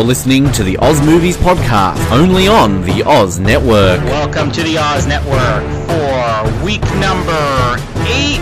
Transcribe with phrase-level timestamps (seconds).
[0.00, 4.02] You're listening to the Oz Movies Podcast, only on the Oz Network.
[4.04, 7.76] Welcome to the Oz Network for week number
[8.08, 8.40] eight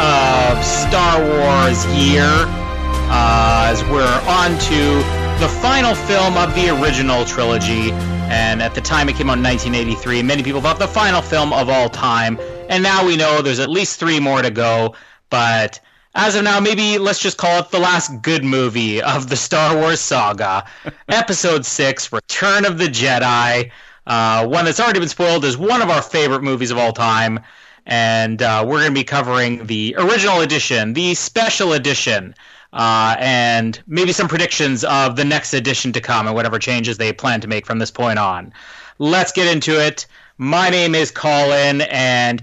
[0.00, 2.24] of Star Wars year.
[2.24, 7.92] Uh, as we're on to the final film of the original trilogy,
[8.32, 11.52] and at the time it came out in 1983, many people thought the final film
[11.52, 12.38] of all time.
[12.70, 14.94] And now we know there's at least three more to go,
[15.28, 15.80] but
[16.14, 19.76] as of now, maybe let's just call it the last good movie of the Star
[19.76, 20.64] Wars saga.
[21.08, 23.70] Episode 6, Return of the Jedi.
[24.06, 27.40] Uh, one that's already been spoiled as one of our favorite movies of all time.
[27.86, 32.34] And uh, we're going to be covering the original edition, the special edition,
[32.72, 37.12] uh, and maybe some predictions of the next edition to come and whatever changes they
[37.12, 38.52] plan to make from this point on.
[38.98, 40.06] Let's get into it.
[40.38, 42.42] My name is Colin, and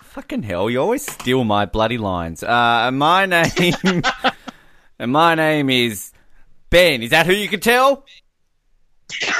[0.00, 2.42] Fucking hell, you always steal my bloody lines.
[2.42, 4.02] Uh, my name.
[4.98, 6.12] and my name is
[6.70, 7.02] Ben.
[7.02, 8.04] Is that who you could tell?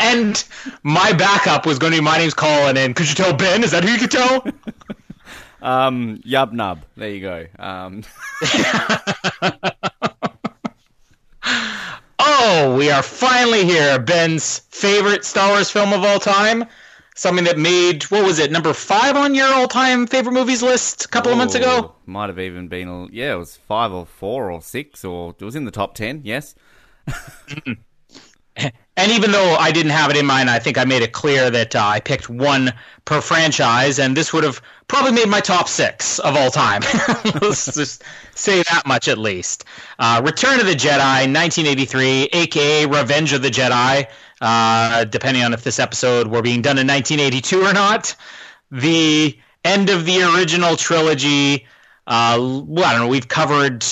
[0.00, 0.44] and
[0.82, 3.62] my backup was going to be my name's Colin, and could you tell Ben?
[3.62, 4.46] Is that who you could tell?
[5.62, 6.82] um, Yub Nub.
[6.96, 7.46] There you go.
[7.58, 8.02] Um.
[12.38, 13.98] Oh, we are finally here.
[13.98, 16.64] Ben's favorite Star Wars film of all time
[17.14, 21.08] something that made what was it number five on your all-time favorite movies list a
[21.08, 24.60] couple of months ago might have even been yeah it was five or four or
[24.60, 26.54] six or it was in the top ten yes
[28.56, 31.50] and even though I didn't have it in mind, I think I made it clear
[31.50, 32.72] that uh, I picked one
[33.04, 36.82] per franchise, and this would have probably made my top six of all time.
[37.42, 38.02] Let's just
[38.36, 39.64] say that much at least.
[39.98, 44.06] Uh, Return of the Jedi, 1983, aka Revenge of the Jedi
[44.40, 48.14] uh, depending on if this episode were being done in 1982 or not.
[48.70, 51.66] The end of the original trilogy.
[52.06, 53.08] Uh, well, I don't know.
[53.08, 53.84] We've covered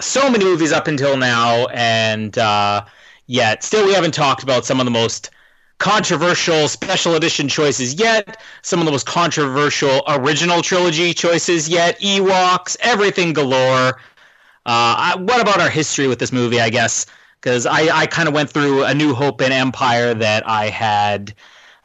[0.00, 2.84] so many movies up until now, and uh,
[3.26, 5.30] yet still we haven't talked about some of the most
[5.78, 8.40] controversial special edition choices yet.
[8.62, 11.98] Some of the most controversial original trilogy choices yet.
[12.00, 14.00] Ewoks, everything galore.
[14.66, 16.60] Uh, what about our history with this movie?
[16.60, 17.06] I guess
[17.40, 21.34] because I, I kind of went through A New Hope and Empire that I had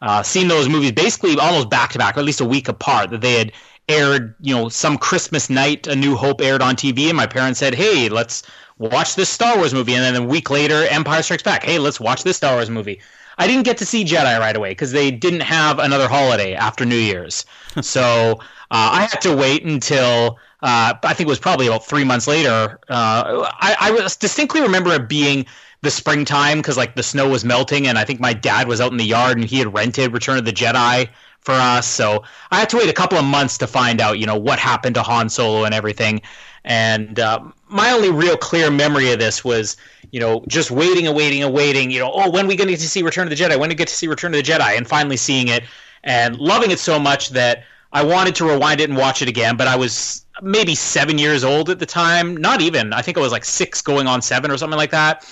[0.02, 3.12] uh, seen those movies basically almost back to back, or at least a week apart.
[3.12, 3.52] That they had
[3.88, 7.60] aired, you know, some Christmas night, A New Hope aired on TV, and my parents
[7.60, 8.44] said, "Hey, let's
[8.80, 11.64] watch this Star Wars movie," and then a week later, Empire Strikes Back.
[11.64, 13.00] Hey, let's watch this Star Wars movie.
[13.38, 16.86] I didn't get to see Jedi right away because they didn't have another holiday after
[16.86, 17.46] New Year's,
[17.82, 18.40] so
[18.72, 22.28] uh, I had to wait until uh, I think it was probably about three months
[22.28, 22.80] later.
[22.90, 25.46] Uh, I, I distinctly remember it being
[25.82, 28.92] the springtime because like the snow was melting, and I think my dad was out
[28.92, 31.10] in the yard and he had rented Return of the Jedi
[31.44, 31.88] for us.
[31.88, 34.60] So I had to wait a couple of months to find out, you know, what
[34.60, 36.22] happened to Han Solo and everything.
[36.64, 39.76] And uh, my only real clear memory of this was,
[40.12, 41.92] you know, just waiting and waiting and waiting.
[41.92, 43.60] You know, oh, when are we going to get to see Return of the Jedi?
[43.60, 44.78] When do we get to see Return of the Jedi?
[44.78, 45.64] And finally seeing it
[46.04, 49.56] and loving it so much that I wanted to rewind it and watch it again,
[49.56, 52.36] but I was maybe seven years old at the time.
[52.38, 52.92] Not even.
[52.92, 55.30] I think I was like six going on seven or something like that.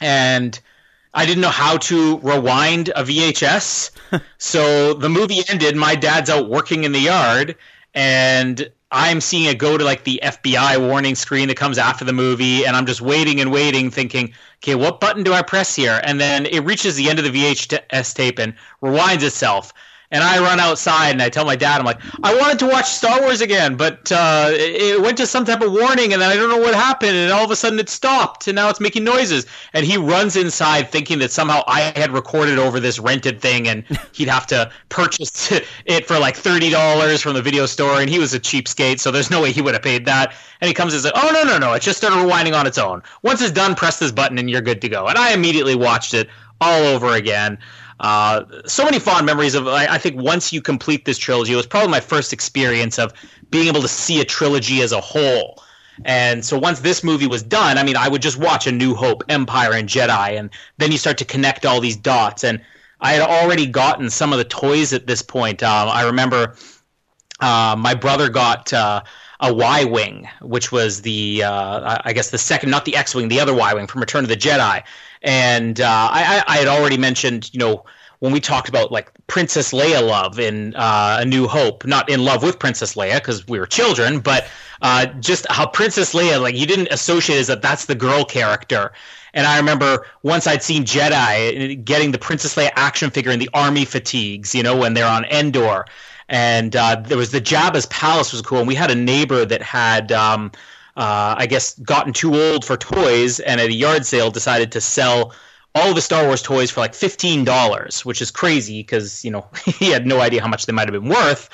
[0.00, 0.58] And
[1.14, 3.90] I didn't know how to rewind a VHS.
[4.38, 5.76] so the movie ended.
[5.76, 7.56] My dad's out working in the yard,
[7.94, 12.12] and I'm seeing it go to like the FBI warning screen that comes after the
[12.12, 16.00] movie, and I'm just waiting and waiting, thinking, okay, what button do I press here?
[16.04, 19.72] And then it reaches the end of the VHS tape and rewinds itself
[20.14, 22.88] and I run outside and I tell my dad, I'm like, I wanted to watch
[22.88, 26.36] Star Wars again, but uh, it went to some type of warning, and then I
[26.36, 29.02] don't know what happened, and all of a sudden it stopped, and now it's making
[29.02, 29.44] noises.
[29.72, 33.82] And he runs inside thinking that somehow I had recorded over this rented thing, and
[34.12, 35.50] he'd have to purchase
[35.84, 39.10] it for like thirty dollars from the video store, and he was a cheapskate, so
[39.10, 40.32] there's no way he would have paid that.
[40.60, 41.72] And he comes and says, "Oh no, no, no!
[41.72, 43.02] It just started rewinding on its own.
[43.22, 46.14] Once it's done, press this button, and you're good to go." And I immediately watched
[46.14, 46.28] it
[46.60, 47.58] all over again.
[48.00, 49.68] Uh, so many fond memories of.
[49.68, 53.12] I, I, think once you complete this trilogy, it was probably my first experience of
[53.50, 55.62] being able to see a trilogy as a whole.
[56.04, 58.94] And so once this movie was done, I mean, I would just watch A New
[58.94, 62.42] Hope, Empire, and Jedi, and then you start to connect all these dots.
[62.42, 62.60] And
[63.00, 65.62] I had already gotten some of the toys at this point.
[65.62, 66.56] Uh, I remember
[67.40, 69.02] uh, my brother got uh,
[69.40, 73.28] a Y wing, which was the uh, I guess the second, not the X wing,
[73.28, 74.82] the other Y wing from Return of the Jedi,
[75.22, 77.84] and uh, I, I had already mentioned, you know,
[78.20, 82.24] when we talked about like Princess Leia love in uh, A New Hope, not in
[82.24, 84.46] love with Princess Leia because we were children, but
[84.82, 88.92] uh, just how Princess Leia, like you didn't associate as that that's the girl character.
[89.34, 93.50] And I remember once I'd seen Jedi getting the Princess Leia action figure in the
[93.52, 95.84] army fatigues, you know, when they're on Endor.
[96.28, 99.62] And uh, there was the Jabba's palace was cool, and we had a neighbor that
[99.62, 100.12] had.
[100.12, 100.52] Um,
[100.96, 104.80] uh, I guess gotten too old for toys, and at a yard sale decided to
[104.80, 105.34] sell
[105.74, 109.46] all the Star Wars toys for like fifteen dollars, which is crazy because you know
[109.64, 111.50] he had no idea how much they might have been worth.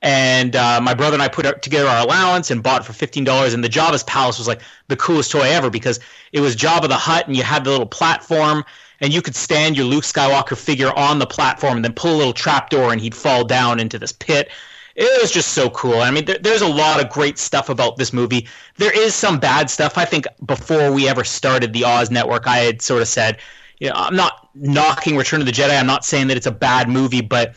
[0.00, 3.52] And uh, my brother and I put together our allowance and bought for fifteen dollars.
[3.52, 6.00] And the Jabba's palace was like the coolest toy ever because
[6.32, 8.64] it was Jabba the Hutt, and you had the little platform,
[9.00, 12.18] and you could stand your Luke Skywalker figure on the platform and then pull a
[12.18, 14.50] little trap door, and he'd fall down into this pit
[14.98, 16.00] it was just so cool.
[16.00, 18.48] I mean, there, there's a lot of great stuff about this movie.
[18.78, 19.96] There is some bad stuff.
[19.96, 23.38] I think before we ever started the Oz Network, I had sort of said,
[23.78, 25.78] you know, I'm not knocking Return of the Jedi.
[25.78, 27.54] I'm not saying that it's a bad movie, but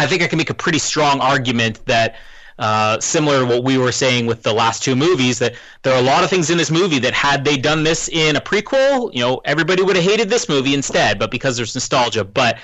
[0.00, 2.16] I think I can make a pretty strong argument that.
[2.58, 5.98] Uh, similar to what we were saying with the last two movies, that there are
[5.98, 9.12] a lot of things in this movie that had they done this in a prequel,
[9.12, 11.18] you know, everybody would have hated this movie instead.
[11.18, 12.58] But because there's nostalgia, but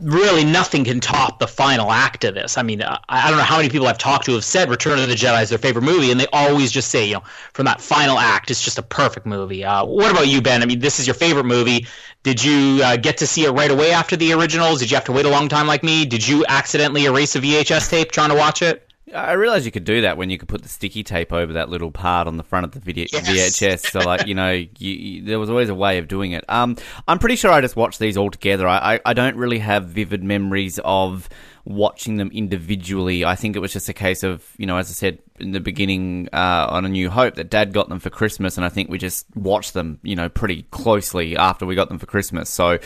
[0.00, 2.58] really nothing can top the final act of this.
[2.58, 4.98] I mean, I, I don't know how many people I've talked to have said Return
[4.98, 7.22] of the Jedi is their favorite movie, and they always just say, you know,
[7.52, 9.64] from that final act, it's just a perfect movie.
[9.64, 10.62] Uh, what about you, Ben?
[10.62, 11.86] I mean, this is your favorite movie.
[12.22, 14.80] Did you uh, get to see it right away after the originals?
[14.80, 16.04] Did you have to wait a long time like me?
[16.04, 18.83] Did you accidentally erase a VHS tape trying to watch it?
[19.12, 21.68] I realized you could do that when you could put the sticky tape over that
[21.68, 23.58] little part on the front of the video, yes.
[23.58, 23.90] VHS.
[23.90, 26.44] So, like, you know, you, you, there was always a way of doing it.
[26.48, 28.66] Um, I'm pretty sure I just watched these all together.
[28.66, 31.28] I, I, I don't really have vivid memories of
[31.66, 33.26] watching them individually.
[33.26, 35.60] I think it was just a case of, you know, as I said in the
[35.60, 38.88] beginning uh, on A New Hope, that Dad got them for Christmas, and I think
[38.88, 42.48] we just watched them, you know, pretty closely after we got them for Christmas.
[42.48, 42.78] So,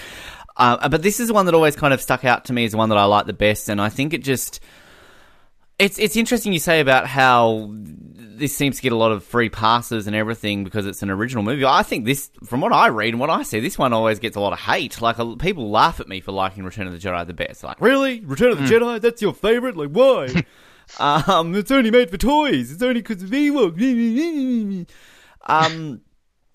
[0.57, 2.89] uh, but this is one that always kind of stuck out to me as one
[2.89, 4.61] that I like the best, and I think it just
[5.79, 7.71] it's it's interesting you say about how
[8.39, 11.43] this seems to get a lot of free passes and everything because it's an original
[11.43, 11.65] movie.
[11.65, 14.37] I think this, from what I read and what I see, this one always gets
[14.37, 15.01] a lot of hate.
[15.01, 17.65] Like people laugh at me for liking Return of the Jedi the best.
[17.65, 18.81] Like, really, Return of the mm.
[18.81, 19.01] Jedi?
[19.01, 19.77] That's your favorite?
[19.77, 20.45] Like, why?
[20.99, 22.73] um, it's only made for toys.
[22.73, 24.89] It's only because of Ewok.
[25.47, 26.01] um.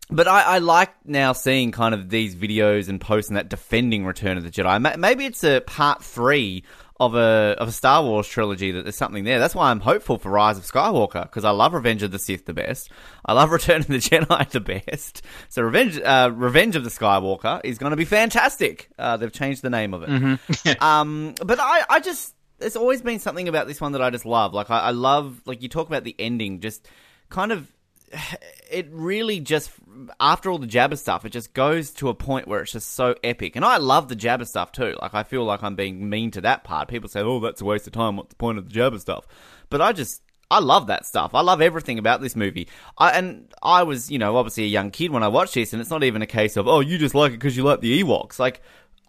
[0.10, 4.06] But I, I, like now seeing kind of these videos and posts and that defending
[4.06, 5.00] Return of the Jedi.
[5.00, 6.66] Maybe it's a part three
[7.00, 9.40] of a of a Star Wars trilogy that there's something there.
[9.40, 12.46] That's why I'm hopeful for Rise of Skywalker because I love Revenge of the Sith
[12.46, 12.90] the best.
[13.26, 15.24] I love Return of the Jedi the best.
[15.50, 18.90] So Revenge uh, Revenge of the Skywalker is going to be fantastic.
[18.98, 20.10] Uh, they've changed the name of it.
[20.10, 20.72] Mm-hmm.
[20.84, 24.26] um, but I I just there's always been something about this one that I just
[24.26, 24.54] love.
[24.54, 26.88] Like I, I love like you talk about the ending, just
[27.30, 27.68] kind of
[28.72, 29.72] it really just
[30.20, 33.16] after all the Jabba stuff, it just goes to a point where it's just so
[33.24, 33.56] epic.
[33.56, 34.96] And I love the Jabba stuff too.
[35.02, 36.88] Like I feel like I'm being mean to that part.
[36.88, 38.18] People say, "Oh, that's a waste of time.
[38.18, 39.28] What's the point of the Jabba stuff?"
[39.70, 40.22] But I just
[40.52, 41.34] I love that stuff.
[41.34, 42.68] I love everything about this movie.
[42.98, 45.82] I, and I was, you know, obviously a young kid when I watched this, and
[45.82, 48.04] it's not even a case of, oh, you just like it because you like the
[48.04, 48.38] Ewoks.
[48.38, 48.62] Like,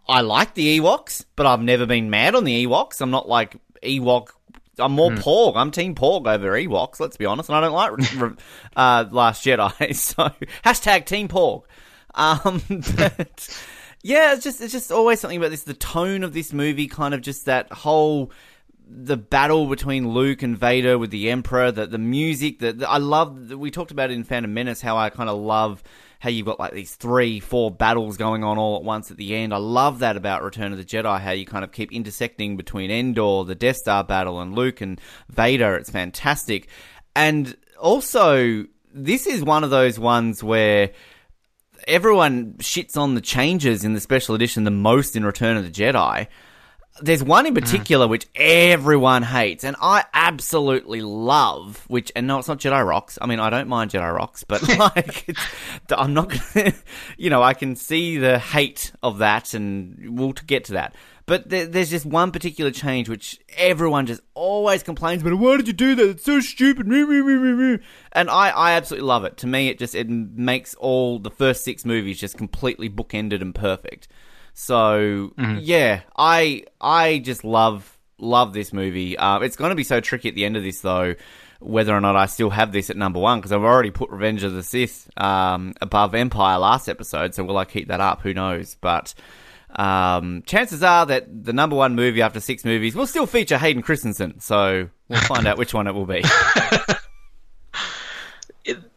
[0.09, 3.03] I like the Ewoks, but I've never been mad on the Ewoks.
[3.03, 4.29] I'm not like Ewok
[4.79, 5.19] I'm more mm.
[5.19, 5.55] Porg.
[5.57, 7.01] I'm Team Porg over Ewoks.
[7.01, 8.39] Let's be honest, and I don't like
[8.77, 9.95] uh, Last Jedi.
[9.95, 10.31] So
[10.65, 11.63] hashtag Team Porg.
[12.15, 12.63] Um,
[12.97, 13.65] but
[14.03, 15.63] yeah, it's just it's just always something about this.
[15.65, 18.33] The tone of this movie, kind of just that whole
[18.87, 21.73] the battle between Luke and Vader with the Emperor.
[21.73, 22.59] that the music.
[22.61, 23.51] That I love.
[23.51, 24.81] We talked about it in Phantom Menace.
[24.81, 25.83] How I kind of love
[26.25, 29.37] how you've got like these three, four battles going on all at once at the
[29.37, 29.53] end.
[29.53, 32.91] I love that about Return of the Jedi, how you kind of keep intersecting between
[32.91, 35.77] Endor, the Death Star battle, and Luke and Vader.
[35.77, 36.69] It's fantastic.
[37.15, 40.93] And also, this is one of those ones where
[41.87, 45.71] everyone shits on the changes in the special edition the most in Return of the
[45.71, 46.27] Jedi
[47.01, 47.61] there's one in mm.
[47.61, 48.11] particular mm.
[48.11, 51.85] which everyone hates, and I absolutely love.
[51.89, 53.19] Which, and no, it's not Jedi Rocks.
[53.21, 55.37] I mean, I don't mind Jedi Rocks, but like,
[55.91, 56.73] I'm not gonna,
[57.17, 60.95] you know, I can see the hate of that, and we'll get to that.
[61.27, 65.39] But there, there's just one particular change which everyone just always complains about.
[65.39, 66.11] Why did you do that?
[66.11, 66.87] It's so stupid.
[66.87, 69.39] And I, I absolutely love it.
[69.39, 73.55] To me, it just it makes all the first six movies just completely bookended and
[73.55, 74.07] perfect.
[74.55, 75.59] So mm-hmm.
[75.61, 79.19] yeah, I I just love love this movie.
[79.19, 81.17] Uh, it's going to be so tricky at the end of this though,
[81.59, 84.45] whether or not I still have this at number one because I've already put Revenge
[84.45, 87.35] of the Sith um, above Empire last episode.
[87.35, 88.23] So will I keep that up?
[88.23, 88.77] Who knows?
[88.81, 89.15] But
[89.75, 93.83] um, chances are that the number one movie after six movies will still feature Hayden
[93.83, 94.39] Christensen.
[94.39, 96.23] So we'll find out which one it will be.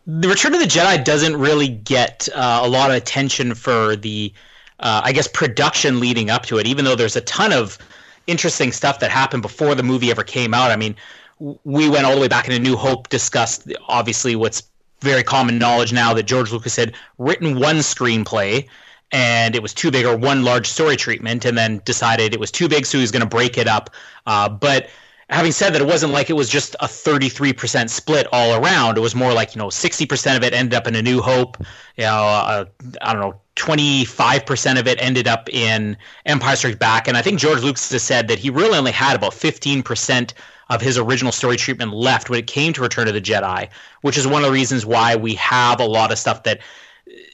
[0.06, 4.32] the Return of the Jedi doesn't really get uh, a lot of attention for the
[4.80, 7.78] uh, I guess, production leading up to it, even though there's a ton of
[8.28, 10.72] interesting stuff that happened before the movie ever came out.
[10.72, 10.96] I mean,
[11.40, 14.64] we went all the way back into New Hope, discussed obviously what's
[15.02, 18.68] very common knowledge now that George Lucas had written one screenplay
[19.12, 22.52] and it was too big or one large story treatment and then decided it was
[22.52, 23.92] too big so he was going to break it up
[24.26, 24.90] uh, but
[25.30, 29.02] having said that it wasn't like it was just a 33% split all around it
[29.02, 31.58] was more like you know 60% of it ended up in a new hope
[31.98, 32.66] you know uh,
[33.02, 37.40] i don't know 25% of it ended up in empire strikes back and i think
[37.40, 40.34] george lucas has said that he really only had about 15%
[40.70, 43.70] of his original story treatment left when it came to return of the jedi
[44.02, 46.60] which is one of the reasons why we have a lot of stuff that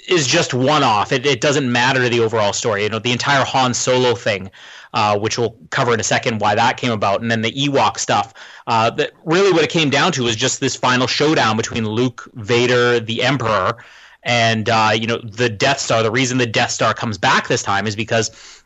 [0.07, 1.11] is just one off.
[1.11, 2.83] It, it doesn't matter to the overall story.
[2.83, 4.51] You know, the entire Han Solo thing,
[4.93, 7.97] uh, which we'll cover in a second, why that came about, and then the Ewok
[7.97, 8.33] stuff.
[8.67, 12.29] Uh, that really what it came down to was just this final showdown between Luke,
[12.35, 13.83] Vader, the Emperor,
[14.23, 16.03] and uh, you know the Death Star.
[16.03, 18.63] The reason the Death Star comes back this time is because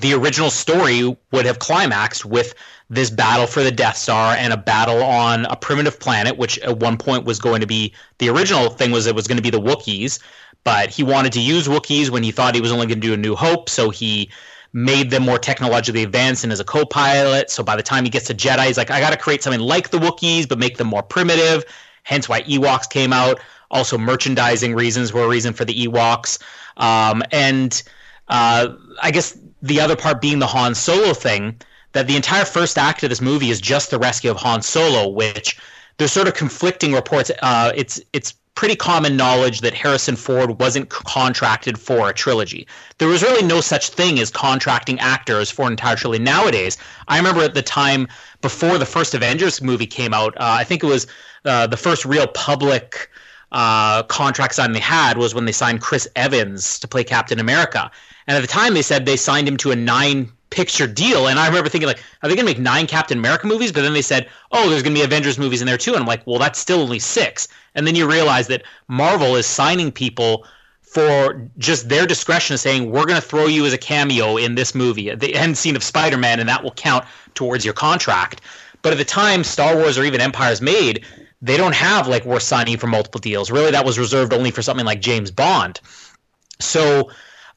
[0.00, 2.54] the original story would have climaxed with
[2.88, 6.78] this battle for the Death Star and a battle on a primitive planet, which at
[6.78, 9.50] one point was going to be the original thing was it was going to be
[9.50, 10.20] the Wookiees,
[10.64, 13.14] but he wanted to use Wookiees when he thought he was only going to do
[13.14, 14.30] a New Hope, so he
[14.76, 17.48] made them more technologically advanced and as a co-pilot.
[17.50, 19.58] So by the time he gets to Jedi, he's like, I got to create something
[19.58, 21.64] like the Wookiees, but make them more primitive.
[22.02, 23.40] Hence why Ewoks came out.
[23.70, 26.38] Also, merchandising reasons were a reason for the Ewoks.
[26.76, 27.82] Um, and
[28.28, 28.68] uh,
[29.02, 31.58] I guess the other part being the Han Solo thing
[31.92, 35.08] that the entire first act of this movie is just the rescue of Han Solo,
[35.08, 35.58] which
[35.96, 37.30] there's sort of conflicting reports.
[37.40, 42.66] Uh, it's it's pretty common knowledge that Harrison Ford wasn't contracted for a trilogy.
[42.98, 46.24] There was really no such thing as contracting actors for an entire trilogy.
[46.24, 48.08] Nowadays, I remember at the time
[48.40, 51.06] before the first Avengers movie came out, uh, I think it was
[51.44, 53.10] uh, the first real public
[53.52, 57.90] uh, contract sign they had was when they signed Chris Evans to play Captain America.
[58.26, 61.28] And at the time, they said they signed him to a nine picture deal.
[61.28, 63.72] And I remember thinking, like, are they going to make nine Captain America movies?
[63.72, 65.92] But then they said, oh, there's going to be Avengers movies in there too.
[65.92, 67.48] And I'm like, well, that's still only six.
[67.76, 70.44] And then you realize that Marvel is signing people
[70.80, 74.54] for just their discretion of saying, we're going to throw you as a cameo in
[74.54, 77.04] this movie, the end scene of Spider Man, and that will count
[77.34, 78.40] towards your contract.
[78.82, 81.04] But at the time Star Wars or even Empire's made,
[81.42, 83.50] they don't have like we're signing for multiple deals.
[83.50, 85.80] Really, that was reserved only for something like James Bond.
[86.60, 87.10] So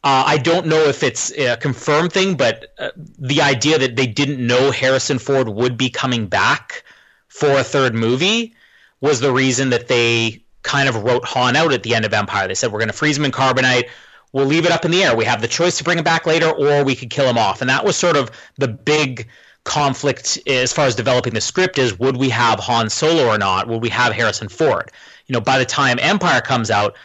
[0.04, 4.08] uh, I don't know if it's a confirmed thing, but uh, the idea that they
[4.08, 6.84] didn't know Harrison Ford would be coming back
[7.30, 8.54] for a third movie
[9.02, 12.48] was the reason that they kind of wrote Han out at the end of Empire.
[12.48, 13.90] They said, we're going to freeze him in carbonite.
[14.34, 15.16] We'll leave it up in the air.
[15.16, 17.62] We have the choice to bring him back later, or we could kill him off.
[17.62, 19.28] And that was sort of the big
[19.64, 23.68] conflict as far as developing the script is would we have Han Solo or not?
[23.68, 24.92] Would we have Harrison Ford?
[25.28, 26.96] You know, by the time Empire comes out,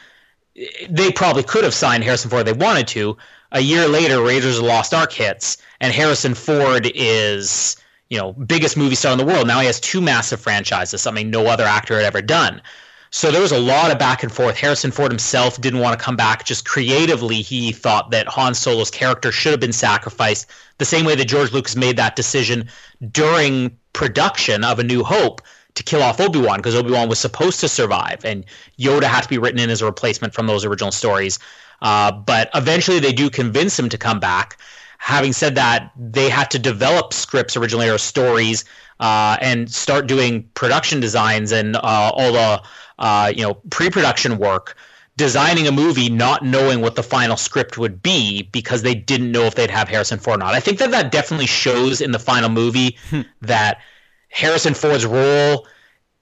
[0.89, 3.17] they probably could have signed Harrison Ford they wanted to.
[3.53, 7.77] A year later, Raiders of the Lost Ark hits, and Harrison Ford is
[8.15, 9.49] you know biggest movie star in the world.
[9.49, 12.63] Now he has two massive franchises, something no other actor had ever done.
[13.11, 14.57] So there was a lot of back and forth.
[14.57, 16.45] Harrison Ford himself didn't want to come back.
[16.45, 21.17] Just creatively, he thought that Han Solo's character should have been sacrificed the same way
[21.17, 22.69] that George Lucas made that decision
[23.11, 25.43] during production of A New Hope
[25.75, 28.45] to kill off Obi Wan because Obi Wan was supposed to survive, and
[28.79, 31.41] Yoda had to be written in as a replacement from those original stories.
[31.83, 34.57] Uh, but eventually, they do convince him to come back.
[35.05, 38.65] Having said that, they had to develop scripts originally or stories
[39.01, 41.81] uh, and start doing production designs and uh,
[42.15, 42.63] all the
[42.99, 44.79] uh, you know pre-production work
[45.19, 49.43] designing a movie not knowing what the final script would be because they didn't know
[49.43, 50.55] if they'd have Harrison Ford or not.
[50.55, 53.21] I think that that definitely shows in the final movie hmm.
[53.43, 53.83] that
[54.31, 55.69] Harrison Ford's role,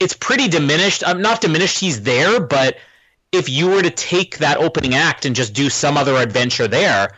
[0.00, 1.04] it's pretty diminished.
[1.06, 2.78] I'm not diminished, he's there, but
[3.30, 7.10] if you were to take that opening act and just do some other adventure there,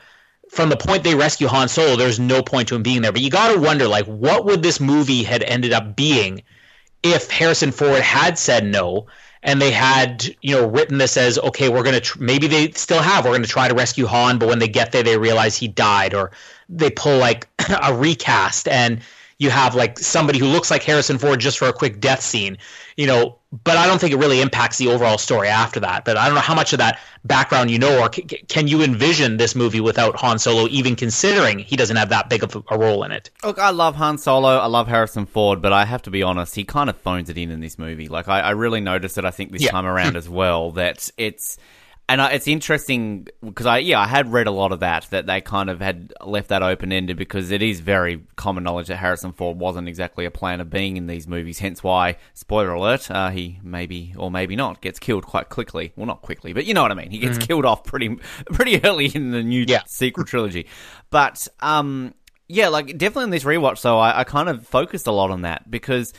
[0.55, 3.11] from the point they rescue Han Solo, there's no point to him being there.
[3.13, 6.43] But you got to wonder, like, what would this movie had ended up being
[7.03, 9.07] if Harrison Ford had said no
[9.43, 12.71] and they had, you know, written this as, okay, we're going to, tr- maybe they
[12.71, 15.19] still have, we're going to try to rescue Han, but when they get there, they
[15.19, 16.31] realize he died, or
[16.69, 17.49] they pull like
[17.83, 19.01] a recast and
[19.39, 22.59] you have like somebody who looks like Harrison Ford just for a quick death scene,
[22.97, 23.39] you know.
[23.63, 26.05] But I don't think it really impacts the overall story after that.
[26.05, 28.83] But I don't know how much of that background you know, or c- can you
[28.83, 32.79] envision this movie without Han Solo, even considering he doesn't have that big of a
[32.79, 33.31] role in it?
[33.45, 36.57] Look, I love Han Solo, I love Harrison Ford, but I have to be honest,
[36.57, 38.09] he kind of phones it in in this movie.
[38.09, 39.25] Like I, I really noticed it.
[39.25, 39.71] I think this yeah.
[39.71, 41.57] time around as well that it's
[42.09, 45.27] and uh, it's interesting because I yeah I had read a lot of that that
[45.27, 48.97] they kind of had left that open ended because it is very common knowledge that
[48.97, 51.59] Harrison Ford wasn't exactly a plan of being in these movies.
[51.59, 55.93] Hence why spoiler alert uh, he maybe or maybe not gets killed quite quickly.
[55.97, 57.11] Well, not quickly, but you know what I mean.
[57.11, 57.47] He gets mm-hmm.
[57.47, 58.17] killed off pretty
[58.53, 59.83] pretty early in the new yeah.
[59.87, 60.67] sequel trilogy.
[61.11, 62.15] But um
[62.49, 65.43] yeah, like definitely in this rewatch though I, I kind of focused a lot on
[65.43, 66.13] that because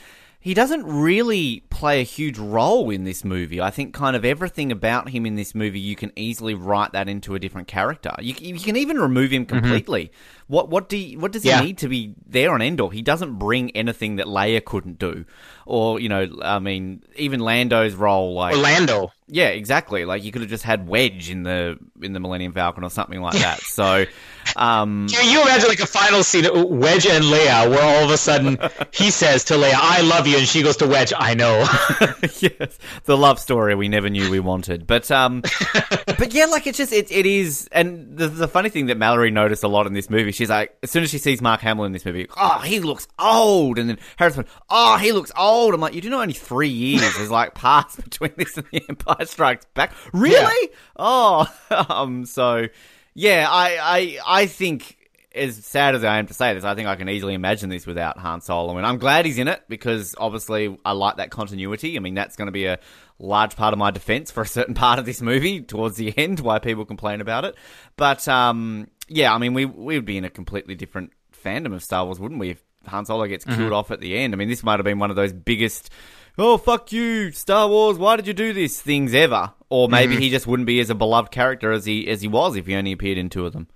[0.46, 3.60] he doesn't really play a huge role in this movie.
[3.60, 7.08] I think kind of everything about him in this movie, you can easily write that
[7.08, 8.12] into a different character.
[8.20, 9.58] You, you can even remove him mm-hmm.
[9.58, 10.04] completely.
[10.04, 10.54] Mm-hmm.
[10.54, 11.58] What what do you, what does yeah.
[11.58, 12.92] he need to be there on Endor?
[12.92, 15.24] He doesn't bring anything that Leia couldn't do,
[15.66, 19.10] or you know, I mean, even Lando's role, like Lando.
[19.26, 20.04] Yeah, exactly.
[20.04, 23.20] Like you could have just had Wedge in the in the Millennium Falcon or something
[23.20, 23.60] like that.
[23.76, 24.06] So,
[24.54, 28.16] um, can you imagine like a final scene, Wedge and Leia, where all of a
[28.16, 28.58] sudden
[28.90, 31.58] he says to Leia, "I love you," and she goes to Wedge, "I know."
[32.38, 34.86] yes, the love story we never knew we wanted.
[34.86, 35.42] But um,
[36.06, 37.68] but yeah, like it's just it, it is.
[37.72, 40.74] And the, the funny thing that Mallory noticed a lot in this movie, she's like,
[40.82, 43.90] as soon as she sees Mark Hamill in this movie, oh, he looks old, and
[43.90, 45.74] then Harrison, oh, he looks old.
[45.74, 48.82] I'm like, you do know only three years has like passed between this and the
[48.88, 49.92] Empire Strikes Back.
[50.12, 50.70] Really?
[50.70, 50.76] Yeah.
[50.98, 51.46] Oh,
[51.90, 52.66] um, so
[53.14, 54.96] yeah, I, I, I think
[55.36, 57.86] as sad as I am to say this, I think I can easily imagine this
[57.86, 61.96] without Han Solo, and I'm glad he's in it because obviously I like that continuity.
[61.96, 62.78] I mean, that's going to be a
[63.18, 66.40] large part of my defense for a certain part of this movie towards the end,
[66.40, 67.54] why people complain about it.
[67.96, 71.12] But um, yeah, I mean, we we would be in a completely different
[71.44, 72.50] fandom of Star Wars, wouldn't we?
[72.50, 73.72] If Han Solo gets killed mm-hmm.
[73.72, 75.90] off at the end, I mean, this might have been one of those biggest.
[76.38, 77.98] Oh fuck you, Star Wars!
[77.98, 78.80] Why did you do this?
[78.80, 80.22] Things ever, or maybe mm-hmm.
[80.22, 82.74] he just wouldn't be as a beloved character as he as he was if he
[82.74, 83.68] only appeared in two of them.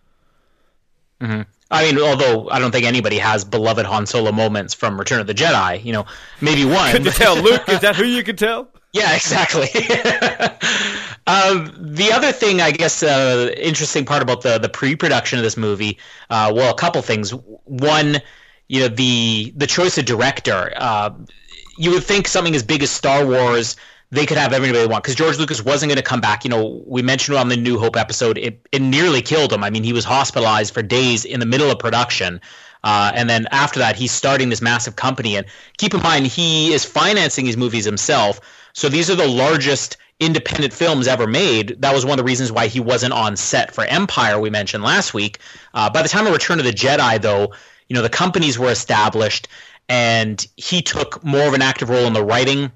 [1.21, 1.43] Mm-hmm.
[1.71, 5.27] I mean, although I don't think anybody has beloved Han Solo moments from Return of
[5.27, 5.85] the Jedi.
[5.85, 6.07] You know,
[6.41, 6.93] maybe one.
[6.93, 7.69] Could you tell, Luke?
[7.69, 8.69] Is that who you could tell?
[8.93, 9.69] Yeah, exactly.
[11.29, 15.57] um, the other thing, I guess, uh, interesting part about the the pre-production of this
[15.57, 17.31] movie, uh, well, a couple things.
[17.31, 18.21] One,
[18.69, 20.73] you know, the the choice of director.
[20.77, 21.11] Uh,
[21.79, 23.77] you would think something as big as Star Wars
[24.11, 26.45] they could have everybody they want because George Lucas wasn't going to come back.
[26.45, 29.63] You know, we mentioned on the New Hope episode, it, it nearly killed him.
[29.63, 32.41] I mean, he was hospitalized for days in the middle of production.
[32.83, 35.37] Uh, and then after that, he's starting this massive company.
[35.37, 38.41] And keep in mind, he is financing these movies himself.
[38.73, 41.81] So these are the largest independent films ever made.
[41.81, 44.83] That was one of the reasons why he wasn't on set for Empire, we mentioned
[44.83, 45.39] last week.
[45.73, 47.53] Uh, by the time of Return of the Jedi, though,
[47.89, 49.49] you know, the companies were established
[49.89, 52.71] and he took more of an active role in the writing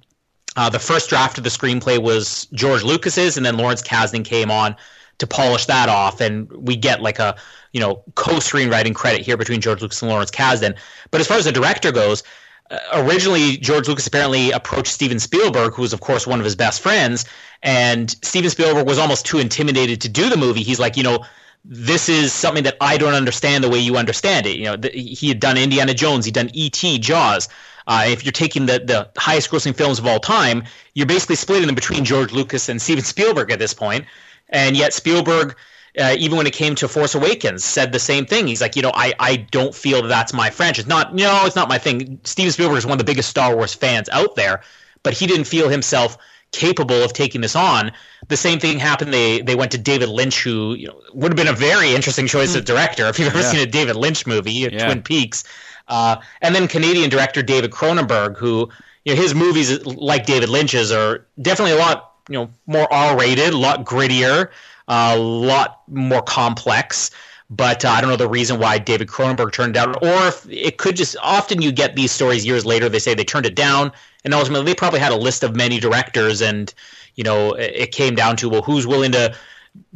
[0.57, 4.51] uh, the first draft of the screenplay was George Lucas's, and then Lawrence Kasdan came
[4.51, 4.77] on
[5.19, 7.37] to polish that off, and we get like a
[7.73, 10.77] you know co-screenwriting credit here between George Lucas and Lawrence Kasdan.
[11.11, 12.23] But as far as the director goes,
[12.71, 16.57] uh, originally George Lucas apparently approached Steven Spielberg, who was of course one of his
[16.57, 17.25] best friends,
[17.63, 20.63] and Steven Spielberg was almost too intimidated to do the movie.
[20.63, 21.25] He's like, you know.
[21.67, 24.59] This is something that I don't understand the way you understand it.
[24.59, 27.49] You know, the, he had done Indiana Jones, he'd done E.T., Jaws.
[27.87, 31.67] Uh, if you're taking the, the highest grossing films of all time, you're basically splitting
[31.67, 34.05] them between George Lucas and Steven Spielberg at this point.
[34.49, 35.57] And yet Spielberg,
[35.99, 38.47] uh, even when it came to Force Awakens, said the same thing.
[38.47, 40.87] He's like, you know, I, I don't feel that that's my franchise.
[40.87, 42.21] Not, no, it's not my thing.
[42.25, 44.63] Steven Spielberg is one of the biggest Star Wars fans out there,
[45.03, 46.17] but he didn't feel himself
[46.55, 47.93] capable of taking this on.
[48.29, 49.13] The same thing happened.
[49.13, 52.27] They they went to David Lynch, who you know, would have been a very interesting
[52.27, 53.51] choice as director if you've ever yeah.
[53.51, 54.85] seen a David Lynch movie, yeah.
[54.85, 55.45] Twin Peaks.
[55.89, 58.69] Uh, and then Canadian director David Cronenberg, who
[59.05, 63.53] you know his movies like David Lynch's are definitely a lot you know more R-rated,
[63.53, 64.51] a lot grittier,
[64.89, 67.11] a lot more complex.
[67.51, 70.47] But uh, I don't know the reason why David Cronenberg turned it down, or if
[70.49, 71.17] it could just.
[71.23, 72.89] Often you get these stories years later.
[72.89, 73.93] They say they turned it down,
[74.25, 76.73] and ultimately they probably had a list of many directors, and
[77.17, 79.35] you know it came down to well, who's willing to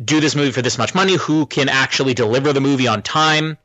[0.04, 1.16] do this movie for this much money?
[1.16, 3.56] Who can actually deliver the movie on time?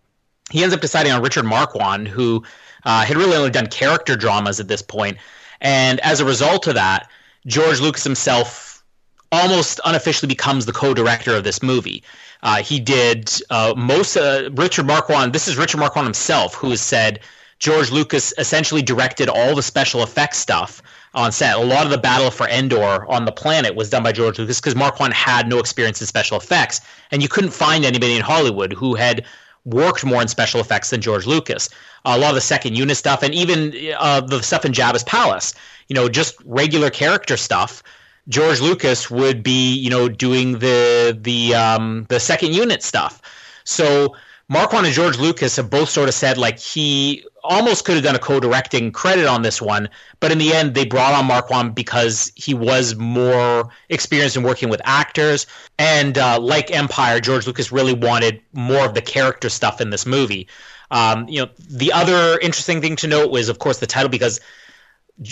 [0.52, 2.44] He ends up deciding on Richard Marquand, who
[2.86, 5.18] uh, had really only done character dramas at this point.
[5.62, 7.10] And as a result of that,
[7.46, 8.84] George Lucas himself
[9.32, 12.04] almost unofficially becomes the co-director of this movie.
[12.44, 14.18] Uh, he did uh, most.
[14.18, 15.34] Uh, Richard Marquand.
[15.34, 17.20] This is Richard Marquand himself who has said
[17.60, 20.82] George Lucas essentially directed all the special effects stuff
[21.14, 21.56] on set.
[21.56, 24.60] A lot of the battle for Endor on the planet was done by George Lucas
[24.60, 28.74] because Marquand had no experience in special effects, and you couldn't find anybody in Hollywood
[28.74, 29.26] who had
[29.66, 31.70] worked more in special effects than George Lucas.
[32.06, 35.54] A lot of the second unit stuff, and even uh, the stuff in Jabba's palace,
[35.88, 37.82] you know, just regular character stuff.
[38.30, 43.22] George Lucas would be, you know, doing the the um, the second unit stuff.
[43.64, 44.16] So
[44.50, 48.16] Marquand and George Lucas have both sort of said like he almost could have done
[48.16, 52.32] a co-directing credit on this one, but in the end they brought on Marquand because
[52.36, 55.48] he was more experienced in working with actors.
[55.80, 60.06] And uh, like Empire, George Lucas really wanted more of the character stuff in this
[60.06, 60.48] movie.
[60.92, 64.40] Um, you know, the other interesting thing to note was, of course, the title because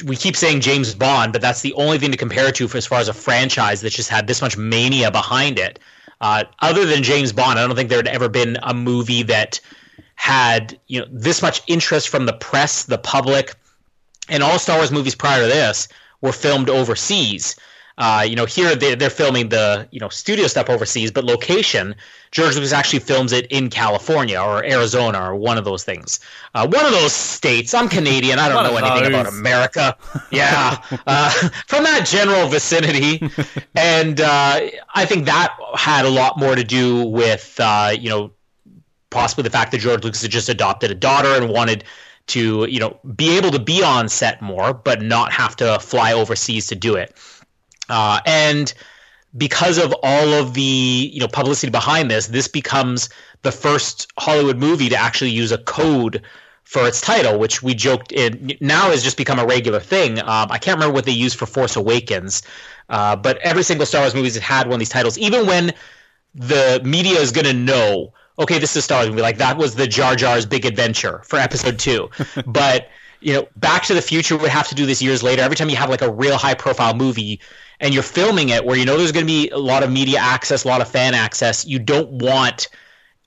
[0.06, 2.78] we keep saying James Bond, but that's the only thing to compare it to for
[2.78, 5.80] as far as a franchise that's just had this much mania behind it.
[6.22, 9.60] Uh, other than James Bond, I don't think there had ever been a movie that
[10.16, 13.56] had you know this much interest from the press, the public,
[14.30, 15.88] and all Star Wars movies prior to this
[16.22, 17.56] were filmed overseas.
[18.02, 21.96] Uh, you know, here they're, they're filming the you know studio stuff overseas, but location
[22.32, 26.20] George Lucas actually films it in California or Arizona or one of those things.
[26.56, 27.76] Uh, one of those states.
[27.76, 28.40] I'm Canadian.
[28.40, 29.96] I don't know anything about America.
[30.32, 31.30] Yeah, uh,
[31.68, 33.22] from that general vicinity,
[33.76, 34.62] and uh,
[34.96, 38.32] I think that had a lot more to do with uh, you know
[39.10, 41.84] possibly the fact that George Lucas had just adopted a daughter and wanted
[42.28, 46.14] to you know be able to be on set more, but not have to fly
[46.14, 47.16] overseas to do it.
[47.92, 48.74] Uh, and
[49.38, 53.10] because of all of the you know publicity behind this, this becomes
[53.44, 56.22] the first Hollywood movie to actually use a code
[56.64, 60.20] for its title, which we joked in now has just become a regular thing.
[60.20, 62.44] Um, I can't remember what they used for Force Awakens,
[62.90, 65.74] uh, but every single Star Wars movie has had one of these titles, even when
[66.34, 68.14] the media is going to know.
[68.40, 69.22] Okay, this is a Star Wars movie.
[69.22, 72.10] Like that was the Jar Jar's Big Adventure for Episode Two,
[72.46, 72.88] but
[73.22, 75.42] you know, Back to the Future would have to do this years later.
[75.42, 77.40] Every time you have like a real high profile movie,
[77.80, 80.20] and you're filming it where you know there's going to be a lot of media
[80.20, 82.68] access, a lot of fan access, you don't want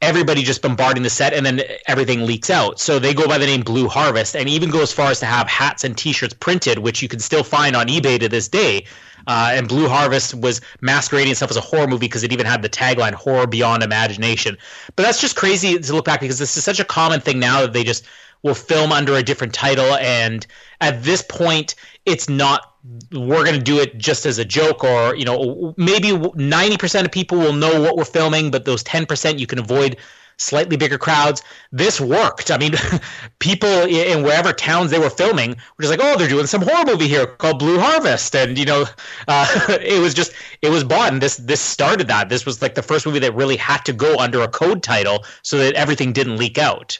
[0.00, 2.78] everybody just bombarding the set and then everything leaks out.
[2.78, 5.26] So they go by the name Blue Harvest and even go as far as to
[5.26, 8.86] have hats and t-shirts printed, which you can still find on eBay to this day.
[9.26, 12.60] Uh, and Blue Harvest was masquerading itself as a horror movie because it even had
[12.60, 14.58] the tagline "Horror Beyond Imagination."
[14.96, 17.62] But that's just crazy to look back because this is such a common thing now
[17.62, 18.04] that they just
[18.44, 20.46] will film under a different title, and
[20.80, 21.74] at this point,
[22.06, 22.70] it's not
[23.12, 27.10] we're going to do it just as a joke or you know maybe 90% of
[27.10, 29.96] people will know what we're filming but those 10% you can avoid
[30.36, 31.42] slightly bigger crowds.
[31.72, 32.50] This worked.
[32.50, 32.74] I mean
[33.38, 36.84] people in wherever towns they were filming were just like oh they're doing some horror
[36.84, 38.34] movie here called blue harvest.
[38.34, 38.84] And you know
[39.28, 39.46] uh,
[39.80, 42.28] it was just it was bought and this this started that.
[42.28, 45.24] This was like the first movie that really had to go under a code title
[45.42, 46.98] so that everything didn't leak out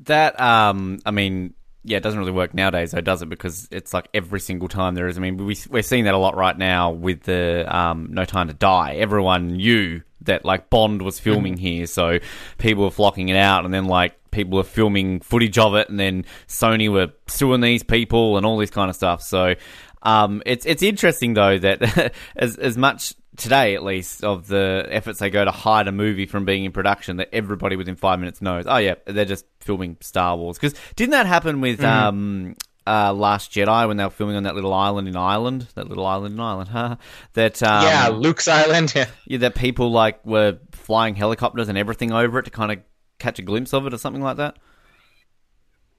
[0.00, 3.28] that um i mean yeah, it doesn't really work nowadays, though, does it?
[3.28, 5.16] Because it's like every single time there is.
[5.16, 8.48] I mean, we, we're seeing that a lot right now with the um, No Time
[8.48, 8.96] to Die.
[8.96, 11.62] Everyone knew that like Bond was filming mm-hmm.
[11.62, 12.18] here, so
[12.58, 15.98] people were flocking it out, and then like people were filming footage of it, and
[15.98, 19.22] then Sony were suing these people and all this kind of stuff.
[19.22, 19.54] So
[20.02, 25.18] um, it's it's interesting though that as as much today at least of the efforts
[25.18, 28.40] they go to hide a movie from being in production that everybody within five minutes
[28.40, 28.66] knows.
[28.68, 30.58] Oh yeah, they're just filming Star Wars.
[30.58, 31.86] Because didn't that happen with mm-hmm.
[31.86, 35.66] um, uh, Last Jedi when they were filming on that little island in Ireland?
[35.74, 36.96] That little island in Ireland, huh?
[37.32, 38.92] That um, yeah, Luke's Island.
[38.94, 39.06] Yeah.
[39.26, 42.78] yeah, that people like were flying helicopters and everything over it to kind of
[43.18, 44.56] catch a glimpse of it or something like that.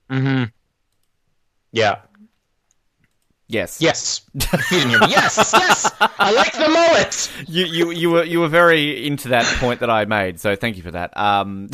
[0.10, 0.44] Hmm.
[1.72, 2.00] Yeah.
[3.52, 3.82] Yes.
[3.82, 4.22] Yes.
[4.34, 5.52] yes.
[5.52, 5.92] Yes.
[6.00, 7.32] I like the mullet.
[7.50, 10.78] You, you, you were you were very into that point that I made, so thank
[10.78, 11.16] you for that.
[11.18, 11.70] Um...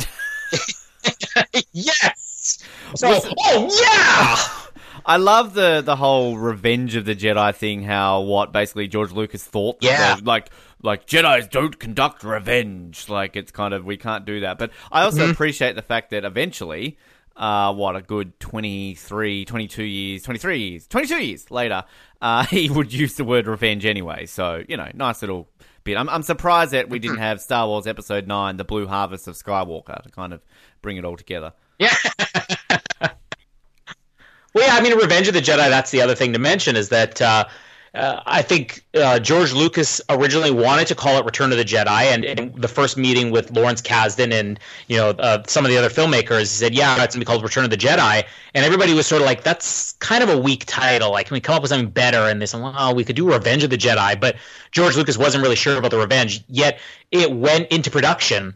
[1.72, 2.64] yes.
[2.94, 3.34] So, Was...
[3.40, 4.70] oh yeah.
[5.04, 7.82] I love the the whole Revenge of the Jedi thing.
[7.82, 9.76] How what basically George Lucas thought.
[9.82, 10.16] Yeah.
[10.22, 10.48] Like
[10.82, 13.10] like Jedi's don't conduct revenge.
[13.10, 14.58] Like it's kind of we can't do that.
[14.58, 15.32] But I also mm-hmm.
[15.32, 16.96] appreciate the fact that eventually
[17.38, 21.84] uh, what a good 23, 22 years, 23 years, 22 years later,
[22.20, 24.26] uh, he would use the word revenge anyway.
[24.26, 25.48] So, you know, nice little
[25.84, 25.96] bit.
[25.96, 29.36] I'm, I'm surprised that we didn't have Star Wars Episode 9, The Blue Harvest of
[29.36, 30.42] Skywalker, to kind of
[30.82, 31.52] bring it all together.
[31.78, 31.94] Yeah.
[33.00, 33.14] well,
[34.56, 37.22] yeah, I mean, Revenge of the Jedi, that's the other thing to mention is that.
[37.22, 37.46] Uh,
[37.98, 41.86] uh, I think uh, George Lucas originally wanted to call it Return of the Jedi,
[41.88, 45.88] and the first meeting with Lawrence Kasdan and you know uh, some of the other
[45.88, 49.06] filmmakers, he said, "Yeah, it's gonna be called Return of the Jedi," and everybody was
[49.06, 51.10] sort of like, "That's kind of a weak title.
[51.10, 53.32] Like, can we come up with something better?" And they said, "Well, we could do
[53.32, 54.36] Revenge of the Jedi," but
[54.70, 56.44] George Lucas wasn't really sure about the revenge.
[56.48, 56.78] Yet
[57.10, 58.54] it went into production.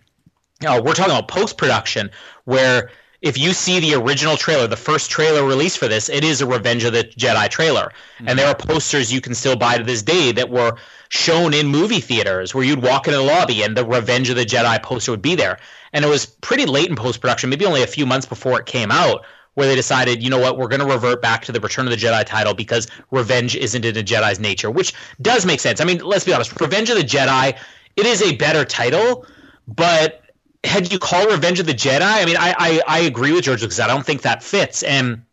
[0.64, 2.12] Uh, we're talking about post production,
[2.44, 2.90] where
[3.22, 6.46] if you see the original trailer, the first trailer released for this, it is a
[6.46, 7.92] Revenge of the Jedi trailer.
[8.16, 8.28] Mm-hmm.
[8.28, 10.76] And there are posters you can still buy to this day that were
[11.08, 14.44] shown in movie theaters where you'd walk in the lobby and the Revenge of the
[14.44, 15.58] Jedi poster would be there.
[15.92, 18.66] And it was pretty late in post production, maybe only a few months before it
[18.66, 21.60] came out, where they decided, you know what, we're going to revert back to the
[21.60, 25.60] Return of the Jedi title because revenge isn't in a Jedi's nature, which does make
[25.60, 25.80] sense.
[25.80, 27.56] I mean, let's be honest, Revenge of the Jedi,
[27.94, 29.26] it is a better title,
[29.68, 30.21] but
[30.64, 33.62] had you call Revenge of the Jedi, I mean, I, I, I agree with George
[33.62, 33.80] Lucas.
[33.80, 34.82] I don't think that fits.
[34.82, 35.24] And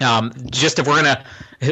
[0.00, 1.24] um, just if we're gonna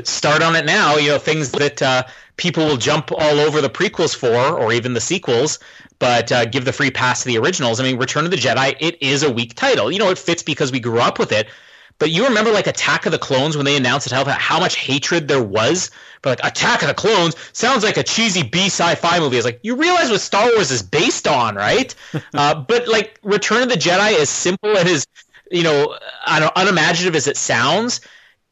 [0.05, 2.03] start on it now, you know, things that uh,
[2.37, 5.59] people will jump all over the prequels for, or even the sequels,
[5.99, 7.81] but uh, give the free pass to the originals.
[7.81, 9.91] I mean, Return of the Jedi, it is a weak title.
[9.91, 11.49] You know, it fits because we grew up with it.
[11.99, 14.77] But you remember like Attack of the Clones when they announced it, how, how much
[14.77, 15.91] hatred there was
[16.23, 19.37] for like Attack of the Clones sounds like a cheesy B sci-fi movie.
[19.37, 21.95] It's like you realize what Star Wars is based on, right?
[22.35, 25.07] uh, but like Return of the Jedi, as simple and as
[25.51, 28.01] you know, unimaginative as it sounds,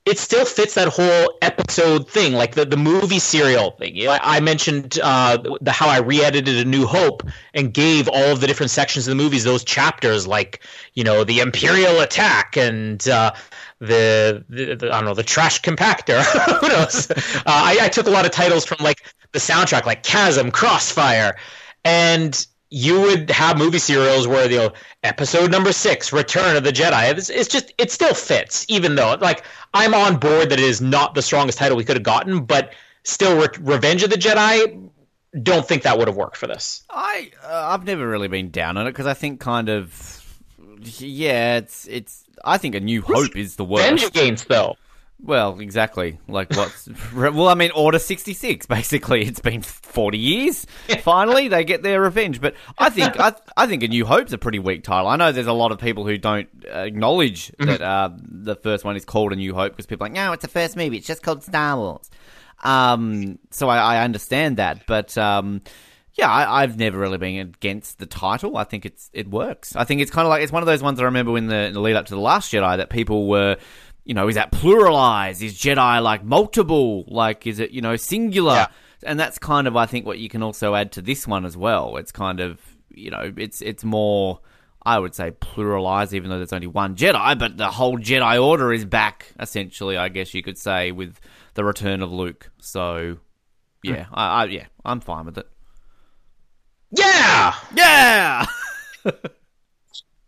[0.07, 3.97] it still fits that whole episode thing, like the, the movie serial thing.
[3.97, 7.23] You know, I, I, mentioned uh, the how I re-edited A New Hope
[7.55, 10.63] and gave all of the different sections of the movies those chapters, like
[10.93, 13.33] you know the Imperial attack and uh,
[13.79, 16.23] the, the, the, I don't know the trash compactor.
[16.61, 17.11] Who knows?
[17.11, 21.37] Uh, I, I took a lot of titles from like the soundtrack, like Chasm, Crossfire,
[21.83, 24.73] and you would have movie serials where you know
[25.05, 27.17] episode number six, Return of the Jedi.
[27.17, 30.81] It's, it's, just it still fits, even though like I'm on board that it is
[30.81, 34.91] not the strongest title we could have gotten, but still, Re- Revenge of the Jedi.
[35.41, 36.83] Don't think that would have worked for this.
[36.91, 40.37] I uh, I've never really been down on it because I think kind of
[40.99, 42.25] yeah, it's it's.
[42.45, 43.85] I think A New Hope is the worst.
[43.85, 44.77] Revenge against though.
[45.25, 46.19] Well, exactly.
[46.29, 48.67] Like what's well, I mean, Order sixty six.
[48.67, 50.67] Basically, it's been forty years.
[51.01, 52.43] Finally, they get their revenge.
[52.43, 55.09] But I think I, I think A New Hope's a pretty weak title.
[55.09, 57.67] I know there's a lot of people who don't acknowledge mm-hmm.
[57.67, 60.33] that uh, the first one is called A New Hope because people are like, no,
[60.33, 60.99] it's the first movie.
[60.99, 62.11] It's just called Star Wars.
[62.63, 65.63] Um, so I, I understand that, but um,
[66.15, 68.57] yeah, I, have never really been against the title.
[68.57, 69.75] I think it's it works.
[69.75, 71.67] I think it's kind of like it's one of those ones I remember in the,
[71.67, 73.57] in the lead up to the Last Jedi that people were
[74.05, 75.43] you know, is that pluralized?
[75.43, 77.05] Is Jedi like multiple?
[77.09, 78.55] Like, is it, you know, singular?
[78.55, 78.67] Yeah.
[79.05, 81.57] And that's kind of, I think, what you can also add to this one as
[81.57, 81.97] well.
[81.97, 84.41] It's kind of, you know, it's it's more,
[84.83, 88.73] I would say, pluralized, even though there's only one Jedi, but the whole Jedi Order
[88.73, 91.19] is back, essentially, I guess you could say, with
[91.55, 92.51] the return of Luke.
[92.61, 93.19] So,
[93.83, 94.15] yeah, hmm.
[94.15, 95.49] I, I yeah, I'm fine with it.
[96.91, 97.55] Yeah!
[97.75, 98.47] Yeah!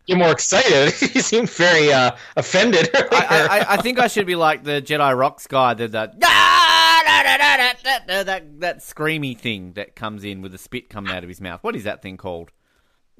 [0.06, 0.94] You're more excited.
[1.14, 2.90] you seem very uh, offended.
[2.94, 6.20] I, I, I, think I should be like the Jedi Rocks guy that that
[8.06, 11.62] that that screamy thing that comes in with the spit coming out of his mouth.
[11.62, 12.52] What is that thing called?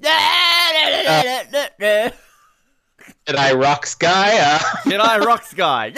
[0.03, 0.07] Uh,
[3.25, 4.37] Jedi Rocks guy.
[4.37, 4.59] Uh.
[4.89, 5.91] Jedi Rocks guy.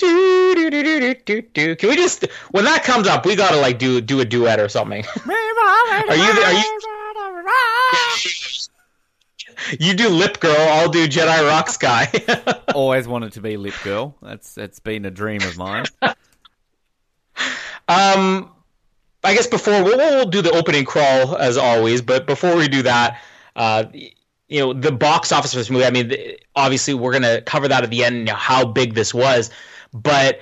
[0.00, 1.76] Do, do, do, do, do, do.
[1.76, 4.68] Can we just when that comes up, we gotta like do do a duet or
[4.68, 5.04] something.
[5.26, 6.78] are you are you?
[9.78, 12.10] you do Lip Girl, I'll do Jedi Rocks guy.
[12.74, 14.16] Always wanted to be Lip Girl.
[14.22, 15.84] That's that's been a dream of mine.
[17.88, 18.50] um,
[19.22, 22.82] I guess before we'll, we'll do the opening crawl as always, but before we do
[22.82, 23.20] that,
[23.56, 23.84] uh,
[24.50, 25.84] you know, the box office for this movie.
[25.84, 26.12] I mean,
[26.56, 28.16] obviously we're gonna cover that at the end.
[28.16, 29.50] You know, how big this was.
[29.92, 30.40] But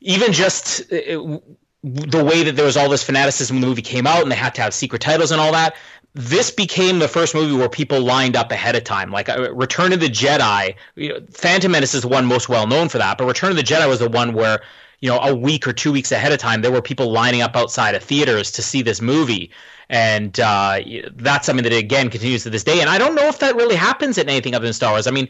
[0.00, 1.38] even just uh,
[1.82, 4.36] the way that there was all this fanaticism when the movie came out and they
[4.36, 5.74] had to have secret titles and all that,
[6.14, 9.10] this became the first movie where people lined up ahead of time.
[9.10, 12.66] Like uh, Return of the Jedi, you know, Phantom Menace is the one most well
[12.66, 14.60] known for that, but Return of the Jedi was the one where
[15.00, 17.56] you know a week or two weeks ahead of time there were people lining up
[17.56, 19.50] outside of theaters to see this movie.
[19.88, 20.80] And uh,
[21.16, 22.80] that's something that again continues to this day.
[22.80, 25.06] And i don't know if that really happens in anything other than star wars.
[25.06, 25.28] I mean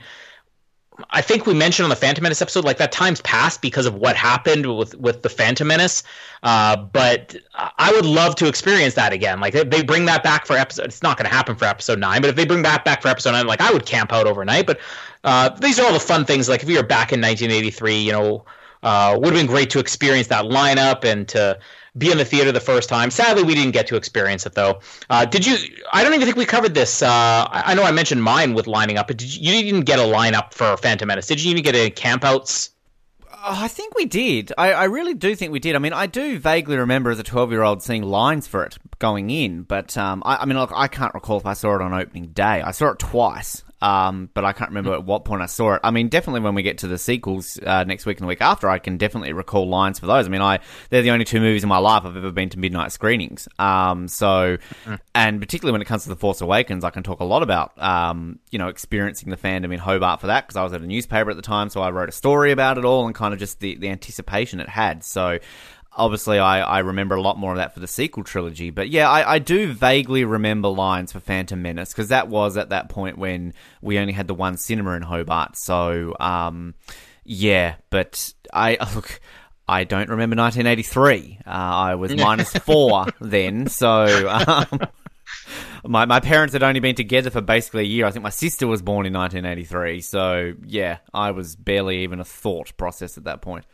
[1.11, 3.95] I think we mentioned on the Phantom Menace episode, like that time's passed because of
[3.95, 6.03] what happened with with the Phantom Menace.
[6.43, 9.41] Uh, but I would love to experience that again.
[9.41, 10.87] Like they bring that back for episode.
[10.87, 13.09] It's not going to happen for episode nine, but if they bring that back for
[13.09, 14.67] episode nine, like I would camp out overnight.
[14.67, 14.81] But
[15.25, 16.49] uh, these are all the fun things.
[16.49, 18.45] Like if you were back in 1983, you know,
[18.83, 21.59] uh, would have been great to experience that lineup and to
[21.97, 23.11] be in the theater the first time.
[23.11, 24.81] Sadly, we didn't get to experience it though.
[25.11, 25.57] Uh, did you?
[25.93, 27.03] I don't even think we covered this.
[27.03, 29.99] Uh, I, know I mentioned mine with lining up, but did you, you didn't get
[29.99, 31.27] a lineup for Phantom Menace?
[31.27, 32.71] Did you even get any campouts?
[33.45, 34.53] Oh, I think we did.
[34.57, 35.75] I, I, really do think we did.
[35.75, 38.79] I mean, I do vaguely remember as a 12 year old seeing lines for it
[39.01, 41.83] going in, but um, I, I, mean, look, I can't recall if I saw it
[41.83, 42.63] on opening day.
[42.63, 45.81] I saw it twice, um, but I can't remember at what point I saw it.
[45.83, 48.41] I mean, definitely when we get to the sequels uh, next week and the week
[48.41, 50.25] after, I can definitely recall lines for those.
[50.25, 52.61] I mean, I they're the only two movies in my life I've ever been to
[52.61, 53.49] midnight screenings.
[53.59, 54.57] Um, so,
[55.17, 57.77] and particularly when it comes to the Force Awakens, I can talk a lot about
[57.83, 60.87] um, you know experiencing the fandom in Hobart for that because I was at a
[60.87, 63.41] newspaper at the time, so I wrote a story about it all and kind of
[63.41, 65.03] just the the anticipation it had.
[65.03, 65.41] So
[65.97, 68.71] obviously I, I remember a lot more of that for the sequel trilogy.
[68.71, 72.71] But yeah, I, I do vaguely remember lines for Phantom Menace because that was at
[72.71, 75.57] that point when we only had the one cinema in Hobart.
[75.57, 76.75] So um,
[77.25, 79.21] yeah, but I look.
[79.69, 81.39] I don't remember 1983.
[81.47, 84.81] Uh, I was minus four then, so um,
[85.85, 88.05] my my parents had only been together for basically a year.
[88.05, 92.25] I think my sister was born in 1983, so yeah, I was barely even a
[92.25, 93.65] thought process at that point.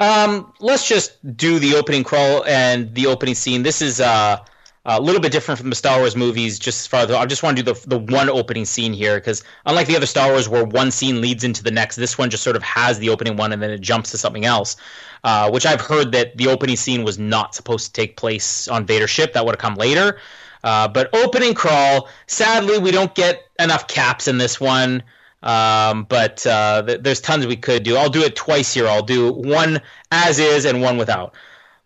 [0.00, 3.62] Um, let's just do the opening crawl and the opening scene.
[3.62, 4.38] This is uh,
[4.84, 6.58] a little bit different from the Star Wars movies.
[6.58, 9.16] Just as far as I just want to do the the one opening scene here
[9.16, 12.30] because unlike the other Star Wars where one scene leads into the next, this one
[12.30, 14.76] just sort of has the opening one and then it jumps to something else.
[15.24, 18.86] Uh, which I've heard that the opening scene was not supposed to take place on
[18.86, 19.32] Vader's ship.
[19.32, 20.18] That would have come later.
[20.62, 25.02] Uh, but opening crawl, sadly, we don't get enough caps in this one.
[25.42, 27.96] Um, but uh, th- there's tons we could do.
[27.96, 28.88] I'll do it twice here.
[28.88, 31.34] I'll do one as is and one without.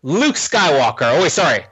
[0.01, 1.17] Luke Skywalker.
[1.17, 1.65] Oh, wait, sorry.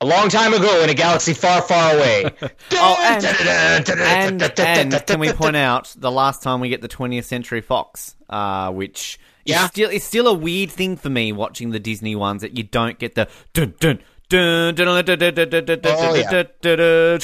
[0.00, 2.24] A long time ago in a galaxy far, far away.
[2.72, 7.24] oh, and, and, and, can we point out the last time we get the 20th
[7.24, 9.64] Century Fox, uh, which yeah.
[9.64, 12.62] is still, it's still a weird thing for me watching the Disney ones that you
[12.62, 17.20] don't get the dun dun dun dun dun dun dun dun dun dun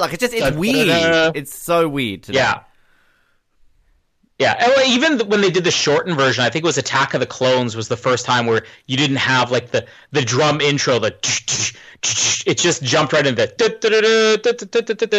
[0.00, 1.36] like it's just it's weird.
[1.36, 2.24] It's so weird.
[2.24, 2.38] Today.
[2.38, 2.60] Yeah.
[4.38, 7.26] Yeah, even when they did the shortened version, I think it was Attack of the
[7.26, 11.14] Clones was the first time where you didn't have like the the drum intro, the
[12.46, 13.50] it just jumped right into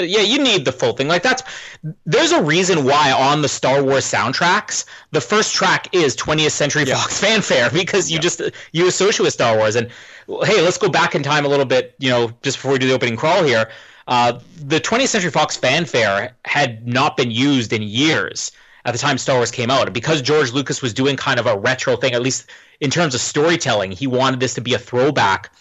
[0.08, 0.21] yeah.
[0.21, 1.08] You need the full thing.
[1.08, 1.41] Like that's
[2.06, 6.86] there's a reason why on the Star Wars soundtracks the first track is 20th Century
[6.86, 9.75] Fox fanfare because you just you associate with Star Wars.
[9.75, 9.89] And
[10.43, 11.95] hey, let's go back in time a little bit.
[11.97, 13.67] You know, just before we do the opening crawl here,
[14.08, 18.51] uh, the 20th Century Fox fanfare had not been used in years
[18.88, 19.91] at the time Star Wars came out.
[19.93, 23.21] Because George Lucas was doing kind of a retro thing, at least in terms of
[23.21, 25.52] storytelling, he wanted this to be a throwback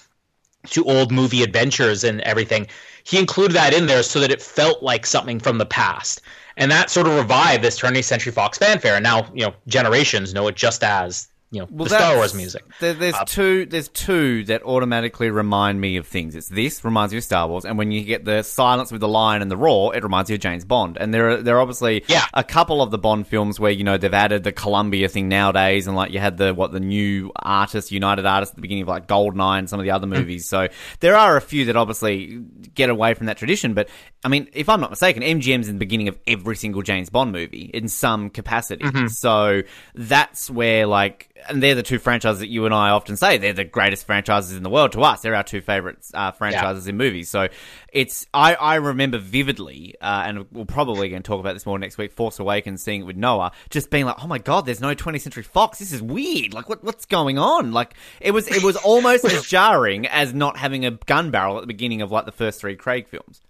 [0.68, 2.68] to old movie adventures and everything.
[3.02, 6.22] He included that in there so that it felt like something from the past.
[6.56, 8.94] And that sort of revived this 20th Century Fox fanfare.
[8.94, 12.34] And now, you know, generations know it just as you know well, the Star Wars
[12.34, 12.64] music.
[12.80, 13.66] There, there's uh, two.
[13.66, 16.34] There's two that automatically remind me of things.
[16.34, 19.08] It's this reminds me of Star Wars, and when you get the silence with the
[19.08, 20.96] lion and the roar, it reminds you of James Bond.
[20.98, 22.24] And there are there are obviously yeah.
[22.34, 25.86] a couple of the Bond films where you know they've added the Columbia thing nowadays,
[25.86, 28.88] and like you had the what the new artist United Artists at the beginning of
[28.88, 30.16] like Goldeneye and some of the other mm.
[30.16, 30.48] movies.
[30.48, 33.72] so there are a few that obviously get away from that tradition.
[33.72, 33.88] But
[34.24, 37.30] I mean, if I'm not mistaken, MGM's in the beginning of every single James Bond
[37.30, 38.84] movie in some capacity.
[38.84, 39.06] Mm-hmm.
[39.08, 39.62] So
[39.94, 43.52] that's where like and they're the two franchises that you and I often say they're
[43.52, 45.22] the greatest franchises in the world to us.
[45.22, 46.90] They're our two favorite uh, franchises yeah.
[46.90, 47.28] in movies.
[47.28, 47.48] So
[47.92, 51.78] it's I, I remember vividly, uh, and we'll probably going to talk about this more
[51.78, 52.12] next week.
[52.12, 55.22] Force Awakens, seeing it with Noah, just being like, oh my god, there's no 20th
[55.22, 55.78] Century Fox.
[55.78, 56.54] This is weird.
[56.54, 57.72] Like what what's going on?
[57.72, 61.60] Like it was it was almost as jarring as not having a gun barrel at
[61.62, 63.42] the beginning of like the first three Craig films.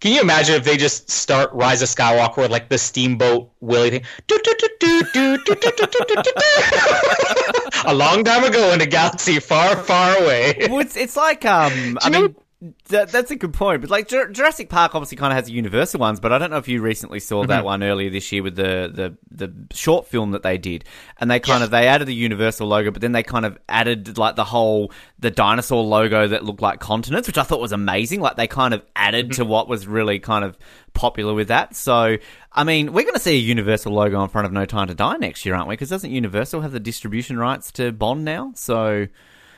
[0.00, 3.90] Can you imagine if they just start Rise of Skywalker with like the steamboat Willie
[3.90, 4.04] thing?
[7.86, 10.66] a long time ago in a galaxy far, far away.
[10.68, 12.36] Well, it's, it's like um, I mean,
[12.88, 13.82] that, that's a good point.
[13.82, 16.56] But like Jurassic Park obviously kind of has the Universal ones, but I don't know
[16.56, 17.50] if you recently saw mm-hmm.
[17.50, 18.90] that one earlier this year with the,
[19.30, 20.84] the, the short film that they did.
[21.18, 21.66] And they kind yes.
[21.66, 24.90] of they added the Universal logo, but then they kind of added like the whole
[25.18, 28.20] the dinosaur logo that looked like continents, which I thought was amazing.
[28.20, 29.50] Like they kind of added to mm-hmm.
[29.50, 30.56] what was really kind of
[30.94, 31.76] popular with that.
[31.76, 32.16] So
[32.52, 34.94] I mean, we're going to see a Universal logo in front of No Time to
[34.94, 35.74] Die next year, aren't we?
[35.74, 38.52] Because doesn't Universal have the distribution rights to Bond now?
[38.54, 39.08] So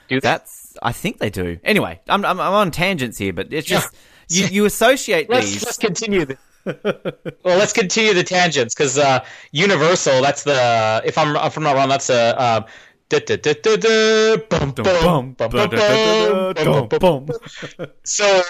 [0.08, 1.58] that's I think they do.
[1.64, 3.94] Anyway, I'm I'm, I'm on tangents here, but it's just
[4.28, 5.64] you you associate let's, these.
[5.64, 6.24] Let's continue.
[6.24, 6.38] The,
[7.44, 10.20] well, let's continue the tangents because uh, Universal.
[10.22, 12.66] That's the if I'm if I'm not wrong, that's a.
[18.04, 18.42] so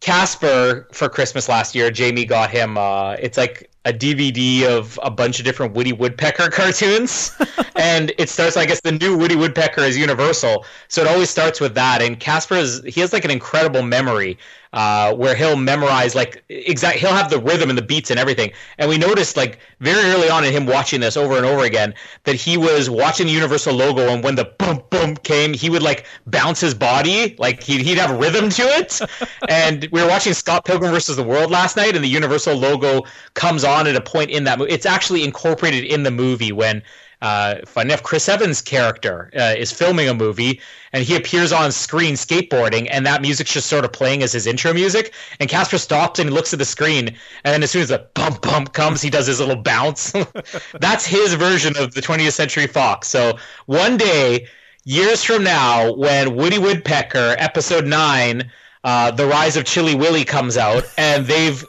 [0.00, 2.76] Casper for Christmas last year, Jamie got him.
[2.76, 7.36] Uh, it's like a DVD of a bunch of different Woody Woodpecker cartoons,
[7.76, 8.56] and it starts.
[8.56, 12.02] I guess the new Woody Woodpecker is Universal, so it always starts with that.
[12.02, 14.38] And Casper is he has like an incredible memory,
[14.74, 16.98] uh, where he'll memorize like exact.
[16.98, 18.52] He'll have the rhythm and the beats and everything.
[18.78, 21.94] And we noticed like very early on in him watching this over and over again
[22.24, 25.82] that he was watching the Universal logo, and when the boom boom came, he would
[25.82, 29.00] like bounce his body, like he'd he'd have rhythm to it.
[29.48, 33.02] and we were watching Scott Pilgrim versus the World last night, and the Universal logo
[33.34, 34.72] comes on on at a point in that movie.
[34.72, 36.82] It's actually incorporated in the movie when
[37.22, 40.60] uh, fun enough, Chris Evans' character uh, is filming a movie
[40.94, 44.46] and he appears on screen skateboarding, and that music's just sort of playing as his
[44.46, 45.12] intro music.
[45.40, 48.42] And Casper stops and looks at the screen, and then as soon as the bump
[48.42, 50.12] bump comes, he does his little bounce.
[50.80, 53.08] That's his version of the 20th Century Fox.
[53.08, 54.46] So one day,
[54.84, 58.52] years from now, when Woody Woodpecker, episode nine,
[58.84, 61.64] uh, The Rise of Chilly Willy comes out, and they've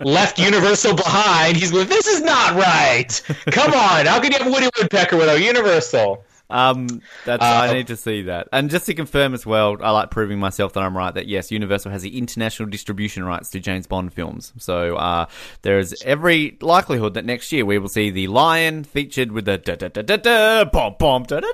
[0.00, 1.56] left Universal behind.
[1.56, 3.22] He's going, this is not right.
[3.52, 6.24] Come on, how can you have Woody Woodpecker without Universal?
[6.50, 8.48] Um, that's uh, I need to see that.
[8.52, 11.12] And just to confirm as well, I like proving myself that I'm right.
[11.14, 14.52] That yes, Universal has the international distribution rights to James Bond films.
[14.58, 15.26] So uh,
[15.62, 19.58] there is every likelihood that next year we will see the Lion featured with the
[19.58, 21.52] da da da da da bomb bomb da da da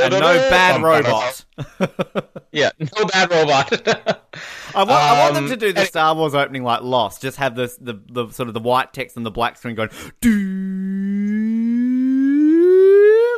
[0.00, 1.44] And no bad robot.
[2.52, 3.72] yeah, no bad robot.
[4.74, 7.22] I want, I want them Um, to do the Star Wars opening like Lost.
[7.22, 9.88] Just have this, the, the sort of the white text and the black screen going,
[10.20, 10.38] doo,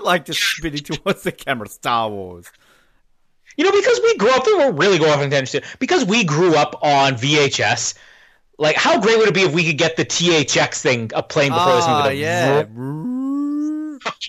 [0.05, 1.69] like just spinning towards the camera.
[1.69, 2.51] Star Wars.
[3.57, 5.65] You know, because we grew up, we're really going off in tangent.
[5.79, 7.95] Because we grew up on VHS.
[8.59, 11.53] Like, how great would it be if we could get the THX thing up playing
[11.53, 12.03] before this movie?
[12.03, 12.65] Ah, yeah,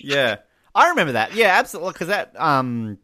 [0.00, 0.36] yeah.
[0.74, 1.34] I remember that.
[1.34, 1.92] Yeah, absolutely.
[1.92, 2.98] Because that um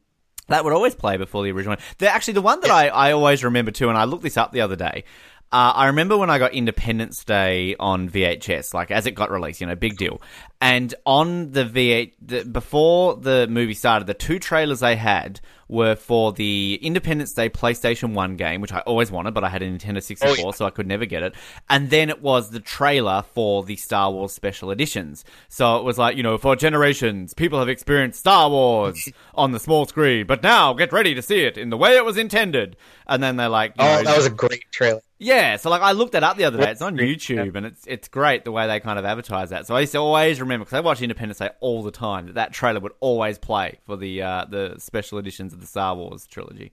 [0.48, 1.84] that would always play before the original one.
[1.98, 4.52] The, actually, the one that I, I always remember too, and I looked this up
[4.52, 5.04] the other day.
[5.53, 9.61] Uh, I remember when I got Independence Day on VHS, like as it got released,
[9.61, 10.22] you know, big deal.
[10.62, 15.94] And on the V8, the, before the movie started, the two trailers they had were
[15.96, 19.70] for the Independence Day PlayStation 1 game, which I always wanted, but I had a
[19.70, 20.50] Nintendo 64, Oh, yeah.
[20.53, 21.34] so I could never get it.
[21.68, 25.24] And then it was the trailer for the Star Wars special editions.
[25.48, 29.59] So it was like, you know, for generations, people have experienced Star Wars on the
[29.61, 32.76] small screen, but now get ready to see it in the way it was intended.
[33.07, 35.00] And then they're like, Oh, know, that was a great trailer.
[35.22, 36.70] Yeah, so like I looked that up the other day.
[36.70, 39.66] It's on YouTube, and it's it's great the way they kind of advertise that.
[39.66, 42.34] So I used to always remember because I watch Independence Day all the time that
[42.34, 46.26] that trailer would always play for the uh, the special editions of the Star Wars
[46.26, 46.72] trilogy.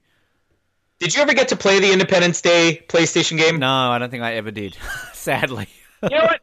[1.00, 3.60] Did you ever get to play the Independence Day PlayStation game?
[3.60, 4.76] No, I don't think I ever did.
[5.14, 5.68] Sadly.
[6.04, 6.42] You know what?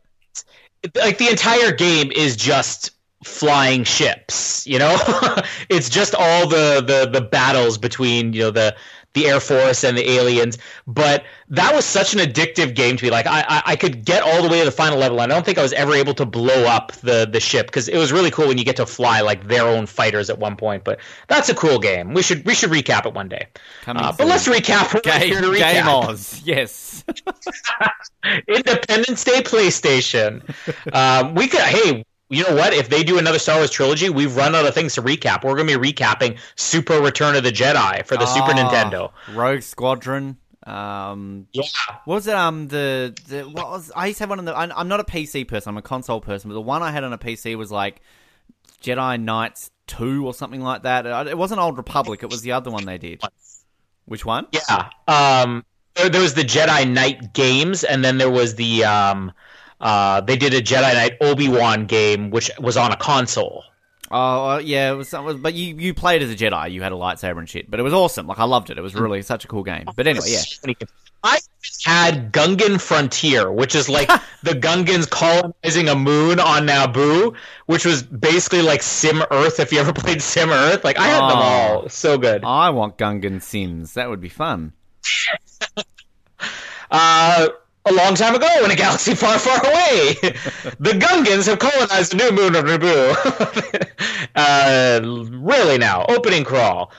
[0.95, 2.93] Like the entire game is just
[3.25, 4.67] flying ships.
[4.67, 4.97] You know,
[5.69, 8.77] it's just all the, the the battles between you know the
[9.17, 10.59] the Air Force and the aliens.
[10.87, 13.11] But that was such an addictive game to me.
[13.11, 15.21] Like I, I, I could get all the way to the final level.
[15.21, 17.89] and I don't think I was ever able to blow up the the ship because
[17.89, 20.57] it was really cool when you get to fly like their own fighters at one
[20.57, 20.85] point.
[20.85, 22.13] But that's a cool game.
[22.13, 23.49] We should we should recap it one day.
[23.87, 25.03] Uh, but let's recap.
[25.03, 25.89] Game, here to Game.
[25.89, 27.05] Oz, yes.
[28.49, 30.43] Independence Day PlayStation.
[30.93, 31.61] um, we could.
[31.61, 32.73] Hey, you know what?
[32.73, 35.45] If they do another Star Wars trilogy, we've run out of things to recap.
[35.45, 39.13] We're going to be recapping Super Return of the Jedi for the Super Ah, Nintendo.
[39.35, 40.37] Rogue Squadron.
[40.67, 41.63] Um, Yeah.
[42.05, 42.35] what was it?
[42.35, 44.57] Um, the the what was I used to have one of the.
[44.57, 45.71] I'm, not a PC person.
[45.71, 48.01] I'm a console person, but the one I had on a PC was like
[48.83, 51.07] Jedi Knights Two or something like that.
[51.29, 52.25] It wasn't Old Republic.
[52.25, 53.23] It was the other one they did.
[54.07, 54.49] Which one?
[54.51, 54.89] Yeah.
[55.07, 55.65] Um,
[55.95, 58.85] there, there was the Jedi Knight games, and then there was the.
[58.85, 59.31] Um,
[59.81, 63.65] uh, they did a Jedi Knight Obi Wan game, which was on a console.
[64.11, 65.11] Oh uh, yeah, it was.
[65.11, 66.71] But you you played as a Jedi.
[66.71, 67.71] You had a lightsaber and shit.
[67.71, 68.27] But it was awesome.
[68.27, 68.79] Like I loved it.
[68.79, 69.85] It was really such a cool game.
[69.97, 70.75] But anyway, yeah.
[71.25, 71.39] I
[71.85, 74.07] had Gungan Frontier, which is like
[74.45, 77.35] the Gungans colonizing a moon on Naboo,
[77.67, 79.59] which was basically like Sim Earth.
[79.59, 81.81] If you ever played Sim Earth, like I had them Oh.
[81.83, 82.45] all, so good.
[82.45, 83.95] I want Gungan Sims.
[83.95, 84.73] That would be fun.
[86.89, 87.49] Uh,
[87.87, 90.15] a long time ago, in a galaxy far, far away,
[90.81, 93.89] the Gungans have colonized the new moon of Naboo.
[94.35, 95.01] uh,
[95.39, 96.91] really now, opening crawl.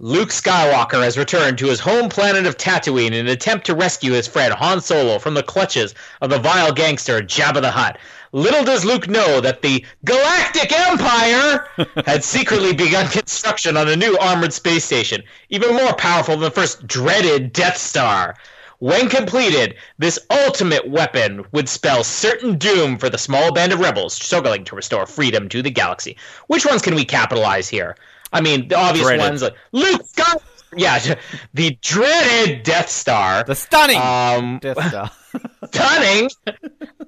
[0.00, 4.10] Luke Skywalker has returned to his home planet of Tatooine in an attempt to rescue
[4.10, 7.98] his friend Han Solo from the clutches of the vile gangster Jabba the Hutt.
[8.32, 11.68] Little does Luke know that the Galactic Empire
[12.04, 16.50] had secretly begun construction on a new armored space station, even more powerful than the
[16.50, 18.34] first dreaded Death Star.
[18.82, 24.12] When completed, this ultimate weapon would spell certain doom for the small band of rebels
[24.12, 26.16] struggling to restore freedom to the galaxy.
[26.48, 27.94] Which ones can we capitalize here?
[28.32, 29.20] I mean, the obvious Dreaded.
[29.24, 30.42] ones like Luke Skywalker.
[30.76, 31.14] Yeah,
[31.54, 33.44] the dreaded Death Star.
[33.44, 35.10] The stunning Um, Death Star.
[35.72, 36.28] stunning.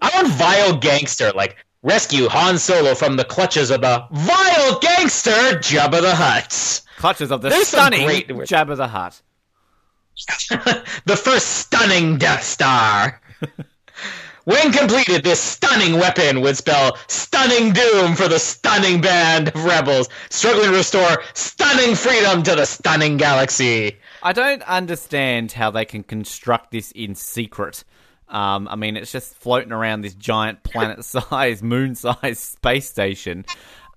[0.01, 5.59] I want vile gangster, like rescue Han Solo from the clutches of the vile gangster
[5.59, 6.83] Jabba the Hutt.
[6.99, 9.22] Clutches of the There's stunning great- Jabba the Hutt.
[11.07, 13.21] the first stunning Death Star.
[14.45, 20.09] when completed, this stunning weapon would spell stunning doom for the stunning band of rebels
[20.31, 23.97] struggling to restore stunning freedom to the stunning galaxy.
[24.23, 27.85] I don't understand how they can construct this in secret.
[28.29, 33.45] Um, I mean, it's just floating around this giant planet-sized, moon-sized space station.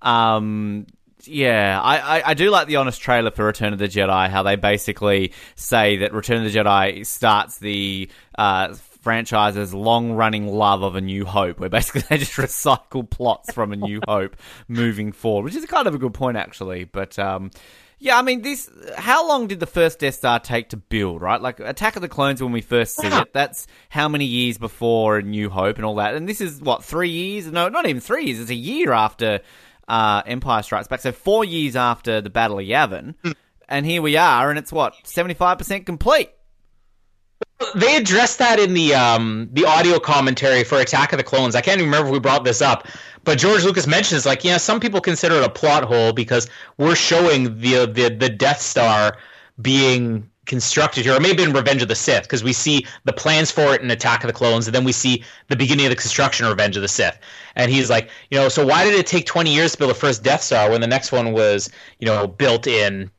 [0.02, 0.86] Um,
[1.28, 4.28] yeah, I, I, I do like the honest trailer for Return of the Jedi.
[4.28, 10.82] How they basically say that Return of the Jedi starts the uh, franchise's long-running love
[10.82, 14.36] of A New Hope, where basically they just recycle plots from A New Hope
[14.68, 16.84] moving forward, which is kind of a good point actually.
[16.84, 17.50] But um,
[18.00, 18.70] yeah, I mean, this.
[18.96, 21.20] How long did the first Death Star take to build?
[21.20, 23.32] Right, like Attack of the Clones when we first see it.
[23.32, 26.14] That's how many years before A New Hope and all that.
[26.14, 27.50] And this is what three years?
[27.50, 28.38] No, not even three years.
[28.38, 29.40] It's a year after
[29.88, 31.00] uh, Empire Strikes Back.
[31.00, 33.14] So four years after the Battle of Yavin.
[33.68, 36.30] and here we are, and it's what seventy five percent complete.
[37.74, 41.54] they addressed that in the um, the audio commentary for Attack of the Clones.
[41.54, 42.86] I can't even remember if we brought this up,
[43.24, 46.94] but George Lucas mentions like, yeah, some people consider it a plot hole because we're
[46.94, 49.16] showing the the, the Death Star
[49.60, 53.52] being constructed here, or maybe in Revenge of the Sith, because we see the plans
[53.52, 55.96] for it in Attack of the Clones, and then we see the beginning of the
[55.96, 57.18] construction of Revenge of the Sith.
[57.54, 59.94] And he's like, you know, so why did it take 20 years to build the
[59.94, 61.70] first Death Star when the next one was,
[62.00, 63.10] you know, built in,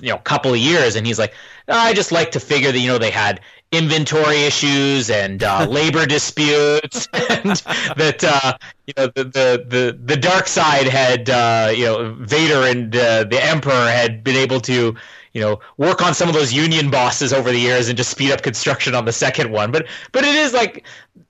[0.00, 0.96] you know, a couple of years?
[0.96, 1.34] And he's like,
[1.68, 6.06] I just like to figure that, you know, they had inventory issues and uh, labor
[6.06, 7.56] disputes, and
[7.96, 12.62] that uh, you know the, the the the dark side had uh, you know Vader
[12.62, 14.96] and uh, the Emperor had been able to
[15.38, 18.32] you know work on some of those union bosses over the years and just speed
[18.32, 20.84] up construction on the second one but but it is like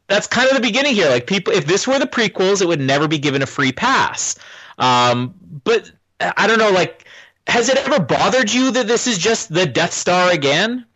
[0.06, 2.80] that's kind of the beginning here like people if this were the prequels it would
[2.80, 4.34] never be given a free pass
[4.78, 5.34] um,
[5.64, 7.04] but i don't know like
[7.46, 10.86] has it ever bothered you that this is just the death star again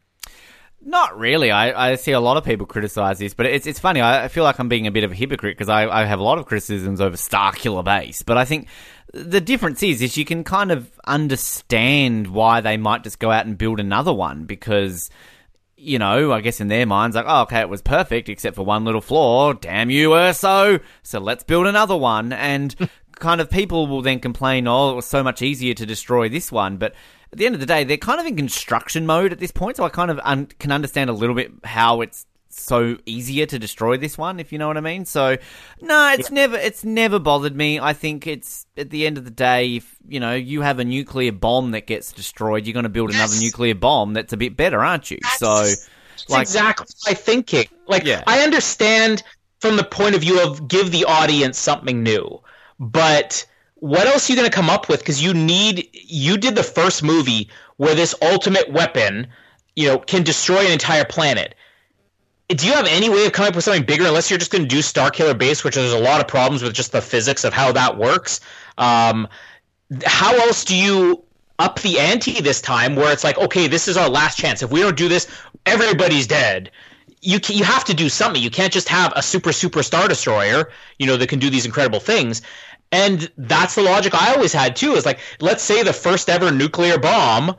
[0.85, 1.53] not really.
[1.53, 4.03] I, I see a lot of people criticize this, but it's it's funny.
[4.03, 6.25] I, feel like I'm being a bit of a hypocrite because I, I have a
[6.25, 8.67] lot of criticisms over Starkiller Base, but I think
[9.13, 13.47] the difference is is you can kind of understand why they might just go out
[13.47, 15.11] and build another one because
[15.83, 18.65] you know, I guess in their minds, like, oh, okay, it was perfect except for
[18.65, 19.53] one little flaw.
[19.53, 20.81] Damn you, Erso!
[21.03, 22.33] So let's build another one.
[22.33, 22.89] And
[23.19, 26.53] kind of people will then complain, oh, it was so much easier to destroy this
[26.53, 26.77] one.
[26.77, 26.95] But
[27.33, 29.77] at the end of the day, they're kind of in construction mode at this point,
[29.77, 32.27] so I kind of un- can understand a little bit how it's
[32.61, 35.05] so easier to destroy this one, if you know what I mean.
[35.05, 35.37] So,
[35.81, 36.35] no, it's yeah.
[36.35, 37.81] never it's never bothered me.
[37.81, 40.85] I think it's at the end of the day, if you know you have a
[40.85, 43.21] nuclear bomb that gets destroyed, you're going to build yes.
[43.21, 45.19] another nuclear bomb that's a bit better, aren't you?
[45.23, 45.89] That's, so, that's
[46.29, 47.67] like, exactly my thinking.
[47.87, 48.23] Like, yeah.
[48.27, 49.23] I understand
[49.61, 52.41] from the point of view of give the audience something new,
[52.79, 53.47] but
[53.77, 55.01] what else are you going to come up with?
[55.01, 57.49] Because you need you did the first movie
[57.79, 59.27] where this ultimate weapon,
[59.75, 61.57] you know, can destroy an entire planet
[62.49, 64.63] do you have any way of coming up with something bigger unless you're just going
[64.63, 67.45] to do Star Killer Base, which there's a lot of problems with just the physics
[67.45, 68.41] of how that works?
[68.79, 69.29] Um,
[70.05, 71.25] how else do you
[71.59, 74.63] up the ante this time where it's like, okay, this is our last chance.
[74.63, 75.29] If we don't do this,
[75.67, 76.71] everybody's dead.
[77.21, 78.43] You you have to do something.
[78.43, 81.65] You can't just have a super super star destroyer, you know, that can do these
[81.65, 82.43] incredible things.
[82.91, 84.93] And that's the logic I always had too.
[84.95, 87.55] Is like, let's say the first ever nuclear bomb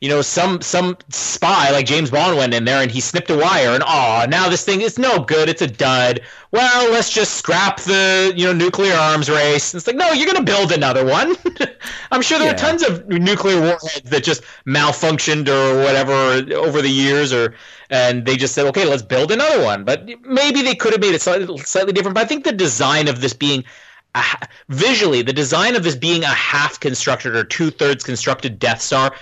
[0.00, 3.36] you know, some some spy like James Bond went in there and he snipped a
[3.36, 5.48] wire and oh, now this thing is no good.
[5.48, 6.20] It's a dud.
[6.50, 9.74] Well, let's just scrap the you know nuclear arms race.
[9.74, 11.34] it's like no, you're gonna build another one.
[12.10, 12.54] I'm sure there yeah.
[12.54, 16.12] are tons of nuclear warheads that just malfunctioned or whatever
[16.56, 17.54] over the years, or
[17.88, 19.84] and they just said okay, let's build another one.
[19.84, 22.16] But maybe they could have made it slightly, slightly different.
[22.16, 23.64] But I think the design of this being
[24.14, 24.22] a,
[24.68, 29.14] visually, the design of this being a half constructed or two thirds constructed Death Star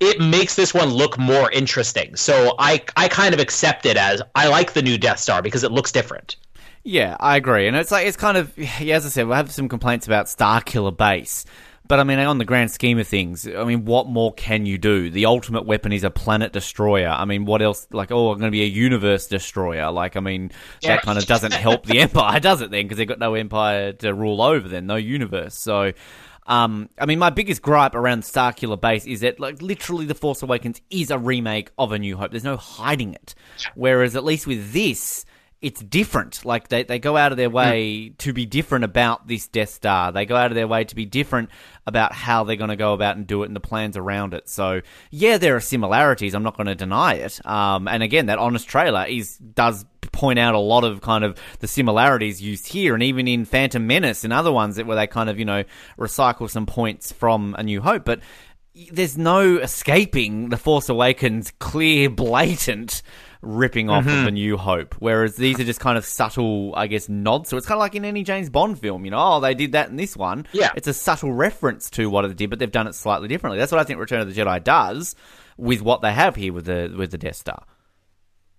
[0.00, 2.16] it makes this one look more interesting.
[2.16, 5.64] So I I kind of accept it as I like the new Death Star because
[5.64, 6.36] it looks different.
[6.82, 9.50] Yeah, I agree, and it's like it's kind of yeah, as I said, we have
[9.50, 11.44] some complaints about Star Killer Base.
[11.88, 14.76] But I mean, on the grand scheme of things, I mean, what more can you
[14.76, 15.08] do?
[15.08, 17.08] The ultimate weapon is a planet destroyer.
[17.08, 17.86] I mean, what else?
[17.92, 19.90] Like, oh, I'm going to be a universe destroyer.
[19.92, 20.96] Like, I mean, yeah.
[20.96, 22.70] that kind of doesn't help the empire, does it?
[22.70, 24.68] Then, because they've got no empire to rule over.
[24.68, 25.54] Then, no universe.
[25.54, 25.92] So,
[26.46, 30.42] um, I mean, my biggest gripe around Starkiller Base is that, like, literally, The Force
[30.42, 32.30] Awakens is a remake of A New Hope.
[32.30, 33.34] There's no hiding it.
[33.74, 35.24] Whereas, at least with this,
[35.62, 36.44] it's different.
[36.44, 38.18] Like they, they go out of their way mm.
[38.18, 40.12] to be different about this Death Star.
[40.12, 41.50] They go out of their way to be different
[41.86, 44.48] about how they're going to go about and do it and the plans around it.
[44.48, 46.34] So yeah, there are similarities.
[46.34, 47.44] I'm not going to deny it.
[47.46, 51.38] Um, and again, that honest trailer is does point out a lot of kind of
[51.60, 55.06] the similarities used here, and even in Phantom Menace and other ones that where they
[55.06, 55.64] kind of you know
[55.98, 58.20] recycle some points from A New Hope, but.
[58.92, 63.00] There's no escaping the Force Awakens clear, blatant
[63.46, 64.20] ripping off mm-hmm.
[64.20, 64.94] of A New Hope.
[64.98, 67.48] Whereas these are just kind of subtle, I guess, nods.
[67.48, 69.72] So it's kind of like in any James Bond film, you know, oh, they did
[69.72, 70.46] that in this one.
[70.52, 70.70] Yeah.
[70.74, 73.58] It's a subtle reference to what they did, but they've done it slightly differently.
[73.58, 75.14] That's what I think Return of the Jedi does
[75.56, 77.64] with what they have here with the with the Death Star.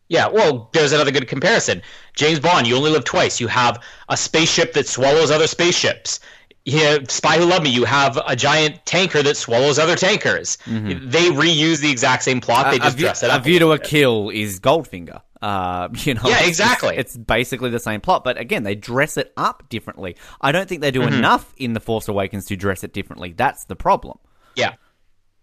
[0.10, 1.82] Yeah, well, there's another good comparison.
[2.16, 3.42] James Bond, you only live twice.
[3.42, 6.22] You have a spaceship that swallows other spaceships
[6.68, 10.58] yeah, Spy Who Loved Me, you have a giant tanker that swallows other tankers.
[10.66, 11.10] Mm-hmm.
[11.10, 12.72] They reuse the exact same plot.
[12.72, 13.40] They just dress it up.
[13.40, 15.22] A View to a Kill is Goldfinger.
[15.42, 16.98] Uh, you know, yeah, exactly.
[16.98, 20.18] It's, it's, basically the same plot, but again, they dress it up differently.
[20.42, 21.14] I don't think they do mm-hmm.
[21.14, 23.32] enough in The Force Awakens to dress it differently.
[23.32, 24.18] That's the problem.
[24.58, 24.74] Yeah,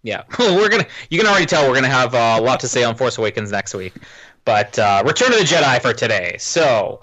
[0.03, 0.25] yeah.
[0.39, 0.87] we're gonna.
[1.09, 3.51] You can already tell we're gonna have uh, a lot to say on Force Awakens
[3.51, 3.95] next week,
[4.45, 6.37] but uh, Return of the Jedi for today.
[6.39, 7.01] So,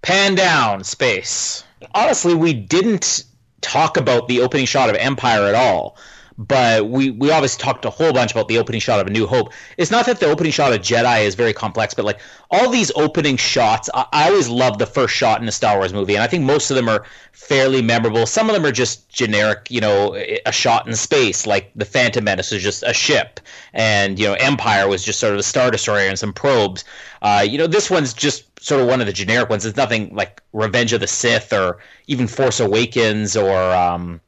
[0.00, 1.64] pan down space.
[1.94, 3.24] Honestly, we didn't
[3.60, 5.96] talk about the opening shot of Empire at all.
[6.38, 9.26] But we we obviously talked a whole bunch about the opening shot of A New
[9.26, 9.52] Hope.
[9.76, 12.20] It's not that the opening shot of Jedi is very complex, but like
[12.52, 15.92] all these opening shots, I, I always love the first shot in a Star Wars
[15.92, 18.24] movie, and I think most of them are fairly memorable.
[18.24, 20.14] Some of them are just generic, you know,
[20.46, 23.40] a shot in space, like the Phantom Menace is just a ship,
[23.72, 26.84] and you know, Empire was just sort of a star destroyer and some probes.
[27.20, 29.66] Uh, you know, this one's just sort of one of the generic ones.
[29.66, 34.20] It's nothing like Revenge of the Sith or even Force Awakens or um,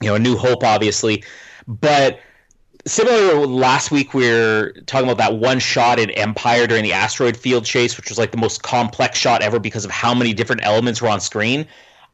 [0.00, 1.22] you know, A New Hope, obviously.
[1.66, 2.20] But
[2.86, 7.36] similar last week, we are talking about that one shot in Empire during the asteroid
[7.36, 10.64] field chase, which was like the most complex shot ever because of how many different
[10.64, 11.66] elements were on screen.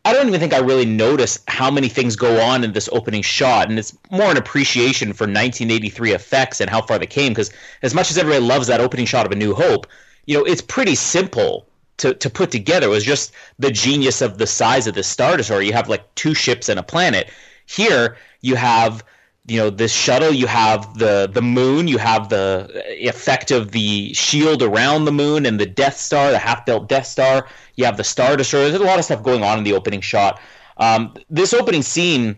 [0.05, 3.21] I don't even think I really noticed how many things go on in this opening
[3.21, 7.33] shot, and it's more an appreciation for 1983 effects and how far they came.
[7.33, 7.51] Because
[7.83, 9.87] as much as everybody loves that opening shot of A New Hope,
[10.25, 11.67] you know, it's pretty simple
[11.99, 12.87] to, to put together.
[12.87, 15.61] It was just the genius of the size of the Star Destroyer.
[15.61, 17.31] You have like two ships and a planet.
[17.67, 19.05] Here you have
[19.51, 22.71] you know this shuttle you have the the moon you have the
[23.01, 27.07] effect of the shield around the moon and the death star the half built death
[27.07, 27.49] star.
[27.75, 28.69] You have the star destroyer.
[28.69, 30.41] There's a lot of stuff going on in the opening shot.
[30.77, 32.37] Um, this opening scene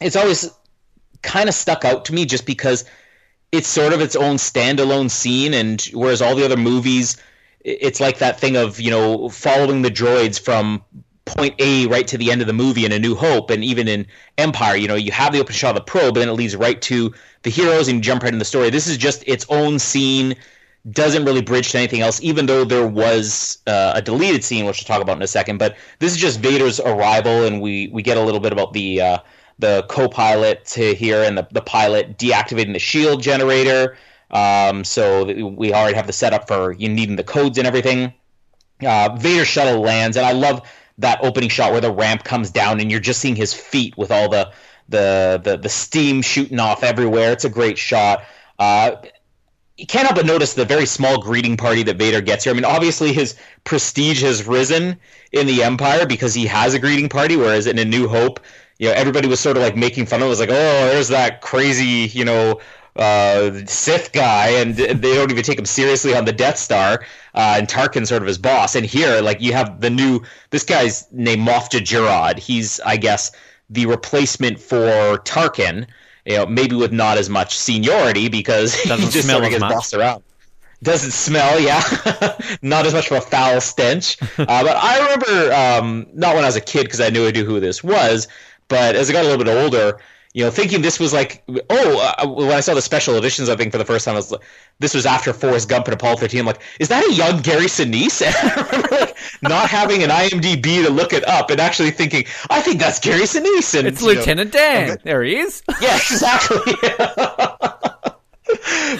[0.00, 0.48] it's always
[1.22, 2.84] kind of stuck out to me just because
[3.50, 7.16] it's sort of its own standalone scene and whereas all the other movies
[7.62, 10.82] it's like that thing of you know following the droids from
[11.24, 13.88] point A right to the end of the movie in A New Hope and even
[13.88, 14.06] in
[14.38, 16.56] Empire, you know, you have the open shot of the probe, but then it leads
[16.56, 17.12] right to
[17.42, 18.70] the heroes and you jump right in the story.
[18.70, 20.34] This is just its own scene,
[20.90, 24.80] doesn't really bridge to anything else, even though there was uh, a deleted scene, which
[24.80, 25.58] we'll talk about in a second.
[25.58, 29.00] But this is just Vader's arrival, and we we get a little bit about the
[29.00, 29.18] uh,
[29.58, 33.96] the co-pilot to here and the, the pilot deactivating the shield generator.
[34.30, 38.14] Um, so we already have the setup for you needing the codes and everything.
[38.80, 40.62] Uh, Vader shuttle lands, and I love
[41.00, 44.10] that opening shot where the ramp comes down and you're just seeing his feet with
[44.10, 44.52] all the
[44.88, 47.32] the the, the steam shooting off everywhere.
[47.32, 48.24] It's a great shot.
[48.58, 48.96] Uh,
[49.76, 52.52] you can't help but notice the very small greeting party that Vader gets here.
[52.52, 53.34] I mean, obviously his
[53.64, 54.98] prestige has risen
[55.32, 58.40] in the Empire because he has a greeting party, whereas in A New Hope,
[58.78, 60.24] you know, everybody was sort of like making fun of.
[60.24, 60.26] It.
[60.26, 62.60] it was like, oh, there's that crazy, you know,
[62.96, 67.04] uh, Sith guy, and they don't even take him seriously on the Death Star.
[67.34, 68.74] Uh, and Tarkin sort of his boss.
[68.74, 70.20] And here, like you have the new
[70.50, 72.38] this guy's named Moff Jerjerrod.
[72.38, 73.30] He's, I guess,
[73.68, 75.86] the replacement for Tarkin.
[76.24, 79.50] You know, maybe with not as much seniority because Doesn't he just smell sort of
[79.50, 79.72] gets much.
[79.72, 80.22] bossed around.
[80.82, 81.82] Doesn't smell, yeah.
[82.62, 84.16] not as much of a foul stench.
[84.38, 87.30] uh, but I remember, um, not when I was a kid because I knew I
[87.30, 88.28] knew who this was,
[88.68, 89.98] but as I got a little bit older,
[90.32, 93.56] you know, thinking this was like, oh, uh, when I saw the special editions, I
[93.56, 94.42] think for the first time, I was like,
[94.78, 96.40] this was after Forrest Gump and Apollo 13.
[96.40, 98.22] I'm like, is that a young Gary Sinise?
[98.30, 102.24] And I remember like not having an IMDb to look it up and actually thinking,
[102.48, 103.76] I think that's Gary Sinise.
[103.76, 104.98] And, It's you know, Lieutenant Dan.
[105.02, 105.62] There he is.
[105.80, 106.58] yeah, exactly.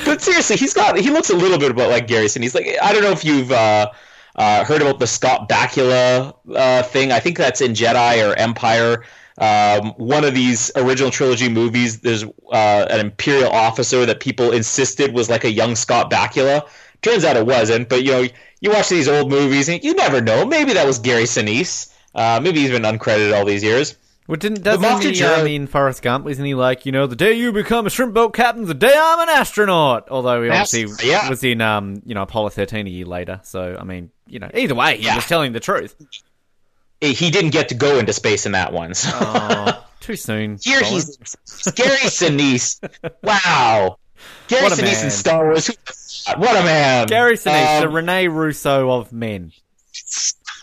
[0.04, 2.54] but seriously, he's got he looks a little bit about like Gary Sinise.
[2.54, 3.90] Like I don't know if you've uh,
[4.36, 7.12] uh, heard about the Scott Bakula uh, thing.
[7.12, 9.04] I think that's in Jedi or Empire.
[9.38, 15.14] Um, one of these original trilogy movies, there's uh, an Imperial officer that people insisted
[15.14, 16.68] was like a young Scott Bakula.
[17.02, 18.26] Turns out it wasn't, but you know,
[18.60, 20.44] you watch these old movies and you never know.
[20.44, 21.92] Maybe that was Gary Sinise.
[22.14, 23.96] Uh, maybe he's been uncredited all these years.
[24.30, 25.24] Well, didn't doesn't Moff he?
[25.24, 28.14] I mean, Forrest Gump isn't he like you know the day you become a shrimp
[28.14, 30.06] boat captain, the day I'm an astronaut.
[30.08, 31.28] Although he obviously yeah.
[31.28, 33.40] was in um you know Apollo 13 a year later.
[33.42, 35.96] So I mean you know either way he was telling the truth.
[37.00, 38.92] He didn't get to go into space in that one.
[38.94, 39.10] So.
[39.14, 40.58] Oh, too soon.
[40.62, 40.94] Here Colin.
[40.94, 42.80] he's, he's Gary Sinise.
[43.22, 43.98] Wow.
[44.48, 45.66] Gary What Sinise in Star Wars.
[45.66, 46.38] Who does that?
[46.38, 47.06] What a man.
[47.06, 49.52] Gary Sinise, the Um, Rene Russo of men.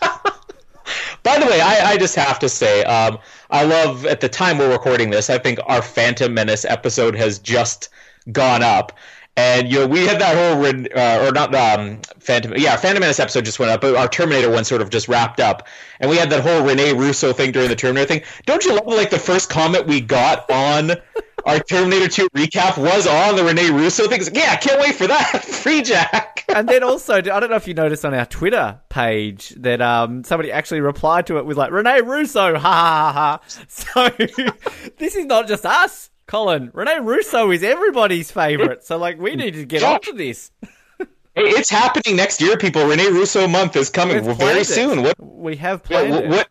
[1.22, 3.18] by the way, I, I just have to say, um,
[3.50, 7.38] I love at the time we're recording this, I think our Phantom Menace episode has
[7.38, 7.88] just
[8.30, 8.92] gone up.
[9.38, 13.20] And you know, we had that whole uh, or not um, Phantom, yeah, Phantom Menace
[13.20, 15.68] episode just went up, but our Terminator one sort of just wrapped up,
[16.00, 18.22] and we had that whole Rene Russo thing during the Terminator thing.
[18.46, 20.96] Don't you love like the first comment we got on
[21.46, 24.20] our Terminator 2 recap was on the Rene Russo thing?
[24.20, 25.26] Like, yeah, can't wait for that.
[25.46, 26.42] Freejack.
[26.52, 30.24] And then also, I don't know if you noticed on our Twitter page that um,
[30.24, 33.38] somebody actually replied to it with like Rene Russo, ha ha ha.
[33.38, 33.40] ha.
[33.68, 34.08] So
[34.98, 36.70] this is not just us, Colin.
[36.72, 38.84] Rene Russo is everybody's favorite.
[38.84, 39.94] So like, we need to get Yeah.
[39.94, 40.52] onto this.
[41.34, 42.84] It's happening next year, people.
[42.84, 45.02] Rene Russo month is coming We've very soon.
[45.02, 45.14] What?
[45.20, 46.48] We have planned what, what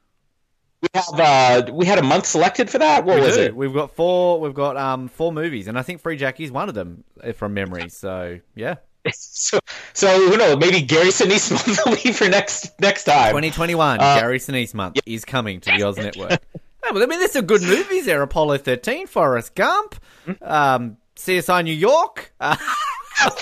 [0.82, 3.42] we have uh we had a month selected for that what We was do.
[3.42, 4.40] it We've got four.
[4.40, 7.54] We've got um four movies, and I think Free Jackie's one of them uh, from
[7.54, 7.90] memory.
[7.90, 8.76] So yeah,
[9.14, 9.60] so
[9.94, 14.20] so who knows maybe gary sinise month will be for next next time 2021 Uh,
[14.20, 16.40] Gary Sinise month is coming to the Oz Network.
[16.94, 18.22] Well, I mean, there's some good movies there.
[18.22, 19.96] Apollo 13, Forrest Gump,
[20.42, 22.34] um, CSI New York.
[22.40, 22.56] Uh,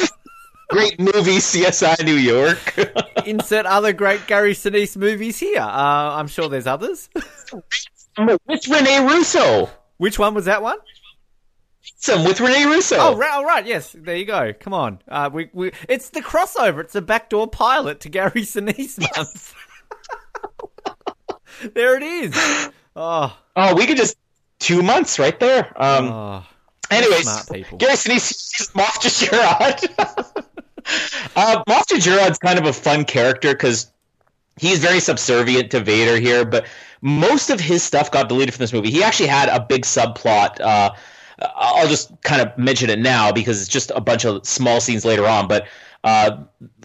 [0.69, 2.75] Great movie, CSI New York.
[3.27, 5.61] insert other great Gary Sinise movies here.
[5.61, 7.07] Uh, I'm sure there's others.
[8.17, 9.69] with Rene Russo.
[9.97, 10.77] Which one was that one?
[11.97, 12.97] Some with Rene Russo.
[12.97, 13.95] Oh, right, oh, right, yes.
[13.97, 14.53] There you go.
[14.59, 14.99] Come on.
[15.07, 16.79] Uh, we, we, it's the crossover.
[16.79, 19.53] It's the backdoor pilot to Gary Sinise month.
[21.75, 22.69] there it is.
[22.95, 24.17] Oh, Oh, we could just
[24.59, 25.71] two months right there.
[25.81, 26.43] Um, oh.
[26.91, 27.25] anyways.
[27.77, 29.89] Gary Sinise is Moff Jerjerrod.
[31.35, 33.91] uh, Moff Jerjerrod's kind of a fun character because
[34.59, 36.65] he's very subservient to Vader here, but
[37.01, 38.91] most of his stuff got deleted from this movie.
[38.91, 40.59] He actually had a big subplot.
[40.59, 40.91] Uh,
[41.55, 45.05] I'll just kind of mention it now because it's just a bunch of small scenes
[45.05, 45.67] later on, but.
[46.03, 46.43] Uh,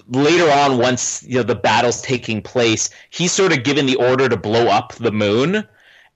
[0.08, 4.30] later on, once you know the battle's taking place, he's sort of given the order
[4.30, 5.62] to blow up the moon,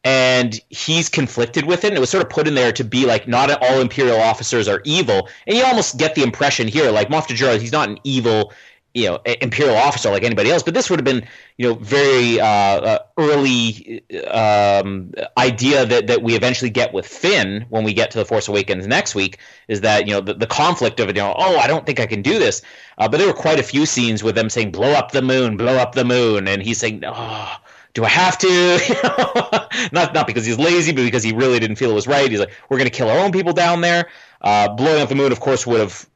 [0.05, 1.89] and he's conflicted with it.
[1.89, 4.69] And it was sort of put in there to be like not all Imperial officers
[4.69, 7.99] are evil, and you almost get the impression here, like Moff Gideon, he's not an
[8.05, 8.53] evil,
[8.93, 10.63] you know, Imperial officer like anybody else.
[10.63, 11.27] But this would have been,
[11.57, 17.65] you know, very uh, uh, early um, idea that that we eventually get with Finn
[17.71, 19.39] when we get to the Force Awakens next week
[19.69, 21.17] is that you know the, the conflict of it.
[21.17, 22.61] You know, oh, I don't think I can do this.
[22.99, 25.57] Uh, but there were quite a few scenes with them saying, "Blow up the moon,
[25.57, 27.57] blow up the moon," and he's saying, "Oh."
[27.95, 29.89] Do I have to?
[29.93, 32.31] not not because he's lazy, but because he really didn't feel it was right.
[32.31, 34.09] He's like, we're going to kill our own people down there.
[34.41, 36.09] Uh, blowing up the moon, of course, would have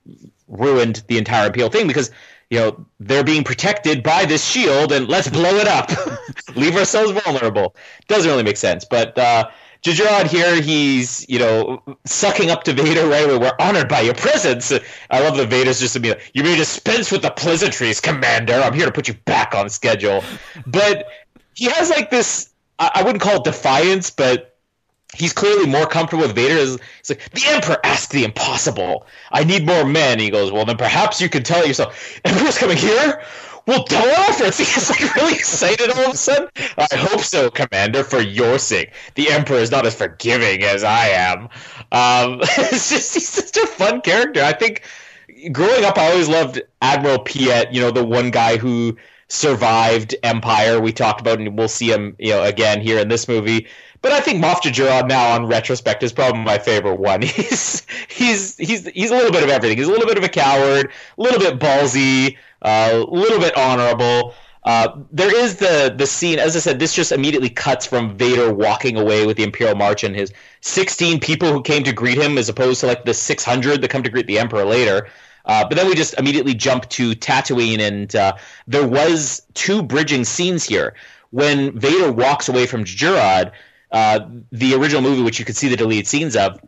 [0.49, 2.11] ruined the entire appeal thing because
[2.51, 5.91] you know they're being protected by this shield, and let's blow it up,
[6.57, 7.75] leave ourselves vulnerable.
[8.09, 9.17] Doesn't really make sense, but.
[9.17, 9.49] Uh,
[9.85, 13.39] here, he's you know sucking up to Vader right away.
[13.39, 14.73] We're honored by your presence.
[15.09, 18.55] I love that Vader's just to be like, you may dispense with the pleasantries, Commander.
[18.55, 20.23] I'm here to put you back on schedule.
[20.67, 21.07] But
[21.59, 24.57] he has like this I, wouldn't call it defiance, but
[25.15, 26.57] he's clearly more comfortable with Vader.
[26.57, 26.79] He's
[27.09, 29.07] like, the Emperor asked the impossible.
[29.33, 30.21] I need more men.
[30.21, 33.23] He goes, well, then perhaps you can tell yourself, Emperor's coming here?
[33.67, 34.59] Well, double efforts.
[34.75, 36.49] He's like really excited all of a sudden.
[36.79, 38.93] I hope so, Commander, for your sake.
[39.17, 41.49] The Emperor is not as forgiving as I am.
[41.91, 44.43] Um, it's just he's such a fun character.
[44.43, 44.83] I think
[45.53, 47.73] growing up, I always loved Admiral Piet.
[47.73, 48.97] You know, the one guy who
[49.29, 50.81] survived Empire.
[50.81, 53.67] We talked about, and we'll see him, you know, again here in this movie.
[54.01, 57.23] But I think Moff Gideon now, on retrospect, is probably my favorite one.
[57.39, 59.79] He's he's he's he's a little bit of everything.
[59.79, 63.57] He's a little bit of a coward, a little bit ballsy, uh, a little bit
[63.57, 64.35] honorable.
[64.65, 68.53] Uh, there is the the scene, as I said, this just immediately cuts from Vader
[68.53, 72.39] walking away with the Imperial March and his 16 people who came to greet him,
[72.39, 75.09] as opposed to like the 600 that come to greet the Emperor later.
[75.49, 78.35] Uh, but then we just immediately jump to Tatooine, and uh,
[78.67, 80.95] there was two bridging scenes here.
[81.31, 83.53] When Vader walks away from Jerrod,
[83.91, 84.21] uh,
[84.53, 86.61] the original movie, which you could see the deleted scenes of,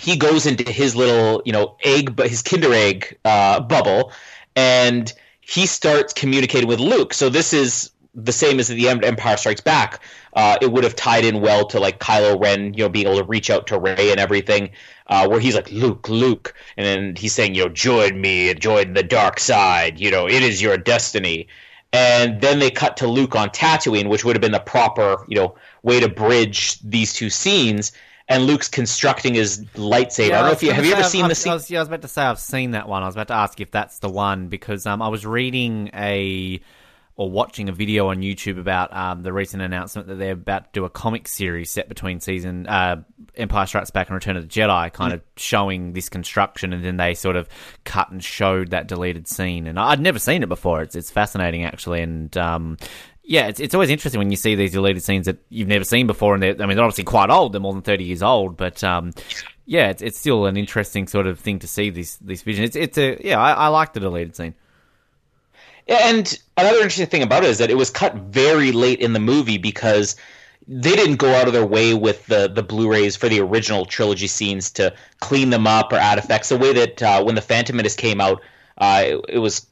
[0.00, 4.12] he goes into his little, you know, egg, but his Kinder egg uh, bubble,
[4.56, 7.12] and he starts communicating with Luke.
[7.14, 10.00] So this is the same as the Empire Strikes Back.
[10.34, 13.18] Uh, it would have tied in well to like Kylo Ren, you know, being able
[13.18, 14.70] to reach out to Rey and everything
[15.06, 18.94] uh, where he's like Luke, Luke, and then he's saying, you know, join me, join
[18.94, 20.00] the dark side.
[20.00, 21.48] You know, it is your destiny.
[21.92, 25.36] And then they cut to Luke on Tatooine, which would have been the proper, you
[25.36, 27.92] know, way to bridge these two scenes.
[28.26, 30.30] And Luke's constructing his lightsaber.
[30.30, 31.50] Yeah, I don't know if you have you ever I've, seen I've, the scene.
[31.50, 33.02] I was, yeah, I was about to say I've seen that one.
[33.02, 36.58] I was about to ask if that's the one because um, I was reading a
[37.16, 40.70] or watching a video on YouTube about um, the recent announcement that they're about to
[40.72, 43.02] do a comic series set between season uh,
[43.36, 46.96] Empire Strikes Back and Return of the Jedi, kind of showing this construction, and then
[46.96, 47.48] they sort of
[47.84, 49.66] cut and showed that deleted scene.
[49.66, 50.82] And I'd never seen it before.
[50.82, 52.78] It's it's fascinating actually, and um,
[53.22, 56.06] yeah, it's it's always interesting when you see these deleted scenes that you've never seen
[56.06, 57.52] before, and they're I mean they're obviously quite old.
[57.52, 59.12] They're more than thirty years old, but um,
[59.66, 62.64] yeah, it's it's still an interesting sort of thing to see this this vision.
[62.64, 64.54] It's it's a yeah, I, I like the deleted scene.
[65.86, 69.20] And another interesting thing about it is that it was cut very late in the
[69.20, 70.16] movie because
[70.66, 74.26] they didn't go out of their way with the the Blu-rays for the original trilogy
[74.26, 76.48] scenes to clean them up or add effects.
[76.48, 78.40] The way that uh, when the Phantom Menace came out,
[78.78, 79.66] uh, it, it, was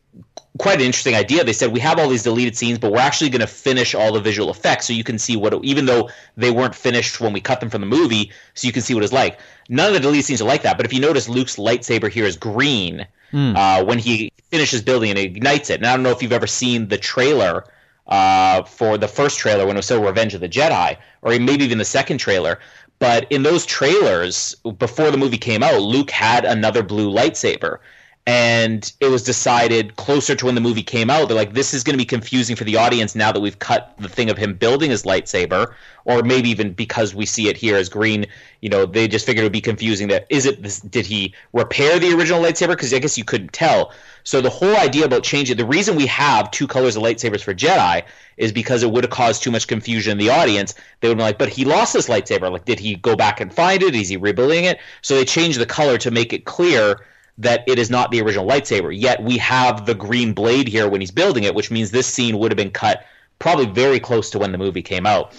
[0.59, 1.45] quite an interesting idea.
[1.45, 4.13] They said we have all these deleted scenes, but we're actually going to finish all
[4.13, 7.33] the visual effects so you can see what, it, even though they weren't finished when
[7.33, 9.39] we cut them from the movie, so you can see what it's like.
[9.69, 10.77] None of the deleted scenes are like that.
[10.77, 13.57] But if you notice, Luke's lightsaber here is green mm.
[13.57, 15.81] uh, when he finishes building and ignites it.
[15.81, 17.65] And I don't know if you've ever seen the trailer
[18.07, 21.65] uh, for the first trailer when it was still Revenge of the Jedi, or maybe
[21.65, 22.59] even the second trailer.
[22.99, 27.79] But in those trailers, before the movie came out, Luke had another blue lightsaber.
[28.27, 31.83] And it was decided closer to when the movie came out they're like this is
[31.83, 34.55] going to be confusing for the audience now that we've cut the thing of him
[34.55, 38.25] building his lightsaber or maybe even because we see it here as green
[38.61, 41.35] you know they just figured it would be confusing that is it this, did he
[41.53, 42.69] repair the original lightsaber?
[42.69, 43.93] Because i guess you couldn't tell.
[44.25, 47.53] So the whole idea about changing the reason we have two colors of lightsabers for
[47.53, 48.05] jedi
[48.37, 50.75] is because it would have caused too much confusion in the audience.
[51.01, 52.51] They would be like but he lost his lightsaber.
[52.53, 53.97] Like did he go back and find it?
[53.97, 54.79] Is he rebuilding it?
[55.03, 57.01] So they changed the color to make it clear
[57.43, 58.97] that it is not the original lightsaber.
[58.99, 62.39] Yet we have the green blade here when he's building it, which means this scene
[62.39, 63.05] would have been cut
[63.39, 65.35] probably very close to when the movie came out.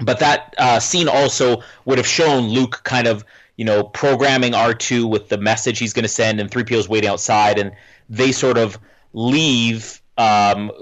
[0.00, 3.24] But that uh, scene also would have shown Luke kind of,
[3.56, 7.58] you know, programming R2 with the message he's going to send, and 3PO's waiting outside,
[7.58, 7.72] and
[8.08, 8.78] they sort of
[9.12, 10.72] leave um,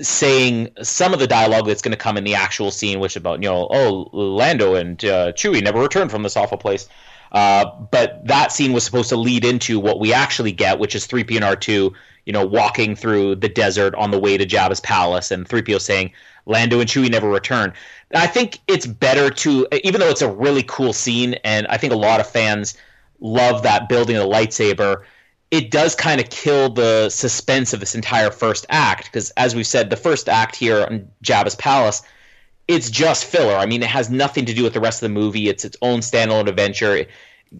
[0.00, 3.42] saying some of the dialogue that's going to come in the actual scene, which about,
[3.42, 6.88] you know, oh, Lando and uh, Chewie never returned from this awful place.
[7.34, 11.06] Uh, but that scene was supposed to lead into what we actually get, which is
[11.06, 11.92] 3PO and R2,
[12.26, 16.12] you know, walking through the desert on the way to Jabba's palace, and 3PO saying,
[16.46, 17.72] Lando and Chewie never return.
[18.14, 21.92] I think it's better to, even though it's a really cool scene, and I think
[21.92, 22.76] a lot of fans
[23.18, 25.02] love that building of the lightsaber,
[25.50, 29.66] it does kind of kill the suspense of this entire first act, because as we've
[29.66, 32.02] said, the first act here on Jabba's palace
[32.68, 33.54] it's just filler.
[33.54, 35.48] I mean, it has nothing to do with the rest of the movie.
[35.48, 37.06] It's its own standalone adventure.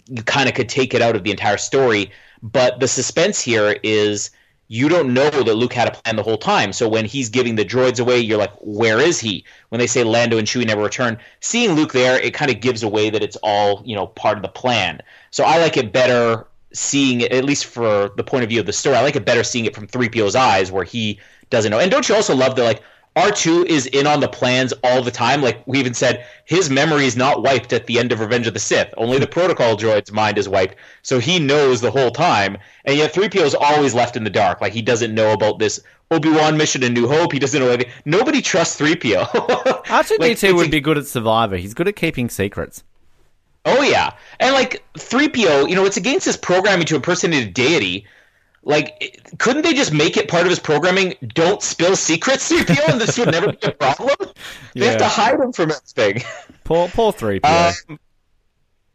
[0.08, 2.10] You kind of could take it out of the entire story,
[2.42, 4.30] but the suspense here is
[4.68, 6.72] you don't know that Luke had a plan the whole time.
[6.72, 9.44] So when he's giving the droids away, you're like, where is he?
[9.68, 12.82] When they say Lando and Chewie never return, seeing Luke there, it kind of gives
[12.82, 15.00] away that it's all you know part of the plan.
[15.30, 18.66] So I like it better seeing it, at least for the point of view of
[18.66, 18.96] the story.
[18.96, 21.78] I like it better seeing it from 3PO's eyes, where he doesn't know.
[21.78, 22.82] And don't you also love the like?
[23.16, 25.40] R2 is in on the plans all the time.
[25.40, 28.54] Like we even said, his memory is not wiped at the end of Revenge of
[28.54, 28.92] the Sith.
[28.96, 30.74] Only the protocol droid's mind is wiped.
[31.02, 32.58] So he knows the whole time.
[32.84, 34.60] And yet 3PO is always left in the dark.
[34.60, 37.32] Like he doesn't know about this Obi-Wan mission in New Hope.
[37.32, 37.92] He doesn't know anything.
[38.04, 39.26] Nobody trusts 3PO.
[39.84, 41.56] R2D2 like, would be good at Survivor.
[41.56, 42.82] He's good at keeping secrets.
[43.64, 44.12] Oh yeah.
[44.40, 48.06] And like 3PO, you know, it's against his programming to impersonate a deity
[48.64, 51.14] like, couldn't they just make it part of his programming?
[51.34, 54.16] Don't spill secrets, CPO, and this would never be a problem.
[54.74, 54.90] They yeah.
[54.92, 56.22] have to hide him from everything.
[56.64, 57.98] Poor, poor three Um,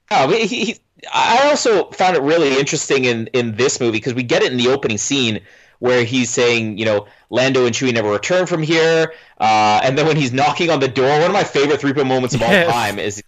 [0.09, 0.77] oh, he, he,
[1.13, 4.57] I also found it really interesting in in this movie because we get it in
[4.57, 5.41] the opening scene
[5.77, 10.07] where he's saying, you know, Lando and Chewie never return from here, uh, and then
[10.07, 12.65] when he's knocking on the door, one of my favorite three PO moments of yes.
[12.65, 13.23] all time is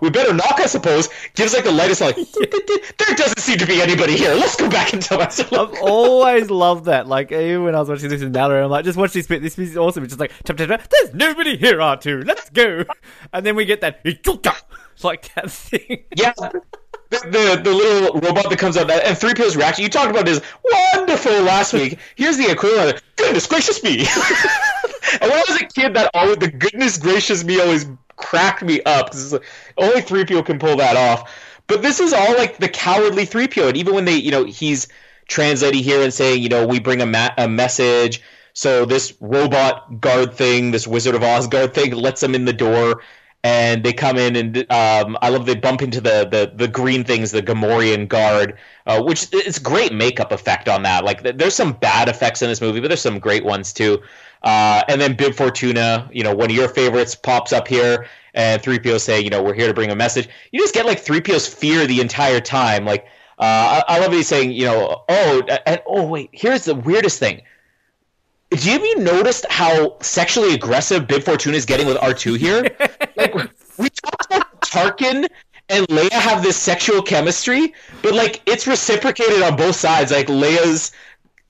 [0.00, 1.08] we better knock, I suppose.
[1.34, 2.16] Gives like the lightest, like
[2.96, 4.34] there doesn't seem to be anybody here.
[4.34, 5.40] Let's go back and tell us.
[5.40, 7.06] I've always loved that.
[7.06, 9.42] Like even when I was watching this in Mallory, I'm like, just watch this bit.
[9.42, 10.04] This bit is awesome.
[10.04, 10.88] It's just like, tap, tap, tap.
[10.88, 12.26] there's nobody here, R2.
[12.26, 12.84] Let's go.
[13.32, 16.04] And then we get that, it's like that thing.
[16.16, 16.32] Yeah.
[17.10, 19.82] The, the, the little robot that comes out that and three PO's reaction.
[19.82, 20.42] You talked about this
[20.94, 21.98] wonderful last week.
[22.16, 23.02] Here's the equivalent.
[23.16, 24.00] Goodness gracious me!
[25.20, 27.86] and when I was a kid, that always the goodness gracious me always
[28.18, 29.44] cracked me up because like,
[29.78, 31.32] only three PO can pull that off.
[31.66, 34.44] But this is all like the cowardly three PO, and even when they, you know,
[34.44, 34.88] he's
[35.28, 38.22] translating here and saying, you know, we bring a, ma- a message.
[38.54, 42.52] So this robot guard thing, this Wizard of Oz guard thing, lets them in the
[42.52, 43.02] door,
[43.44, 47.04] and they come in and um, I love they bump into the the, the green
[47.04, 51.04] things, the Gamorrean guard, uh, which it's great makeup effect on that.
[51.04, 54.02] Like there's some bad effects in this movie, but there's some great ones too.
[54.42, 58.62] Uh, and then Bib Fortuna, you know, one of your favorites pops up here, and
[58.62, 60.28] 3PO say, you know, we're here to bring a message.
[60.52, 62.84] You just get like 3PO's fear the entire time.
[62.84, 63.06] Like,
[63.38, 67.18] uh, I, I, love he's saying, you know, oh, and oh, wait, here's the weirdest
[67.18, 67.42] thing.
[68.52, 72.62] Have you even noticed how sexually aggressive Bib Fortuna is getting with R2 here?
[73.16, 73.34] like,
[73.78, 75.28] we talked about Tarkin
[75.68, 80.10] and Leia have this sexual chemistry, but like it's reciprocated on both sides.
[80.10, 80.92] Like Leia's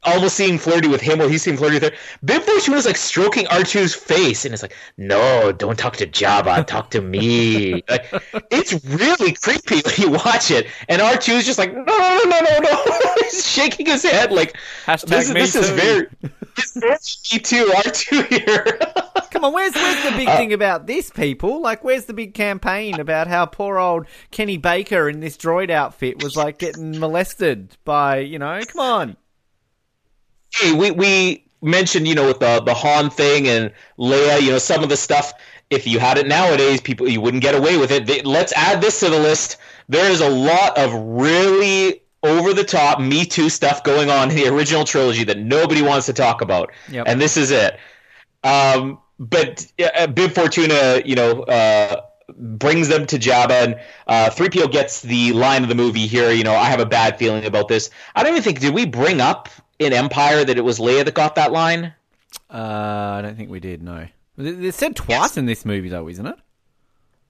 [0.05, 1.99] almost seeing flirty with him while he's seeing flirty with her.
[2.25, 6.91] Bib Fortuna's like stroking R2's face and it's like, no, don't talk to Jabba, talk
[6.91, 7.83] to me.
[7.89, 8.07] like,
[8.51, 10.67] it's really creepy when you watch it.
[10.89, 12.85] And R2's just like, no, no, no, no, no.
[13.21, 16.07] he's shaking his head like, Hashtag this, this is very,
[16.57, 18.79] it's me too, R2 here.
[19.31, 21.61] Come on, where's where's the big uh, thing about this, people?
[21.61, 26.23] Like, where's the big campaign about how poor old Kenny Baker in this droid outfit
[26.23, 29.17] was like getting molested by, you know, come on
[30.55, 34.59] hey, we we mentioned you know with the the Han thing and Leia, you know
[34.59, 35.33] some of the stuff.
[35.71, 38.07] If you had it nowadays, people you wouldn't get away with it.
[38.07, 39.59] They, let's add this to the list.
[39.89, 44.37] There is a lot of really over the top Me Too stuff going on in
[44.37, 47.07] the original trilogy that nobody wants to talk about, yep.
[47.07, 47.79] and this is it.
[48.43, 52.03] Um, but uh, Bib Fortuna, you know, uh,
[52.37, 56.31] brings them to Jabba, and uh, 3PO gets the line of the movie here.
[56.31, 57.91] You know, I have a bad feeling about this.
[58.15, 61.15] I don't even think did we bring up in Empire that it was Leia that
[61.15, 61.93] got that line.
[62.51, 63.83] Uh, I don't think we did.
[63.83, 64.07] No,
[64.37, 65.37] it's said twice yes.
[65.37, 66.37] in this movie, though, isn't it?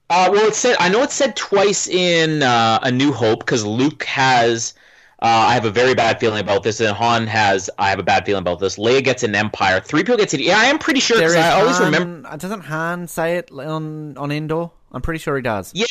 [0.09, 3.65] Uh, well, it said I know it said twice in uh, A New Hope because
[3.65, 4.73] Luke has.
[5.21, 7.69] Uh, I have a very bad feeling about this, and Han has.
[7.77, 8.77] I have a bad feeling about this.
[8.77, 9.81] Leia gets an Empire.
[9.81, 10.39] 3PO gets it.
[10.39, 11.17] Yeah, I am pretty sure.
[11.17, 12.37] Because I always remember.
[12.37, 14.71] Doesn't Han say it on on Endor?
[14.91, 15.71] I'm pretty sure he does.
[15.75, 15.85] Yeah,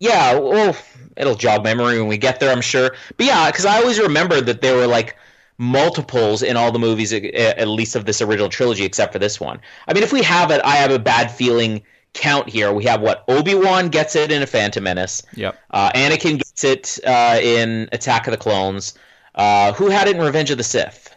[0.00, 0.38] yeah.
[0.38, 0.76] Well,
[1.16, 2.96] it'll jog memory when we get there, I'm sure.
[3.16, 5.16] But yeah, because I always remember that there were like
[5.58, 9.60] multiples in all the movies, at least of this original trilogy, except for this one.
[9.88, 11.82] I mean, if we have it, I have a bad feeling
[12.12, 12.72] count here.
[12.72, 15.22] We have what Obi Wan gets it in a Phantom Menace.
[15.34, 15.58] Yep.
[15.70, 18.94] Uh, Anakin gets it uh, in Attack of the Clones.
[19.34, 21.14] Uh, who had it in Revenge of the Sith?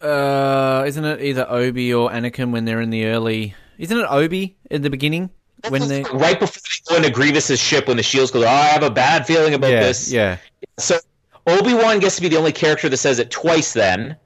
[0.00, 3.54] Uh, isn't it either Obi or Anakin when they're in the early?
[3.78, 5.30] Isn't it Obi in the beginning
[5.70, 8.42] when they right before they go into Grievous's ship when the shields go?
[8.42, 10.12] Oh, I have a bad feeling about yeah, this.
[10.12, 10.36] Yeah.
[10.78, 10.98] So
[11.46, 13.72] Obi Wan gets to be the only character that says it twice.
[13.72, 14.16] Then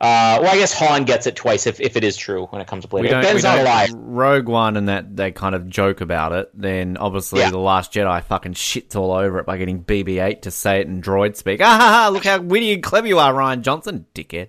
[0.00, 2.66] uh, well, I guess Han gets it twice if, if it is true when it
[2.66, 3.02] comes to play.
[3.02, 3.90] If Ben's not alive.
[3.92, 6.50] Rogue One and that they kind of joke about it.
[6.54, 7.50] Then obviously yeah.
[7.50, 11.02] the Last Jedi fucking shits all over it by getting BB-8 to say it in
[11.02, 11.60] droid speak.
[11.70, 14.48] Ah, ha, ha, look how witty and clever you are, Rian Johnson, dickhead.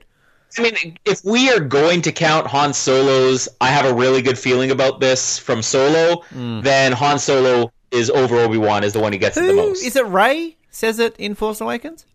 [0.58, 4.40] I mean, if we are going to count Han Solo's, I have a really good
[4.40, 6.24] feeling about this from Solo.
[6.34, 6.64] Mm.
[6.64, 9.54] Then Han Solo is over Obi Wan is the one who gets Who, it the
[9.54, 9.84] most.
[9.84, 12.06] Is it Rey Says it in Force Awakens.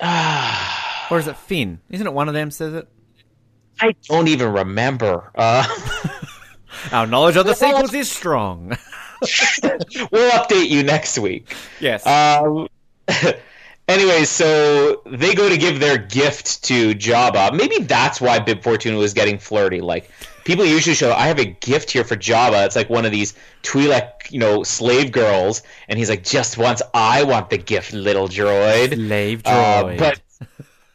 [0.00, 1.08] Ah.
[1.10, 1.80] Or is it Finn?
[1.90, 2.88] Isn't it one of them says it?
[3.80, 5.30] I don't even remember.
[5.34, 5.66] Uh,
[6.92, 8.68] Our knowledge of the sequels is strong.
[9.22, 11.54] we'll update you next week.
[11.80, 12.06] Yes.
[12.06, 12.68] Um,
[13.90, 17.52] anyway, so they go to give their gift to Jabba.
[17.52, 19.80] Maybe that's why Bib Fortuna was getting flirty.
[19.80, 20.10] Like
[20.44, 22.64] people usually show, I have a gift here for Jabba.
[22.66, 26.80] It's like one of these Twi'lek, you know, slave girls, and he's like, just once
[26.94, 28.94] I want the gift, little droid.
[28.94, 29.94] Slave droid.
[29.94, 30.20] Uh, but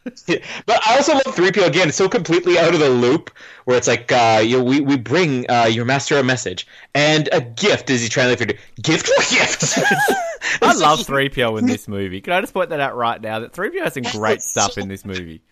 [0.66, 1.88] but I also love 3PO again.
[1.88, 3.30] It's so completely out of the loop
[3.64, 7.28] where it's like, uh, you know, we, we bring uh, your master a message and
[7.32, 9.06] a gift as he translates for gift.
[9.06, 9.78] Gift?
[10.62, 12.20] I love 3PO in this movie.
[12.20, 13.40] Can I just point that out right now?
[13.40, 15.42] That 3PO has some great stuff in this movie.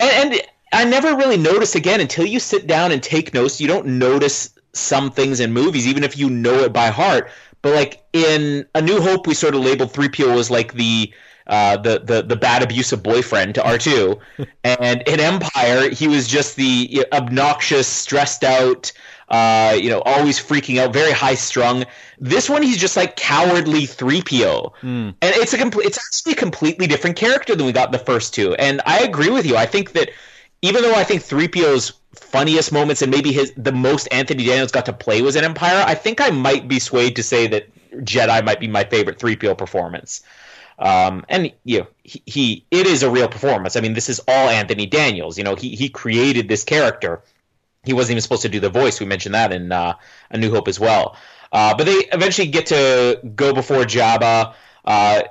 [0.00, 0.42] And, and
[0.72, 3.60] I never really noticed again until you sit down and take notes.
[3.60, 7.30] You don't notice some things in movies, even if you know it by heart.
[7.62, 11.12] But like in A New Hope, we sort of labeled 3PO as like the
[11.46, 14.18] uh, the, the the bad abusive boyfriend to R two,
[14.64, 18.92] and in Empire he was just the obnoxious, stressed out,
[19.28, 21.84] uh, you know, always freaking out, very high strung.
[22.18, 24.82] This one he's just like cowardly three PO, mm.
[24.82, 27.98] and it's a complete, it's actually a completely different character than we got in the
[27.98, 28.54] first two.
[28.54, 29.56] And I agree with you.
[29.56, 30.10] I think that
[30.62, 34.72] even though I think three PO's funniest moments and maybe his the most Anthony Daniels
[34.72, 37.68] got to play was in Empire, I think I might be swayed to say that
[38.04, 40.22] Jedi might be my favorite three PO performance.
[40.78, 43.76] Um, and you know, he, he, it is a real performance.
[43.76, 45.38] I mean, this is all Anthony Daniels.
[45.38, 47.22] You know, he he created this character.
[47.84, 49.00] He wasn't even supposed to do the voice.
[49.00, 49.94] We mentioned that in uh,
[50.30, 51.16] A New Hope as well.
[51.52, 54.54] Uh, but they eventually get to go before Jabba.
[54.84, 55.22] Uh,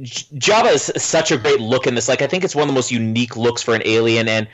[0.00, 2.08] Jabba is such a great look in this.
[2.08, 4.28] Like, I think it's one of the most unique looks for an alien.
[4.28, 4.46] And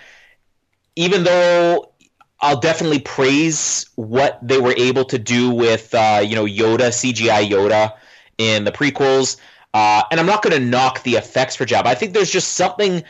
[0.97, 1.93] even though
[2.41, 7.49] I'll definitely praise what they were able to do with, uh, you know, Yoda, CGI
[7.49, 7.93] Yoda
[8.39, 9.37] in the prequels.
[9.75, 11.87] Uh, and I'm not going to knock the effects for Jabba.
[11.87, 13.03] I think there's just something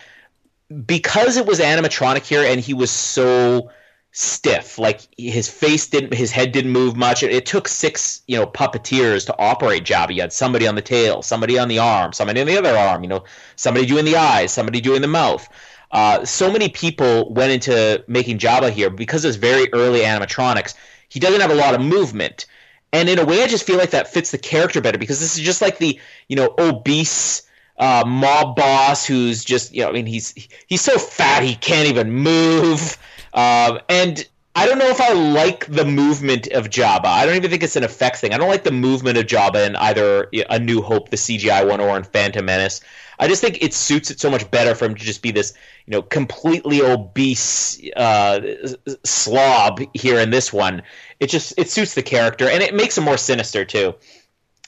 [0.87, 3.71] because it was animatronic here, and he was so
[4.13, 4.79] stiff.
[4.79, 7.23] Like his face didn't, his head didn't move much.
[7.23, 10.15] It, it took six, you know, puppeteers to operate Jabba.
[10.15, 13.03] You had somebody on the tail, somebody on the arm, somebody on the other arm.
[13.03, 13.25] You know,
[13.57, 15.49] somebody doing the eyes, somebody doing the mouth.
[15.91, 20.75] Uh, so many people went into making Jabba here because it's very early animatronics.
[21.09, 22.47] He doesn't have a lot of movement.
[22.93, 25.37] And in a way, I just feel like that fits the character better because this
[25.37, 27.43] is just like the you know obese
[27.79, 30.35] uh, mob boss who's just you know I mean he's
[30.67, 32.99] he's so fat he can't even move,
[33.33, 37.07] um, and I don't know if I like the movement of Jabba.
[37.07, 38.35] I don't even think it's an effects thing.
[38.35, 41.81] I don't like the movement of Jabba in either A New Hope, the CGI one,
[41.81, 42.83] or in Phantom Menace.
[43.19, 45.55] I just think it suits it so much better for him to just be this,
[45.87, 48.67] you know, completely obese uh,
[49.05, 50.83] slob here in this one.
[51.21, 53.95] It just it suits the character and it makes him more sinister too.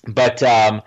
[0.06, 0.82] But um,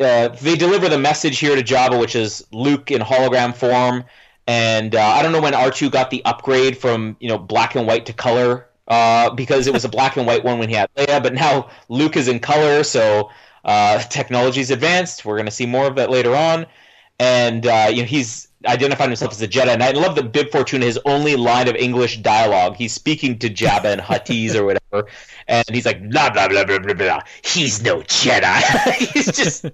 [0.00, 4.04] uh, they deliver the message here to Jabba, which is Luke in hologram form.
[4.46, 7.86] And uh, I don't know when R2 got the upgrade from you know black and
[7.86, 10.88] white to color uh, because it was a black and white one when he had
[10.96, 13.30] Leia, but now Luke is in color, so
[13.64, 15.24] uh, technology's advanced.
[15.24, 16.66] We're going to see more of that later on
[17.22, 19.68] and uh, you know he's identified himself as a Jedi.
[19.68, 23.48] And I love that Bib Fortuna, his only line of English dialogue, he's speaking to
[23.50, 25.08] Jabba and Huttese or whatever,
[25.48, 27.20] and he's like, blah, blah, blah, blah, blah, blah.
[27.44, 28.92] He's no Jedi.
[29.12, 29.64] he's just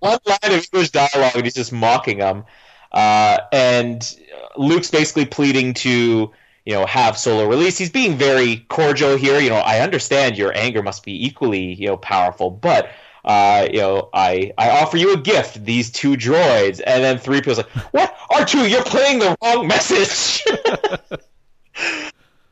[0.00, 2.44] one line of English dialogue, and he's just mocking him.
[2.90, 4.16] Uh, and
[4.56, 6.32] Luke's basically pleading to,
[6.64, 7.78] you know, have Solo release.
[7.78, 9.38] He's being very cordial here.
[9.38, 12.90] You know, I understand your anger must be equally, you know, powerful, but
[13.28, 17.40] uh, you know, I I offer you a gift, these two droids, and then three
[17.40, 18.16] people's like, what?
[18.30, 20.42] R two, you're playing the wrong message.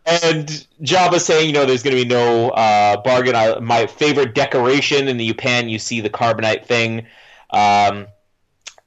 [0.04, 3.34] and Jabba saying, you know, there's going to be no uh, bargain.
[3.34, 7.06] I, my favorite decoration in the Upan, you see the carbonite thing.
[7.50, 8.06] Um,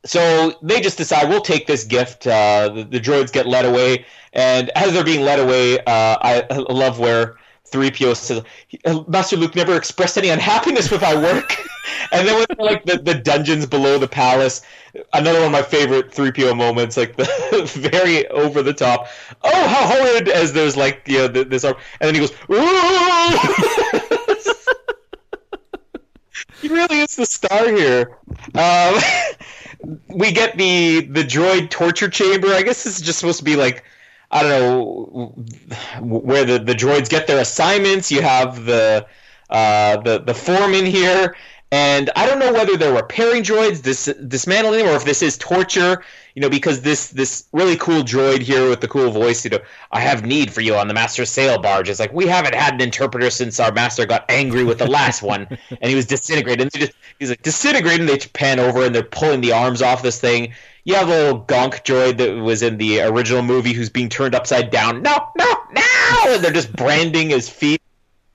[0.05, 2.27] so they just decide we'll take this gift.
[2.27, 6.45] Uh, the, the, droids get led away, and as they're being led away, uh, I,
[6.51, 7.37] I love where
[7.71, 8.43] 3PO says,
[9.07, 11.55] Master Luke never expressed any unhappiness with our work.
[12.11, 14.61] and then with like the, the dungeons below the palace,
[15.13, 19.07] another one of my favorite 3PO moments, like the very over the top.
[19.43, 20.29] Oh, how horrid!
[20.29, 22.31] As there's like you know this arm, and then he goes,
[26.61, 28.17] he really is the star here.
[28.55, 28.99] Um,
[30.07, 32.47] we get the the droid torture chamber.
[32.49, 33.83] I guess this is just supposed to be like
[34.31, 35.33] I don't know
[36.01, 38.11] where the, the droids get their assignments.
[38.11, 39.07] You have the
[39.49, 41.35] uh, the the foreman here,
[41.71, 45.37] and I don't know whether they're repairing droids, dis- dismantling them, or if this is
[45.37, 46.03] torture.
[46.35, 49.59] You know, because this this really cool droid here with the cool voice, you know,
[49.91, 51.89] I have need for you on the master sail barge.
[51.89, 55.21] It's like we haven't had an interpreter since our master got angry with the last
[55.21, 56.61] one, and he was disintegrated.
[56.61, 58.05] And just, he's like disintegrating.
[58.05, 60.53] They pan over and they're pulling the arms off this thing
[60.85, 64.33] you have a little gonk droid that was in the original movie who's being turned
[64.33, 65.03] upside down.
[65.03, 65.81] No, no, no!
[66.25, 67.81] And they're just branding his feet.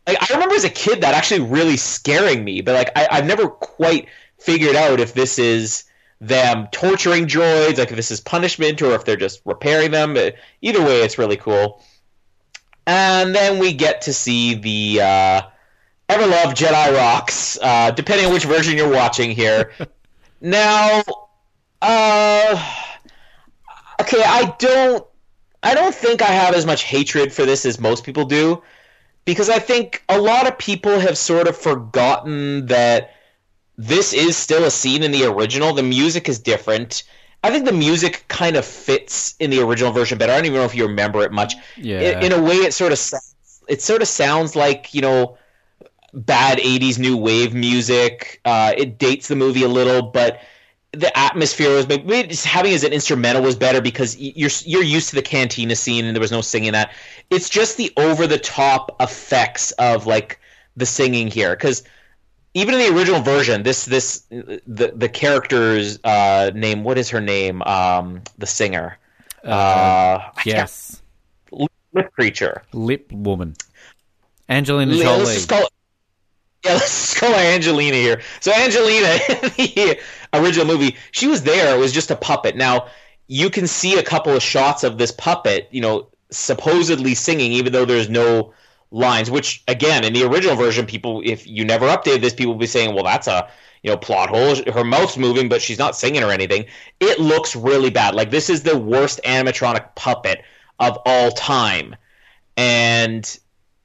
[0.06, 3.26] Like I remember as a kid that actually really scaring me, but like I, I've
[3.26, 5.84] never quite figured out if this is
[6.20, 10.16] them torturing droids, like if this is punishment or if they're just repairing them.
[10.62, 11.82] Either way, it's really cool.
[12.86, 15.42] And then we get to see the uh,
[16.08, 19.72] ever love Jedi Rocks, uh, depending on which version you're watching here.
[20.40, 21.02] now,
[21.80, 22.72] uh,
[24.00, 25.06] okay, I don't.
[25.62, 28.62] I don't think I have as much hatred for this as most people do,
[29.24, 33.14] because I think a lot of people have sort of forgotten that
[33.76, 35.72] this is still a scene in the original.
[35.72, 37.02] The music is different.
[37.42, 40.32] I think the music kind of fits in the original version better.
[40.32, 41.54] I don't even know if you remember it much.
[41.76, 42.18] Yeah.
[42.18, 43.00] In, in a way, it sort of
[43.68, 45.36] it sort of sounds like you know
[46.12, 48.40] bad '80s new wave music.
[48.44, 50.40] Uh, it dates the movie a little, but
[50.94, 55.10] the atmosphere was maybe just having as an instrumental was better because you're you're used
[55.10, 56.92] to the cantina scene and there was no singing that.
[57.30, 60.40] It's just the over the top effects of like
[60.76, 61.54] the singing here.
[61.54, 61.82] Because
[62.54, 67.20] even in the original version, this this the the character's uh, name what is her
[67.20, 67.62] name?
[67.62, 68.98] Um, the singer.
[69.44, 71.02] Uh, uh yes.
[71.50, 72.62] Lip creature.
[72.72, 73.54] Lip woman.
[74.48, 75.38] Angelina Jolie.
[76.64, 78.20] Yeah, let's call her Angelina here.
[78.40, 79.98] So Angelina in the
[80.32, 81.74] original movie, she was there.
[81.74, 82.56] It was just a puppet.
[82.56, 82.88] Now
[83.26, 87.72] you can see a couple of shots of this puppet, you know, supposedly singing, even
[87.72, 88.52] though there's no
[88.90, 89.30] lines.
[89.30, 92.66] Which again, in the original version, people, if you never updated this, people would be
[92.66, 93.48] saying, "Well, that's a
[93.82, 94.56] you know plot hole.
[94.72, 96.66] Her mouth's moving, but she's not singing or anything."
[97.00, 98.14] It looks really bad.
[98.14, 100.42] Like this is the worst animatronic puppet
[100.80, 101.96] of all time,
[102.56, 103.38] and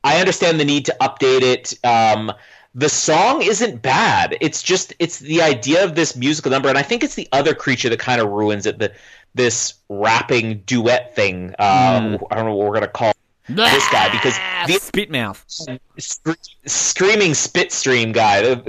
[0.04, 1.74] I understand the need to update it.
[1.86, 2.32] Um,
[2.76, 4.38] the song isn't bad.
[4.42, 7.54] It's just it's the idea of this musical number, and I think it's the other
[7.56, 8.80] creature that kind of ruins it.
[8.80, 8.94] The
[9.34, 11.56] this rapping duet thing.
[11.58, 12.28] Uh, mm.
[12.32, 13.14] I don't know what we're gonna call
[13.48, 15.44] this guy because the spit mouth,
[16.66, 18.62] screaming spit stream guy.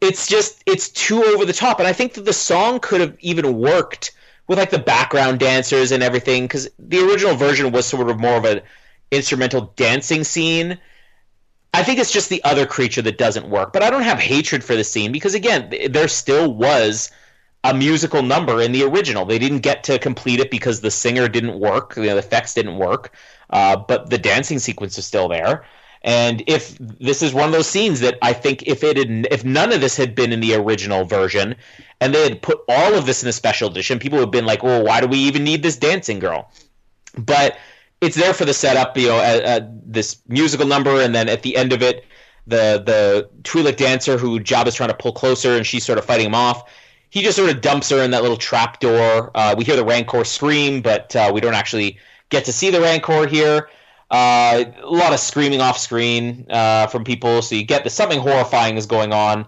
[0.00, 3.16] It's just it's too over the top, and I think that the song could have
[3.20, 4.12] even worked
[4.46, 8.36] with like the background dancers and everything because the original version was sort of more
[8.36, 8.60] of an
[9.10, 10.78] instrumental dancing scene
[11.74, 13.72] I think it's just the other creature that doesn't work.
[13.72, 17.10] But I don't have hatred for the scene because again, there still was
[17.64, 19.24] a musical number in the original.
[19.24, 22.54] They didn't get to complete it because the singer didn't work, you know, the effects
[22.54, 23.12] didn't work.
[23.50, 25.64] Uh, but the dancing sequence is still there.
[26.02, 29.44] And if this is one of those scenes that I think if it had, if
[29.44, 31.56] none of this had been in the original version,
[32.00, 34.44] and they had put all of this in a special edition, people would have been
[34.44, 36.52] like, "Well, why do we even need this dancing girl?"
[37.16, 37.56] But
[38.04, 41.42] it's there for the setup, you know, uh, uh, this musical number, and then at
[41.42, 42.04] the end of it,
[42.46, 46.04] the the Twi'lek dancer who Jabba is trying to pull closer, and she's sort of
[46.04, 46.70] fighting him off.
[47.10, 49.30] He just sort of dumps her in that little trap door.
[49.34, 51.98] Uh, we hear the Rancor scream, but uh, we don't actually
[52.28, 53.68] get to see the Rancor here.
[54.10, 58.20] Uh, a lot of screaming off screen uh, from people, so you get that something
[58.20, 59.46] horrifying is going on.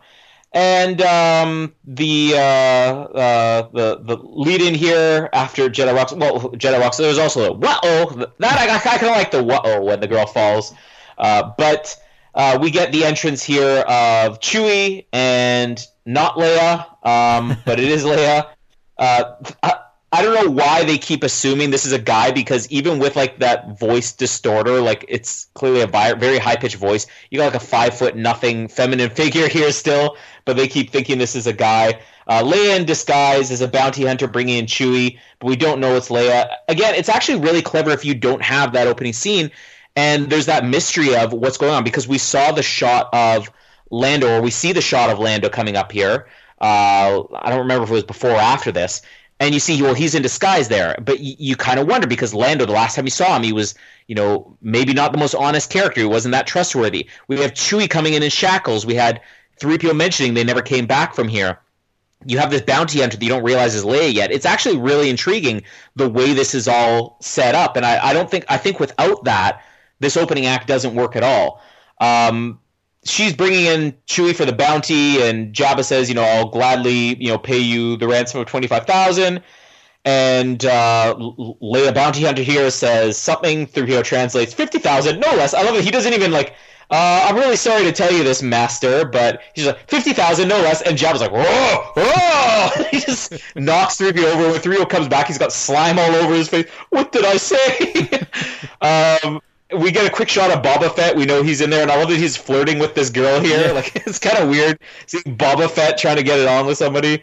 [0.53, 6.13] And um, the uh, uh, the the lead in here after Jedi Rocks.
[6.13, 6.97] Well, Jedi Rocks.
[6.97, 8.27] There's also a whoa.
[8.39, 10.73] That I, I kind of like the whoa oh, when the girl falls.
[11.19, 11.97] Uh, but
[12.35, 18.05] uh, we get the entrance here of Chewie and not Leia, um, but it is
[18.05, 18.49] Leia.
[20.13, 23.17] I, I don't know why they keep assuming this is a guy because even with
[23.17, 27.07] like that voice distorter, like it's clearly a very high pitched voice.
[27.31, 31.19] You got like a five foot nothing feminine figure here still, but they keep thinking
[31.19, 32.01] this is a guy.
[32.29, 35.97] Uh, Leia in disguise is a bounty hunter bringing in Chewie, but we don't know
[35.97, 36.49] it's Leia.
[36.69, 39.51] Again, it's actually really clever if you don't have that opening scene,
[39.95, 43.51] and there's that mystery of what's going on because we saw the shot of
[43.91, 46.27] Lando, or we see the shot of Lando coming up here.
[46.61, 49.03] Uh, I don't remember if it was before or after this,
[49.39, 52.33] and you see, well, he's in disguise there, but you, you kind of wonder because
[52.33, 53.75] Lando, the last time you saw him, he was,
[54.07, 56.01] you know, maybe not the most honest character.
[56.01, 57.09] He wasn't that trustworthy.
[57.29, 58.87] We have Chewie coming in in shackles.
[58.87, 59.21] We had
[59.59, 61.59] three people mentioning they never came back from here.
[62.25, 64.33] You have this bounty hunter that you don't realize is Leia yet.
[64.33, 65.63] It's actually really intriguing
[65.97, 69.25] the way this is all set up, and I, I don't think I think without
[69.25, 69.63] that,
[70.01, 71.63] this opening act doesn't work at all.
[72.01, 72.59] Um,
[73.09, 77.29] she's bringing in Chewie for the bounty, and Jabba says, you know, I'll gladly, you
[77.29, 79.43] know, pay you the ransom of twenty five thousand.
[80.05, 83.67] And uh, Leia Bounty Hunter here says something.
[83.67, 85.55] 3PO translates fifty thousand, no less.
[85.55, 85.85] I love it.
[85.85, 86.55] He doesn't even like.
[86.89, 90.57] Uh, I'm really sorry to tell you this, Master, but he's like fifty thousand, no
[90.59, 90.83] less.
[90.83, 92.85] And Jabba's like, whoa, whoa!
[92.93, 94.53] he just knocks 3PO over.
[94.53, 96.71] When 3PO comes back, he's got slime all over his face.
[96.91, 98.21] What did I say?
[99.27, 99.41] um,
[99.79, 101.17] we get a quick shot of Boba Fett.
[101.17, 103.67] We know he's in there, and I love that he's flirting with this girl here.
[103.67, 103.73] Yeah.
[103.73, 107.23] Like it's kind of weird seeing Boba Fett trying to get it on with somebody.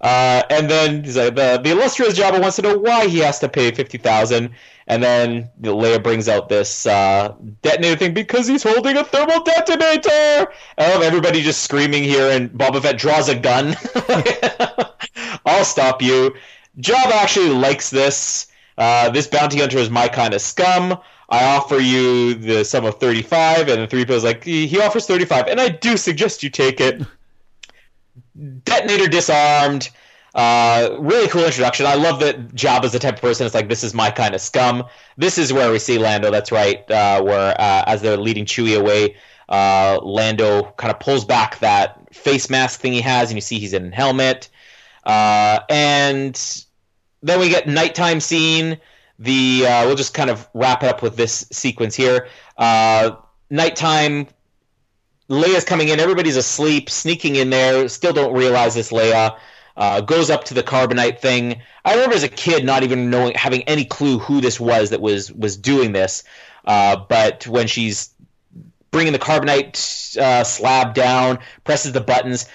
[0.00, 3.38] Uh, and then he's like, the, the illustrious Jabba wants to know why he has
[3.40, 4.50] to pay fifty thousand.
[4.86, 10.52] And then Leia brings out this uh, detonator thing because he's holding a thermal detonator.
[10.76, 13.74] I love everybody just screaming here, and Boba Fett draws a gun.
[15.46, 16.34] I'll stop you.
[16.78, 18.48] Jabba actually likes this.
[18.76, 20.98] Uh, this bounty hunter is my kind of scum.
[21.34, 25.48] I offer you the sum of 35, and the 3 is like, he offers 35,
[25.48, 27.02] and I do suggest you take it.
[28.64, 29.90] Detonator disarmed.
[30.32, 31.86] Uh, really cool introduction.
[31.86, 34.40] I love that Jabba's the type of person that's like, this is my kind of
[34.40, 34.84] scum.
[35.16, 38.78] This is where we see Lando, that's right, uh, where uh, as they're leading Chewie
[38.78, 39.16] away,
[39.48, 43.58] uh, Lando kind of pulls back that face mask thing he has, and you see
[43.58, 44.50] he's in a helmet.
[45.02, 46.64] Uh, and
[47.22, 48.78] then we get nighttime scene
[49.18, 52.28] the uh, we'll just kind of wrap it up with this sequence here.
[52.56, 53.16] Uh,
[53.50, 54.28] nighttime.
[55.30, 56.00] Leia's coming in.
[56.00, 57.88] Everybody's asleep, sneaking in there.
[57.88, 58.92] Still don't realize this.
[58.92, 59.38] Leia
[59.76, 61.62] uh, goes up to the carbonite thing.
[61.84, 65.00] I remember as a kid not even knowing, having any clue who this was that
[65.00, 66.24] was was doing this.
[66.64, 68.10] Uh, but when she's
[68.90, 72.46] bringing the carbonite uh, slab down, presses the buttons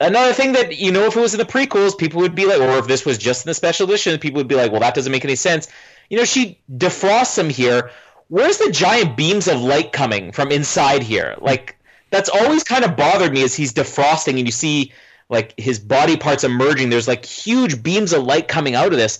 [0.00, 2.60] another thing that you know if it was in the prequels people would be like
[2.60, 4.94] or if this was just in the special edition people would be like well that
[4.94, 5.68] doesn't make any sense.
[6.10, 7.90] You know she defrosts him here.
[8.28, 11.36] Where's the giant beams of light coming from inside here?
[11.40, 11.76] Like
[12.10, 14.92] that's always kind of bothered me as he's defrosting and you see
[15.28, 16.90] like his body parts emerging.
[16.90, 19.18] There's like huge beams of light coming out of this.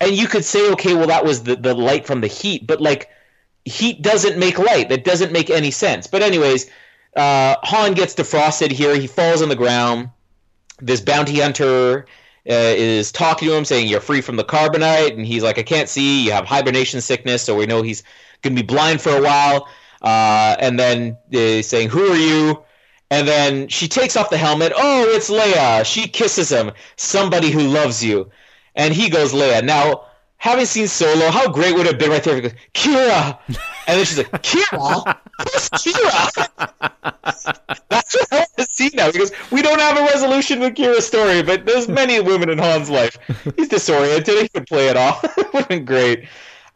[0.00, 2.80] And you could say okay well that was the, the light from the heat but
[2.80, 3.10] like
[3.66, 4.88] heat doesn't make light.
[4.88, 6.06] That doesn't make any sense.
[6.06, 6.70] But anyways
[7.16, 8.96] uh, Han gets defrosted here.
[8.96, 10.10] He falls on the ground.
[10.80, 12.06] This bounty hunter
[12.48, 15.12] uh, is talking to him, saying, You're free from the carbonite.
[15.12, 16.24] And he's like, I can't see.
[16.24, 17.42] You have hibernation sickness.
[17.42, 18.02] So we know he's
[18.42, 19.68] going to be blind for a while.
[20.02, 22.62] Uh, and then uh, saying, Who are you?
[23.10, 24.72] And then she takes off the helmet.
[24.76, 25.84] Oh, it's Leia.
[25.84, 26.72] She kisses him.
[26.96, 28.30] Somebody who loves you.
[28.74, 29.62] And he goes, Leia.
[29.62, 33.38] Now, having seen Solo, how great would it have been right there goes, Qi'ra!
[33.86, 35.18] And then she's like, Qi'ra?
[35.38, 36.48] Who's Qi'ra?
[37.88, 41.42] That's what I want see now because we don't have a resolution with Qi'ra's story,
[41.42, 43.16] but there's many women in Han's life.
[43.56, 44.42] He's disoriented.
[44.42, 45.24] He could play it off.
[45.38, 46.24] it would have been great.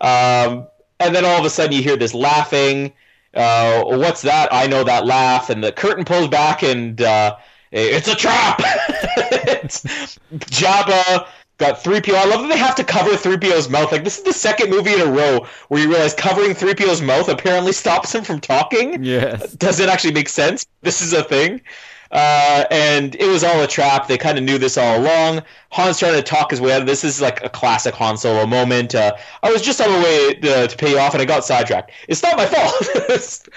[0.01, 0.67] Um,
[1.01, 2.93] and then all of a sudden you hear this laughing.
[3.35, 4.53] Uh, what's that?
[4.53, 5.51] I know that laugh.
[5.51, 7.37] And the curtain pulls back and uh,
[7.73, 8.61] it's a trap.
[8.61, 9.85] it's
[10.33, 11.27] Jabba
[11.59, 12.15] got 3PO.
[12.15, 13.93] I love that they have to cover 3PO's mouth.
[13.93, 17.29] Like, this is the second movie in a row where you realize covering 3PO's mouth
[17.29, 19.03] apparently stops him from talking.
[19.03, 19.53] Yes.
[19.55, 20.67] Doesn't actually make sense.
[20.83, 21.61] This is a thing.
[22.11, 24.09] Uh, and it was all a trap.
[24.09, 25.43] They kind of knew this all along.
[25.71, 27.03] Han's trying to talk his way out of this.
[27.03, 28.95] This is like a classic Han Solo moment.
[28.95, 29.13] Uh,
[29.43, 31.91] I was just on the way to, to pay you off and I got sidetracked.
[32.09, 33.49] It's not my fault.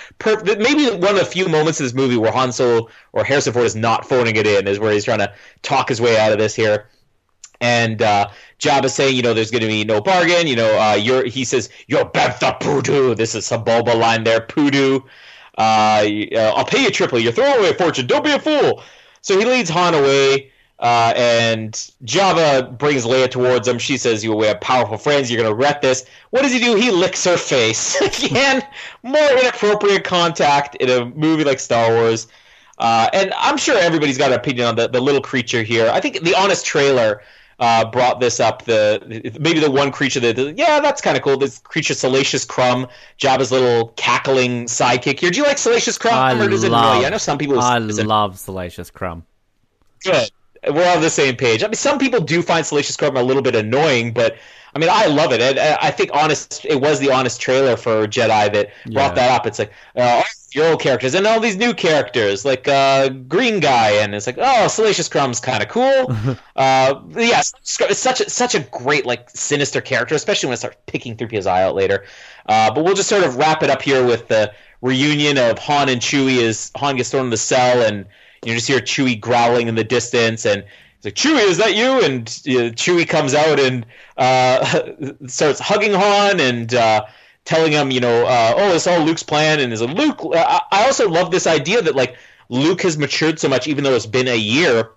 [0.59, 3.65] Maybe one of the few moments in this movie where Han Solo or Harrison Ford
[3.65, 6.37] is not phoning it in is where he's trying to talk his way out of
[6.37, 6.87] this here
[7.61, 8.29] and uh,
[8.59, 10.47] Jabba saying, you know, there's going to be no bargain.
[10.47, 11.25] You know, uh, you're.
[11.25, 14.99] He says, "You're Bantha Poodoo." This is some Boba line there, Poodoo.
[15.57, 17.19] Uh, uh, I'll pay you triple.
[17.19, 18.07] You're throwing away a fortune.
[18.07, 18.83] Don't be a fool.
[19.21, 20.51] So he leads Han away.
[20.79, 21.73] Uh, and
[22.05, 23.77] Jabba brings Leia towards him.
[23.77, 25.31] She says, "You we have powerful friends.
[25.31, 26.75] You're gonna wreck this." What does he do?
[26.75, 28.01] He licks her face.
[28.25, 28.63] Again,
[29.03, 32.27] more inappropriate contact in a movie like Star Wars.
[32.79, 35.91] Uh, and I'm sure everybody's got an opinion on the, the little creature here.
[35.93, 37.21] I think the honest trailer
[37.61, 38.65] uh, brought this up.
[38.65, 41.38] The maybe the one creature that yeah, that's kind of cool.
[41.38, 45.29] This creature, Salacious Crumb, Jabba's little cackling sidekick here.
[45.31, 47.05] Do you like Salacious Crumb, I or does it love- annoy you?
[47.05, 47.59] I know some people.
[47.59, 49.23] I love Salacious Crumb.
[50.03, 50.29] good.
[50.67, 51.63] We're on the same page.
[51.63, 54.35] I mean, some people do find Salacious Crumb a little bit annoying, but
[54.73, 55.41] I mean, I love it.
[55.57, 58.93] Uh, I think honest, it was the honest trailer for Jedi that Yeah.
[58.93, 59.45] brought that up.
[59.45, 60.23] It's like uh,
[60.53, 64.38] your old characters and all these new characters, like uh, Green Guy, and it's like,
[64.39, 66.11] oh, Salacious Crumb's kind of cool.
[66.56, 70.77] uh, yes, it's such a, such a great like sinister character, especially when I start
[70.88, 72.06] picking through people's eye out later.
[72.48, 75.89] Uh, but we'll just sort of wrap it up here with the reunion of Han
[75.89, 78.06] and Chewie as Han gets thrown in the cell, and
[78.43, 80.64] you just hear Chewie growling in the distance, and
[81.03, 82.03] it's like Chewie, is that you?
[82.03, 83.85] And Chewie comes out and
[84.17, 84.91] uh,
[85.27, 87.05] starts hugging Han and uh,
[87.43, 89.59] telling him, you know, uh, oh, it's all Luke's plan.
[89.59, 90.19] And is a Luke.
[90.35, 92.17] I I also love this idea that like
[92.49, 94.91] Luke has matured so much, even though it's been a year.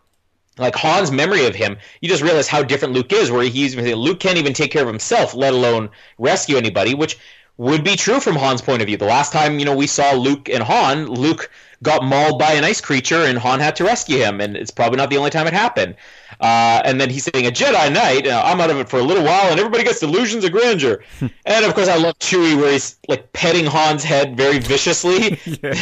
[0.56, 3.30] Like Han's memory of him, you just realize how different Luke is.
[3.30, 7.18] Where he's Luke can't even take care of himself, let alone rescue anybody, which
[7.56, 8.96] would be true from Han's point of view.
[8.96, 11.50] The last time you know we saw Luke and Han, Luke
[11.84, 14.96] got mauled by an ice creature, and Han had to rescue him, and it's probably
[14.96, 15.94] not the only time it happened.
[16.40, 18.26] Uh, and then he's saying a Jedi Knight.
[18.26, 21.04] Uh, I'm out of it for a little while, and everybody gets delusions of grandeur.
[21.46, 25.38] and of course, I love Chewie, where he's like petting Han's head very viciously.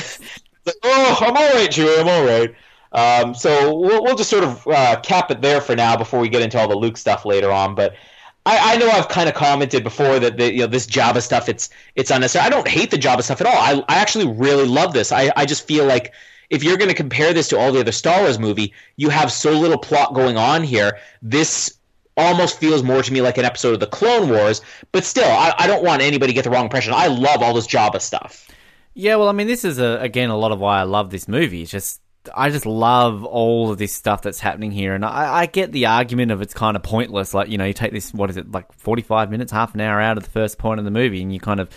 [0.65, 2.01] Like, oh, I'm all right, Chewie.
[2.01, 2.55] I'm all right.
[2.93, 6.29] Um, so we'll, we'll just sort of uh, cap it there for now before we
[6.29, 7.75] get into all the Luke stuff later on.
[7.75, 7.97] But
[8.45, 11.49] I, I know I've kind of commented before that the, you know this Jabba stuff
[11.49, 12.47] it's it's unnecessary.
[12.47, 13.55] I don't hate the Jabba stuff at all.
[13.57, 15.13] I, I actually really love this.
[15.13, 16.13] I, I just feel like
[16.51, 19.33] if you're going to compare this to all the other Star Wars movie, you have
[19.33, 20.99] so little plot going on here.
[21.23, 21.79] This
[22.15, 24.61] almost feels more to me like an episode of the Clone Wars.
[24.93, 26.93] But still, I, I don't want anybody to get the wrong impression.
[26.95, 28.49] I love all this Jabba stuff.
[28.93, 31.27] Yeah, well, I mean, this is a, again a lot of why I love this
[31.27, 31.63] movie.
[31.63, 32.02] It's just
[32.35, 35.87] I just love all of this stuff that's happening here, and I, I get the
[35.87, 37.35] argument of it's kind of pointless.
[37.35, 39.81] Like you know, you take this what is it like forty five minutes, half an
[39.81, 41.69] hour out of the first point of the movie, and you kind of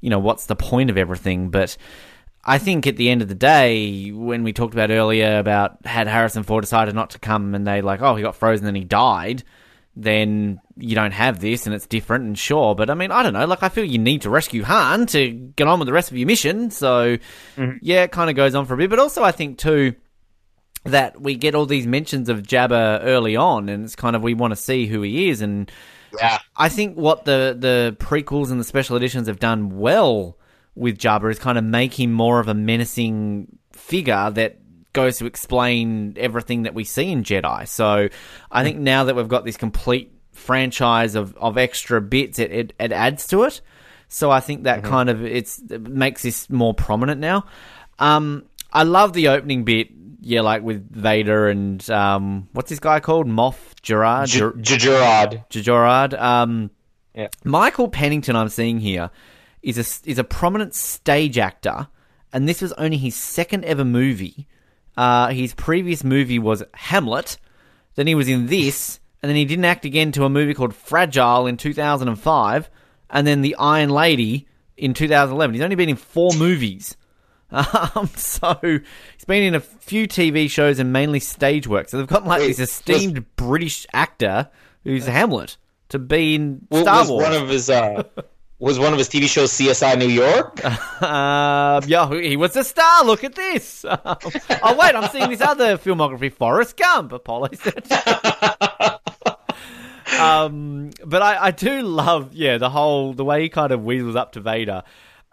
[0.00, 1.48] you know what's the point of everything?
[1.48, 1.76] But
[2.44, 6.06] I think at the end of the day, when we talked about earlier about had
[6.06, 8.84] Harrison Ford decided not to come, and they like oh he got frozen and he
[8.84, 9.42] died.
[9.96, 12.74] Then you don't have this, and it's different, and sure.
[12.74, 13.46] But I mean, I don't know.
[13.46, 16.16] Like, I feel you need to rescue Han to get on with the rest of
[16.16, 16.70] your mission.
[16.70, 17.16] So,
[17.56, 17.76] mm-hmm.
[17.80, 18.90] yeah, it kind of goes on for a bit.
[18.90, 19.94] But also, I think too
[20.84, 24.34] that we get all these mentions of Jabba early on, and it's kind of we
[24.34, 25.40] want to see who he is.
[25.40, 25.70] And
[26.18, 26.38] Yeah.
[26.56, 30.38] I think what the the prequels and the special editions have done well
[30.74, 34.58] with Jabba is kind of make him more of a menacing figure that
[34.94, 37.68] goes to explain everything that we see in Jedi.
[37.68, 38.08] So
[38.50, 42.72] I think now that we've got this complete franchise of, of extra bits, it, it,
[42.80, 43.60] it adds to it.
[44.08, 47.44] So I think that kind of it's it makes this more prominent now.
[47.98, 49.88] Um, I love the opening bit,
[50.20, 53.26] yeah, like with Vader and um, what's this guy called?
[53.26, 54.28] Moff Gerard.
[54.28, 55.48] Jerjerrod.
[55.50, 56.14] Gerard.
[56.14, 56.70] Um,
[57.14, 57.28] Yeah.
[57.44, 59.10] Michael Pennington, I'm seeing here,
[59.62, 61.88] is a is a prominent stage actor,
[62.32, 64.46] and this was only his second ever movie.
[64.96, 67.38] Uh, his previous movie was Hamlet.
[67.96, 70.74] Then he was in this, and then he didn't act again to a movie called
[70.74, 72.70] Fragile in 2005,
[73.10, 74.46] and then The Iron Lady
[74.76, 75.54] in 2011.
[75.54, 76.96] He's only been in four movies.
[77.54, 81.88] Um, so he's been in a few TV shows and mainly stage work.
[81.88, 84.48] So they've got like this esteemed British actor
[84.82, 85.56] who's Hamlet
[85.90, 87.22] to be in Star Wars.
[87.22, 88.02] one of his uh,
[88.58, 90.60] was one of his TV shows CSI New York?
[91.04, 93.04] Um, yeah, he was a star.
[93.04, 93.84] Look at this.
[93.84, 97.12] Um, oh wait, I'm seeing this other filmography, Forrest Gump.
[97.12, 97.92] Apollo said.
[100.18, 104.16] um, but I, I do love, yeah, the whole the way he kind of weasels
[104.16, 104.82] up to Vader,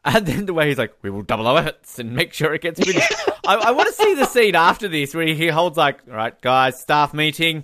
[0.04, 2.64] and then the way he's like, "We will double our efforts and make sure it
[2.64, 3.14] gets finished."
[3.48, 6.40] I, I want to see the scene after this where he holds like, "All right,
[6.42, 7.64] guys, staff meeting."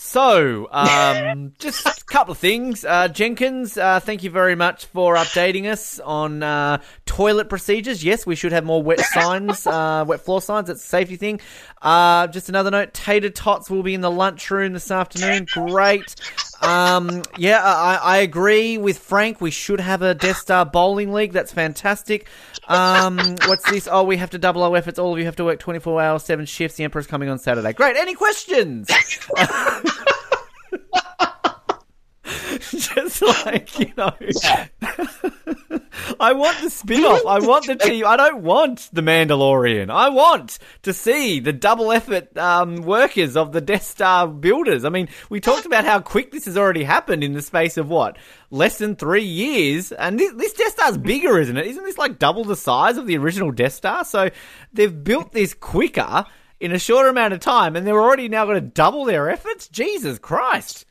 [0.00, 2.84] So, um, just a couple of things.
[2.84, 8.04] Uh, Jenkins, uh, thank you very much for updating us on uh, toilet procedures.
[8.04, 10.70] Yes, we should have more wet signs, uh, wet floor signs.
[10.70, 11.40] It's a safety thing.
[11.82, 15.48] Uh, just another note: Tater Tots will be in the lunchroom this afternoon.
[15.52, 16.14] Great.
[16.60, 19.40] Um, yeah, I, I agree with Frank.
[19.40, 21.32] We should have a Death Star bowling league.
[21.32, 22.28] That's fantastic.
[22.66, 23.88] Um, what's this?
[23.90, 24.98] Oh, we have to double our efforts.
[24.98, 26.76] All of you have to work 24 hours, seven shifts.
[26.76, 27.72] The Emperor's coming on Saturday.
[27.72, 27.96] Great.
[27.96, 28.90] Any questions?
[32.60, 34.12] Just like, you know.
[36.20, 37.24] I want the spin-off.
[37.26, 38.06] I want the team.
[38.06, 39.90] I don't want the Mandalorian.
[39.90, 44.84] I want to see the double effort um, workers of the Death Star builders.
[44.84, 47.88] I mean, we talked about how quick this has already happened in the space of
[47.88, 48.16] what
[48.50, 51.66] less than three years, and this, this Death Star's bigger, isn't it?
[51.66, 54.04] Isn't this like double the size of the original Death Star?
[54.04, 54.30] So
[54.72, 56.24] they've built this quicker
[56.60, 59.68] in a shorter amount of time, and they're already now going to double their efforts.
[59.68, 60.84] Jesus Christ!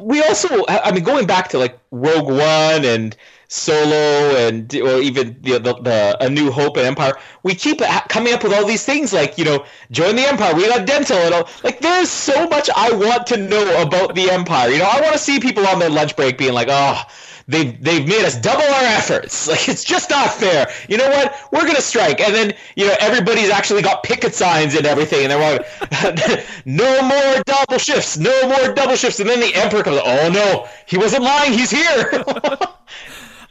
[0.00, 3.16] We also, I mean, going back to like Rogue One and
[3.48, 8.32] Solo and or even the, the, the A New Hope and Empire, we keep coming
[8.32, 10.54] up with all these things like you know, join the Empire.
[10.54, 11.48] We got dental and all.
[11.62, 14.70] Like, there's so much I want to know about the Empire.
[14.70, 17.02] You know, I want to see people on their lunch break being like, oh
[17.48, 19.48] they've they've made us double our efforts.
[19.52, 20.70] Like it's just not fair.
[20.88, 21.34] You know what?
[21.52, 25.30] We're gonna strike, and then you know everybody's actually got picket signs and everything, and
[25.30, 30.00] they're like, no more double shifts, no more double shifts, and then the emperor comes.
[30.02, 31.52] Oh no, he wasn't lying.
[31.52, 32.24] He's here.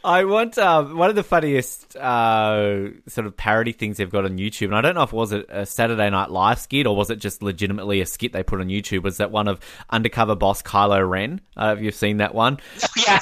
[0.03, 4.37] I want uh, one of the funniest uh, sort of parody things they've got on
[4.37, 6.95] YouTube, and I don't know if it was a, a, Saturday Night Live skit or
[6.95, 9.03] was it just legitimately a skit they put on YouTube.
[9.03, 9.59] Was that one of
[9.89, 11.41] undercover boss Kylo Ren?
[11.55, 12.59] Uh, have you seen that one?
[12.97, 13.19] Yeah,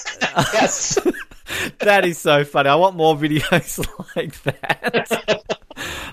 [0.53, 0.97] yes.
[1.79, 2.69] that is so funny.
[2.69, 3.85] I want more videos
[4.15, 5.43] like that.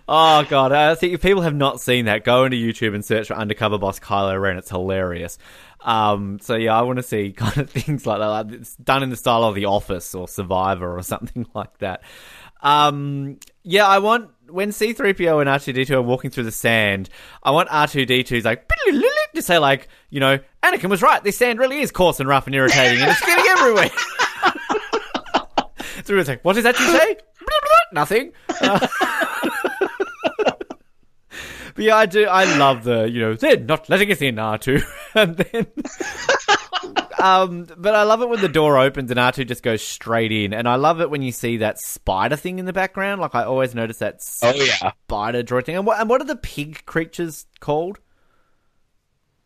[0.09, 3.29] oh god, I think if people have not seen that, go into YouTube and search
[3.29, 4.57] for undercover boss Kylo Ren.
[4.57, 5.39] It's hilarious.
[5.87, 8.27] Um, so yeah, I want to see kind of things like that.
[8.27, 12.03] Like it's done in the style of The Office or Survivor or something like that.
[12.61, 17.09] Um, yeah, I want when C3PO and R2D2 are walking through the sand,
[17.43, 18.69] I want R2D2's like
[19.35, 21.23] to say like, you know, Anakin was right.
[21.23, 23.91] This sand really is coarse and rough and irritating, and it's getting everywhere.
[26.09, 27.17] it's like, what does that you say?
[27.93, 28.33] Nothing.
[28.61, 28.87] Uh,
[31.77, 32.25] but yeah, I do.
[32.25, 34.83] I love the you know they're not letting us in R2,
[35.15, 35.67] and then.
[37.19, 40.55] um, but I love it when the door opens and R2 just goes straight in,
[40.55, 43.21] and I love it when you see that spider thing in the background.
[43.21, 44.27] Like I always notice that.
[44.43, 45.77] Oh yeah, spider droid thing.
[45.77, 47.99] And what, and what are the pig creatures called?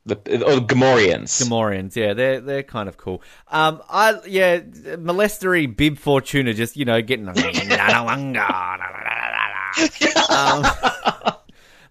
[0.06, 0.16] The
[0.46, 1.42] oh, Gamorreans.
[1.42, 3.22] Gamorreans, yeah, they're they're kind of cool.
[3.48, 7.28] Um, I yeah, molestery Bib Fortuna just you know getting.
[10.30, 10.64] um,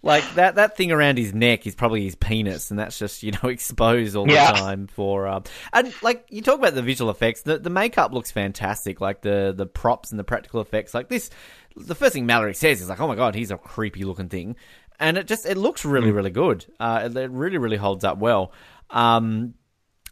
[0.01, 3.31] like that that thing around his neck is probably his penis, and that's just you
[3.31, 4.51] know exposed all yeah.
[4.51, 5.27] the time for.
[5.27, 5.41] Uh,
[5.73, 9.01] and like you talk about the visual effects, the the makeup looks fantastic.
[9.01, 11.30] Like the the props and the practical effects, like this.
[11.76, 14.55] The first thing Mallory says is like, "Oh my god, he's a creepy looking thing,"
[14.99, 16.15] and it just it looks really mm.
[16.15, 16.65] really good.
[16.80, 18.53] Uh, it, really really holds up well.
[18.89, 19.53] Um,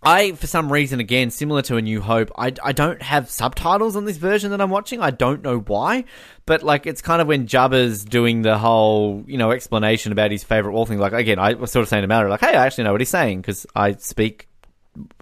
[0.03, 3.95] I, for some reason, again, similar to A New Hope, I, I don't have subtitles
[3.95, 5.01] on this version that I'm watching.
[5.01, 6.05] I don't know why,
[6.45, 10.43] but like it's kind of when Jabba's doing the whole, you know, explanation about his
[10.43, 10.99] favorite wall thing.
[10.99, 13.01] Like again, I was sort of saying to Mallory, like, hey, I actually know what
[13.01, 14.47] he's saying because I speak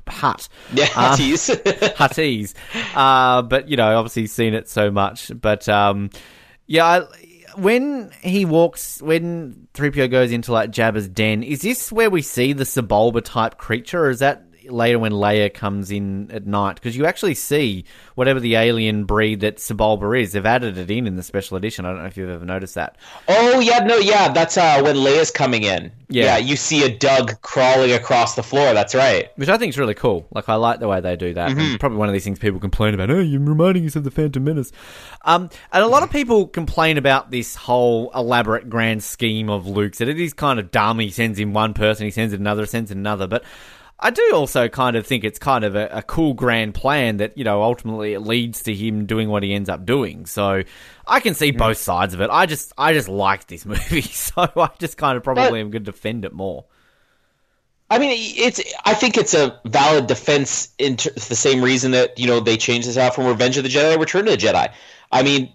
[0.08, 0.48] Hut.
[0.74, 0.88] Yeah.
[0.96, 2.54] Uh, Huttese.
[2.96, 5.32] Uh, but you know, obviously seen it so much.
[5.40, 6.10] But um,
[6.68, 7.02] yeah, I,
[7.58, 12.54] when he walks, when 3PO goes into like Jabba's den, is this where we see
[12.54, 16.96] the Sebulba type creature, or is that later when Leia comes in at night because
[16.96, 17.86] you actually see
[18.16, 20.32] whatever the alien breed that Sebulba is.
[20.32, 21.86] They've added it in in the special edition.
[21.86, 22.98] I don't know if you've ever noticed that.
[23.28, 25.92] Oh yeah, no, yeah, that's uh, when Leia's coming in.
[26.08, 26.26] Yeah.
[26.26, 28.74] yeah, you see a Dug crawling across the floor.
[28.74, 29.30] That's right.
[29.38, 30.28] Which I think is really cool.
[30.32, 31.50] Like I like the way they do that.
[31.52, 31.78] Mm-hmm.
[31.78, 33.10] Probably one of these things people complain about.
[33.10, 34.72] Oh, you're reminding us of the Phantom Menace.
[35.24, 39.98] Um, and a lot of people complain about this whole elaborate grand scheme of Luke's.
[39.98, 41.00] That it is kind of dumb.
[41.00, 43.28] He sends in one person, he sends in another, sends in another.
[43.28, 43.44] But
[44.00, 47.38] I do also kind of think it's kind of a, a, cool grand plan that,
[47.38, 50.26] you know, ultimately it leads to him doing what he ends up doing.
[50.26, 50.64] So
[51.08, 51.58] I can see mm.
[51.58, 52.30] both sides of it.
[52.30, 55.72] I just I just like this movie, so I just kind of probably but, am
[55.72, 56.66] going to defend it more.
[57.90, 58.60] I mean, it's.
[58.84, 62.58] I think it's a valid defense in t- the same reason that you know they
[62.58, 64.74] changed this out from Revenge of the Jedi to Return of the Jedi.
[65.12, 65.54] I mean,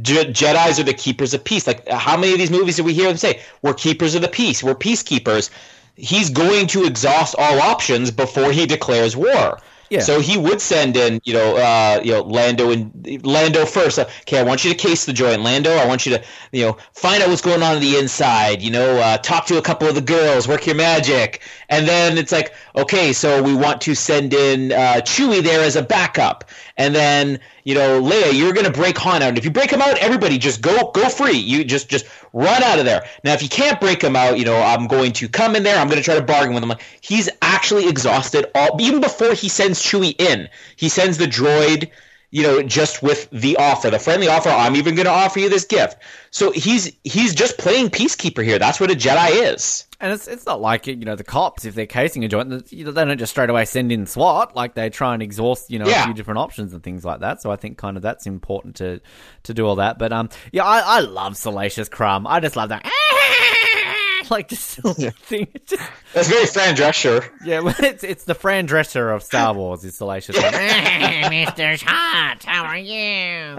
[0.00, 1.66] Je- Jedi's are the keepers of peace.
[1.66, 3.40] Like, how many of these movies do we hear them say?
[3.62, 4.62] We're keepers of the peace.
[4.62, 5.50] We're peacekeepers
[5.96, 9.58] he's going to exhaust all options before he declares war.
[9.88, 10.00] Yeah.
[10.00, 13.98] So he would send in, you know, uh, you know, Lando and Lando first.
[13.98, 15.70] Uh, okay, I want you to case the joint, Lando.
[15.70, 18.62] I want you to, you know, find out what's going on on the inside.
[18.62, 22.18] You know, uh, talk to a couple of the girls, work your magic, and then
[22.18, 26.44] it's like, okay, so we want to send in uh, Chewie there as a backup,
[26.76, 29.30] and then you know, Leia, you're going to break Han out.
[29.30, 31.36] And if you break him out, everybody just go go free.
[31.36, 33.02] You just just run out of there.
[33.24, 35.76] Now, if you can't break him out, you know, I'm going to come in there.
[35.76, 36.72] I'm going to try to bargain with him.
[37.00, 40.48] He's actually exhausted all even before he sends Chewie in.
[40.76, 41.90] He sends the droid
[42.30, 44.48] you know, just with the offer, the friendly offer.
[44.48, 45.96] I'm even going to offer you this gift.
[46.30, 48.58] So he's he's just playing peacekeeper here.
[48.58, 49.84] That's what a Jedi is.
[50.00, 52.82] And it's it's not like you know the cops if they're casing a joint, they
[52.82, 54.54] don't just straight away send in SWAT.
[54.54, 56.02] Like they try and exhaust you know yeah.
[56.02, 57.40] a few different options and things like that.
[57.40, 59.00] So I think kind of that's important to
[59.44, 59.98] to do all that.
[59.98, 62.26] But um, yeah, I, I love Salacious Crumb.
[62.26, 62.84] I just love that.
[64.30, 65.10] like just yeah.
[65.10, 65.48] thing.
[65.66, 65.82] Just...
[66.12, 67.28] That's very Fran Drescher.
[67.44, 69.84] Yeah, well, it's it's the Fran Drescher of Star Wars.
[69.84, 70.36] Is Salacious.
[70.36, 71.82] Mr.
[71.82, 73.58] Hart, how are you?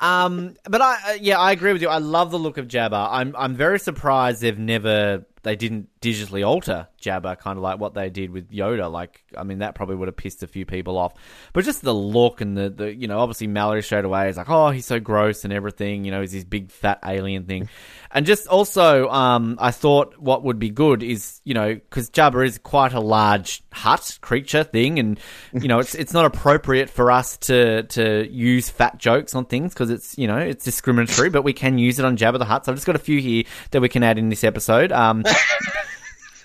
[0.00, 1.88] Um, but I uh, yeah, I agree with you.
[1.88, 3.08] I love the look of Jabba.
[3.10, 7.94] I'm I'm very surprised they've never they didn't digitally alter Jabba, kind of like what
[7.94, 8.90] they did with Yoda.
[8.90, 11.14] Like, I mean, that probably would have pissed a few people off.
[11.52, 14.48] But just the look and the, the you know, obviously Mallory straight away is like,
[14.48, 16.04] oh, he's so gross and everything.
[16.04, 17.68] You know, he's this big fat alien thing.
[18.14, 22.46] And just also, um, I thought what would be good is, you know, because Jabba
[22.46, 25.18] is quite a large Hutt creature thing, and
[25.52, 29.74] you know, it's it's not appropriate for us to to use fat jokes on things
[29.74, 32.64] because it's you know it's discriminatory, but we can use it on Jabba the Hutt.
[32.64, 34.92] So I've just got a few here that we can add in this episode.
[34.92, 35.24] Um,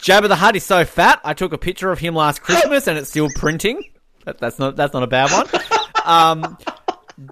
[0.02, 1.20] Jabba the Hutt is so fat.
[1.24, 3.84] I took a picture of him last Christmas, and it's still printing.
[4.26, 5.48] That, that's not that's not a bad one.
[6.06, 6.58] Um,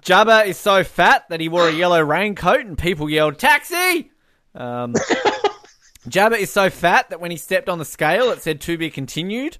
[0.02, 4.10] Jabba is so fat that he wore a yellow raincoat, and people yelled "taxi."
[4.54, 4.92] Um,
[6.08, 8.90] Jabba is so fat that when he stepped on the scale, it said to be
[8.90, 9.58] continued.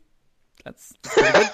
[0.65, 1.51] That's, pretty good.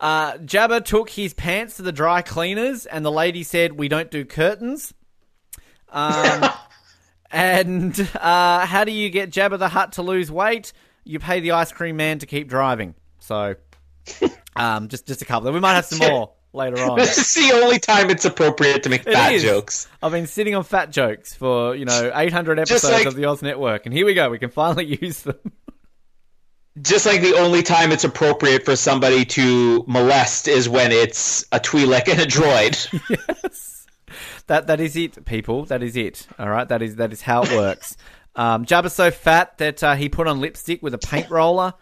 [0.00, 4.10] Uh, Jabba took his pants to the dry cleaners, and the lady said, "We don't
[4.10, 4.92] do curtains."
[5.88, 6.50] Um,
[7.32, 10.72] and uh, how do you get Jabba the Hutt to lose weight?
[11.04, 12.94] You pay the ice cream man to keep driving.
[13.18, 13.56] So,
[14.56, 15.50] um, just just a couple.
[15.52, 16.98] We might have some more later on.
[16.98, 19.42] This is the only time it's appropriate to make it fat is.
[19.42, 19.88] jokes.
[20.02, 23.42] I've been sitting on fat jokes for, you know, 800 episodes like, of the Oz
[23.42, 24.30] Network, and here we go.
[24.30, 25.38] We can finally use them.
[26.80, 31.60] Just like the only time it's appropriate for somebody to molest is when it's a
[31.60, 33.00] Twi'lek and a droid.
[33.42, 33.81] yes.
[34.52, 35.64] That that is it, people.
[35.64, 36.26] That is it.
[36.38, 36.68] All right.
[36.68, 37.96] That is that is how it works.
[38.34, 41.74] Um, Jabba's so fat that uh, he put on lipstick with a paint roller.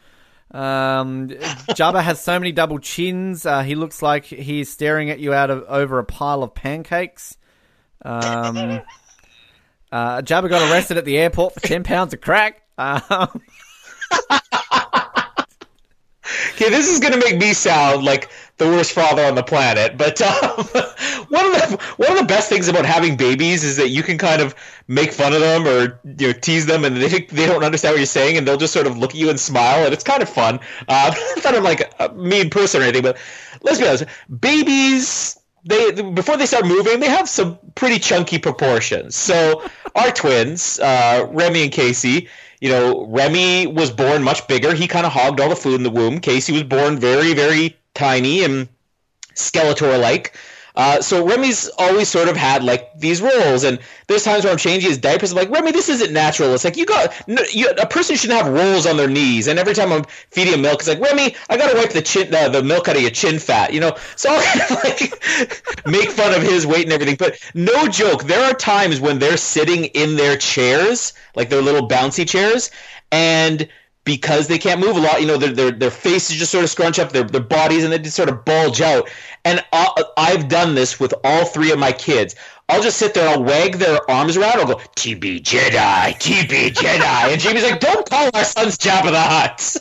[0.51, 3.47] Um, Jabba has so many double chins.
[3.47, 7.37] Uh, he looks like he's staring at you out of over a pile of pancakes.
[8.05, 8.57] Um,
[9.93, 12.63] uh, Jabba got arrested at the airport for ten pounds of crack.
[12.77, 13.01] Um,
[16.51, 18.29] okay, this is gonna make me sound like
[18.61, 19.97] the worst father on the planet.
[19.97, 20.31] But um,
[21.29, 24.19] one of the one of the best things about having babies is that you can
[24.19, 24.55] kind of
[24.87, 27.99] make fun of them or you know tease them, and they they don't understand what
[27.99, 30.23] you're saying, and they'll just sort of look at you and smile, and it's kind
[30.23, 30.61] of fun.
[30.89, 31.13] Uh,
[31.45, 33.19] not I'm like a mean person or anything, but
[33.63, 34.05] let's be honest,
[34.39, 35.37] babies.
[35.63, 39.15] They before they start moving, they have some pretty chunky proportions.
[39.15, 39.63] So
[39.95, 42.31] our twins, uh, Remy and Casey,
[42.61, 44.75] you know, Remy was born much bigger.
[44.75, 46.21] He kind of hogged all the food in the womb.
[46.21, 48.69] Casey was born very, very tiny and
[49.35, 50.35] Skeletor like.
[50.77, 54.59] Uh, so Remy's always sort of had like these roles, and there's times where I'm
[54.59, 55.33] changing his diapers.
[55.33, 56.55] I'm like, Remy, this isn't natural.
[56.55, 57.13] It's like you got
[57.53, 60.63] you, a person shouldn't have rolls on their knees, and every time I'm feeding him
[60.63, 63.11] milk, it's like Remy, I gotta wipe the chin, uh, the milk out of your
[63.11, 63.97] chin fat, you know.
[64.17, 67.17] So I'll kind of like make fun of his weight and everything.
[67.17, 71.89] But no joke, there are times when they're sitting in their chairs, like their little
[71.89, 72.71] bouncy chairs,
[73.11, 73.69] and
[74.05, 76.71] because they can't move a lot, you know, their their, their faces just sort of
[76.71, 79.09] scrunch up, their their bodies, and they just sort of bulge out.
[79.45, 82.35] And I, I've done this with all three of my kids.
[82.69, 84.61] I'll just sit there I'll wag their arms around.
[84.61, 87.33] I'll go, TB Jedi, TB Jedi.
[87.33, 89.77] And Jamie's like, don't call our sons Jabba the Hutt.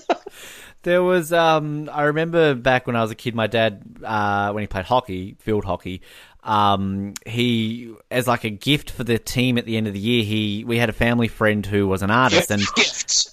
[0.84, 4.62] There was, um, I remember back when I was a kid, my dad, uh, when
[4.64, 6.02] he played hockey, field hockey,
[6.44, 10.24] um, he as like a gift for the team at the end of the year.
[10.24, 12.62] He we had a family friend who was an artist and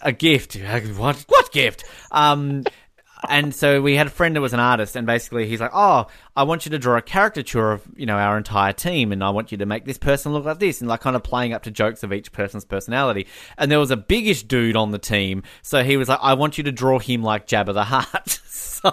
[0.03, 0.57] a gift.
[0.97, 1.85] What what gift?
[2.11, 2.65] Um,
[3.29, 6.07] and so we had a friend that was an artist, and basically he's like, "Oh,
[6.37, 9.31] I want you to draw a caricature of you know our entire team, and I
[9.31, 11.63] want you to make this person look like this, and like kind of playing up
[11.65, 13.27] to jokes of each person's personality."
[13.57, 16.59] And there was a biggish dude on the team, so he was like, "I want
[16.59, 18.93] you to draw him like Jabba the Hutt." so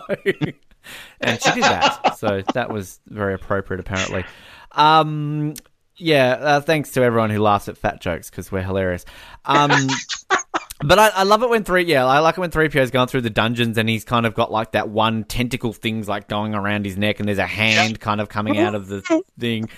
[1.20, 2.18] and she did that.
[2.18, 4.26] so that was very appropriate, apparently.
[4.72, 5.56] Um,
[5.96, 9.06] yeah, uh, thanks to everyone who laughs at fat jokes because we're hilarious.
[9.46, 9.72] Um,
[10.84, 11.84] but I, I, love it when three.
[11.84, 14.34] Yeah, I like it when three PO's going through the dungeons and he's kind of
[14.34, 18.00] got like that one tentacle thing's like going around his neck and there's a hand
[18.00, 19.70] kind of coming out of the thing.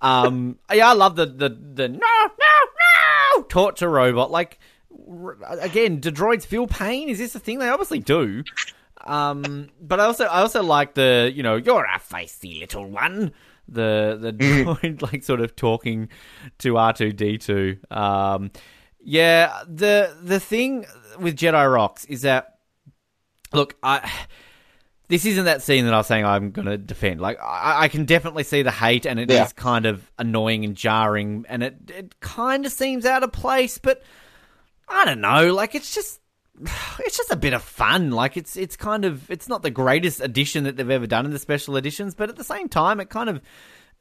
[0.00, 4.30] Um, yeah, I love the the the no no no torture robot.
[4.30, 4.58] Like
[5.48, 7.08] again, do droids feel pain?
[7.08, 7.58] Is this a thing?
[7.58, 8.44] They obviously do.
[9.02, 13.32] Um, but I also I also like the you know you're a feisty little one.
[13.68, 14.70] The the mm-hmm.
[14.70, 16.08] droid like sort of talking
[16.58, 17.78] to R two D two.
[17.90, 18.50] Um,
[19.00, 19.62] yeah.
[19.68, 20.86] The the thing
[21.18, 22.58] with Jedi Rocks is that
[23.52, 24.10] look I.
[25.08, 27.20] this isn't that scene that I was saying I'm going to defend.
[27.20, 29.44] Like, I, I, can definitely see the hate, and it yeah.
[29.44, 33.76] is kind of annoying and jarring, and it it kind of seems out of place.
[33.76, 34.02] But
[34.88, 35.52] I don't know.
[35.52, 36.20] Like, it's just
[37.00, 38.10] it's just a bit of fun.
[38.10, 41.32] Like, it's it's kind of it's not the greatest addition that they've ever done in
[41.32, 43.40] the special editions, but at the same time, it kind of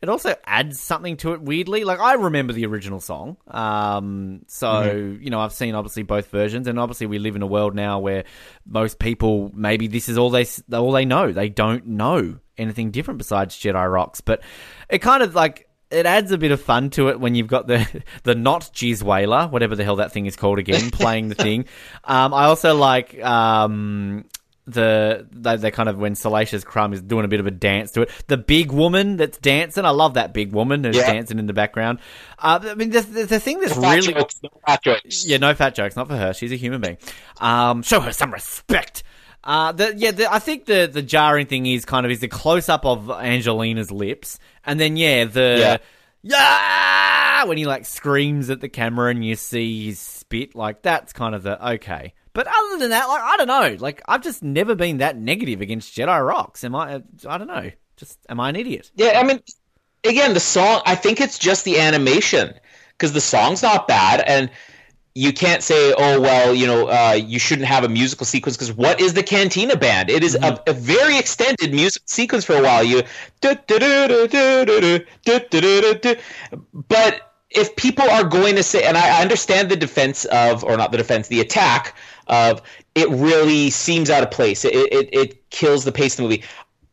[0.04, 1.86] it also adds something to it weirdly.
[1.86, 5.24] Like I remember the original song, um, so mm-hmm.
[5.24, 8.00] you know I've seen obviously both versions, and obviously we live in a world now
[8.00, 8.26] where
[8.66, 11.32] most people maybe this is all they all they know.
[11.32, 14.42] They don't know anything different besides Jedi rocks, but
[14.90, 17.68] it kind of like it adds a bit of fun to it when you've got
[17.68, 21.36] the the not Jizz Whaler, whatever the hell that thing is called again, playing the
[21.36, 21.66] thing.
[22.04, 24.26] Um, I also like um,
[24.66, 27.92] the they, they kind of when Salacious Crumb is doing a bit of a dance
[27.92, 28.12] to it.
[28.28, 31.12] The big woman that's dancing, I love that big woman who's yeah.
[31.12, 32.00] dancing in the background.
[32.40, 35.26] Uh, I mean, the, the, the thing that's no really jokes, no fat jokes.
[35.26, 36.34] yeah, no fat jokes, not for her.
[36.34, 36.98] She's a human being.
[37.40, 39.04] Um, show her some respect.
[39.44, 42.30] Uh, the, yeah, the, I think the the jarring thing is kind of is the
[42.30, 45.80] close up of Angelina's lips, and then yeah, the
[46.24, 46.38] yeah.
[47.42, 51.12] yeah when he like screams at the camera and you see his spit, like that's
[51.12, 52.14] kind of the okay.
[52.32, 53.78] But other than that, like I don't know.
[53.80, 56.64] Like I've just never been that negative against Jedi Rocks.
[56.64, 57.04] Am I?
[57.28, 57.70] I don't know.
[57.98, 58.92] Just am I an idiot?
[58.96, 59.42] Yeah, I mean,
[60.04, 60.82] again, the song.
[60.86, 62.54] I think it's just the animation
[62.94, 64.50] because the song's not bad, and
[65.16, 68.74] you can't say, oh well, you know, uh, you shouldn't have a musical sequence because
[68.74, 70.10] what is the Cantina Band?
[70.10, 70.56] It is mm-hmm.
[70.68, 72.84] a, a, very extended music sequence for a while.
[72.84, 73.04] You,
[76.90, 80.92] but if people are going to say, and I understand the defense of, or not
[80.92, 81.96] the defense, the attack
[82.28, 82.64] of
[82.96, 84.66] it really seems out of place.
[84.66, 86.44] It, it, it kills the pace of the movie.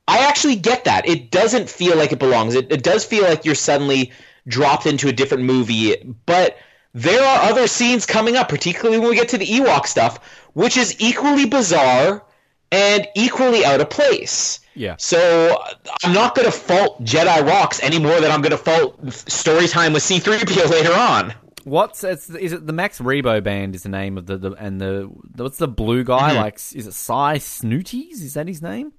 [0.07, 1.09] I actually get that.
[1.09, 2.55] It doesn't feel like it belongs.
[2.55, 4.13] It, it does feel like you're suddenly
[4.47, 6.59] dropped into a different movie, but
[6.93, 10.19] there are other scenes coming up, particularly when we get to the Ewok stuff,
[10.55, 12.25] which is equally bizarre
[12.73, 14.61] and equally out of place.
[14.75, 14.95] Yeah.
[14.99, 15.62] So
[16.05, 19.69] I'm not going to fault Jedi Rocks any more than I'm going to fault story
[19.69, 21.35] time with C3PO later on.
[21.65, 24.81] What's it's, is it the Max Rebo band is the name of the, the and
[24.81, 26.39] the what's the blue guy mm-hmm.
[26.39, 28.93] like is it Sy Snooties is that his name?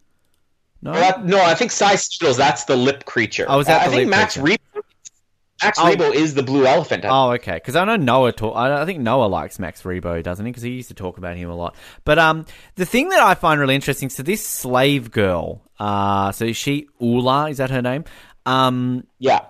[0.83, 3.45] No, uh, no, I think Sy Snootles that's the lip creature.
[3.47, 4.57] Oh, is that I think Max Rebo
[5.63, 5.83] Max oh.
[5.83, 7.05] Rebo is the blue elephant.
[7.07, 7.53] Oh, okay.
[7.53, 8.55] Because I know Noah talk.
[8.55, 10.51] I think Noah likes Max Rebo, doesn't he?
[10.51, 11.75] Because he used to talk about him a lot.
[12.03, 14.09] But um, the thing that I find really interesting.
[14.09, 15.61] So this slave girl.
[15.79, 17.49] Uh, so is she Oola?
[17.49, 18.05] Is that her name?
[18.45, 19.45] Um, yeah.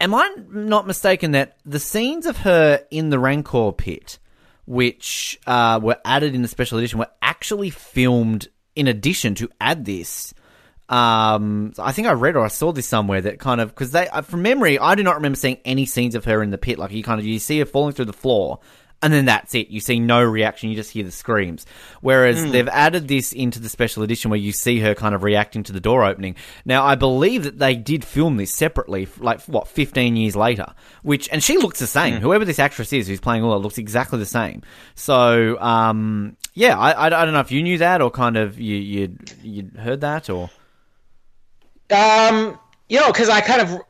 [0.00, 4.18] Am I not mistaken that the scenes of her in the Rancor pit,
[4.64, 9.84] which uh, were added in the special edition, were actually filmed in addition to add
[9.84, 10.32] this?
[10.90, 14.08] Um, I think I read or I saw this somewhere that kind of because they,
[14.08, 16.78] uh, from memory, I do not remember seeing any scenes of her in the pit.
[16.78, 18.58] Like you kind of you see her falling through the floor,
[19.00, 19.68] and then that's it.
[19.68, 20.68] You see no reaction.
[20.68, 21.64] You just hear the screams.
[22.00, 22.50] Whereas mm.
[22.50, 25.72] they've added this into the special edition where you see her kind of reacting to
[25.72, 26.34] the door opening.
[26.64, 30.74] Now, I believe that they did film this separately, like what, 15 years later.
[31.02, 32.16] Which, and she looks the same.
[32.16, 32.18] Mm.
[32.18, 34.62] Whoever this actress is who's playing Oola looks exactly the same.
[34.96, 38.58] So, um, yeah, I, I, I, don't know if you knew that or kind of
[38.60, 40.50] you you you heard that or.
[41.92, 42.58] Um,
[42.88, 43.80] you know, because I kind of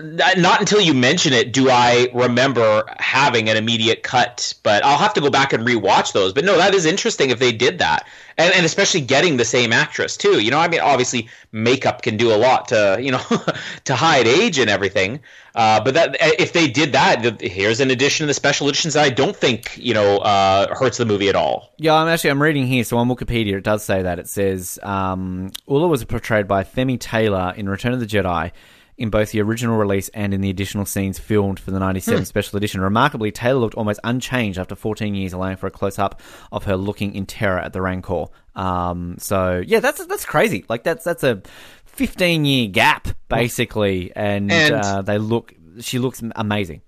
[0.00, 5.14] not until you mention it do I remember having an immediate cut, but I'll have
[5.14, 6.32] to go back and rewatch those.
[6.32, 8.06] But no, that is interesting if they did that,
[8.36, 10.40] and and especially getting the same actress too.
[10.40, 13.22] You know, I mean, obviously makeup can do a lot to you know
[13.84, 15.20] to hide age and everything.
[15.54, 19.04] Uh, but that if they did that, here's an addition to the special editions that
[19.04, 21.72] I don't think you know uh, hurts the movie at all.
[21.78, 24.78] Yeah, I'm actually I'm reading here, so on Wikipedia it does say that it says
[24.82, 28.52] um, Oola was portrayed by Femi Taylor in Return of the Jedi
[28.98, 32.24] in both the original release and in the additional scenes filmed for the 97 hmm.
[32.24, 32.80] special edition.
[32.80, 36.20] Remarkably, Taylor looked almost unchanged after 14 years, allowing for a close up
[36.52, 38.26] of her looking in terror at the Rancor.
[38.54, 40.64] Um, so yeah, that's that's crazy.
[40.68, 41.42] Like that's that's a
[41.86, 45.54] 15 year gap basically, and, and uh, they look.
[45.80, 46.82] She looks amazing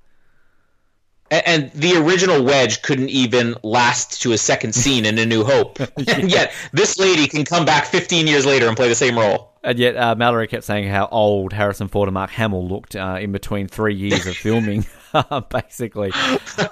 [1.31, 5.78] and the original Wedge couldn't even last to a second scene in A New Hope,
[5.81, 5.97] and
[6.31, 9.49] yet this lady can come back 15 years later and play the same role.
[9.62, 13.19] And yet, uh, Mallory kept saying how old Harrison Ford and Mark Hamill looked uh,
[13.20, 14.87] in between three years of filming,
[15.51, 16.12] basically.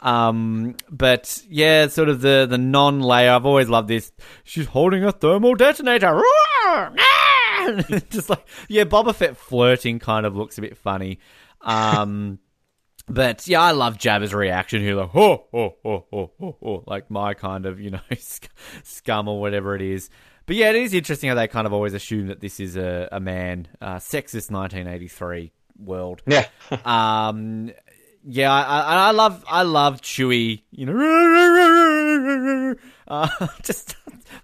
[0.01, 3.33] Um, but yeah, sort of the the non layer.
[3.33, 4.11] I've always loved this.
[4.45, 6.23] She's holding a thermal detonator.
[8.11, 11.19] Just like yeah, Boba Fett flirting kind of looks a bit funny.
[11.61, 12.39] Um,
[13.07, 17.11] but yeah, I love Jabba's reaction here, like oh oh oh oh oh, oh like
[17.11, 18.01] my kind of you know
[18.83, 20.09] scum or whatever it is.
[20.49, 23.07] But yeah, it is interesting how they kind of always assume that this is a,
[23.13, 26.23] a man, uh, sexist 1983 world.
[26.27, 26.47] Yeah.
[26.87, 27.71] um,
[28.25, 30.63] yeah, I, I, I, love I love Chewie.
[30.71, 32.75] You know,
[33.09, 33.29] uh,
[33.63, 33.95] just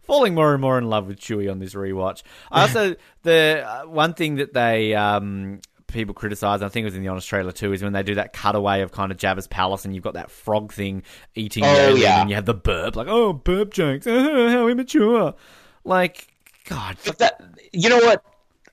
[0.03, 2.23] falling more and more in love with Chewie on this rewatch.
[2.53, 6.97] I also the uh, one thing that they um, people criticize, I think it was
[6.97, 9.47] in the Honest trailer too, is when they do that cutaway of kind of Jabba's
[9.47, 11.03] palace and you've got that frog thing
[11.35, 12.21] eating Oh, yeah.
[12.21, 15.35] and you have the burp, like, oh, burp jokes, oh, how immature.
[15.85, 16.29] Like,
[16.69, 17.41] God, But that
[17.73, 18.25] you know what?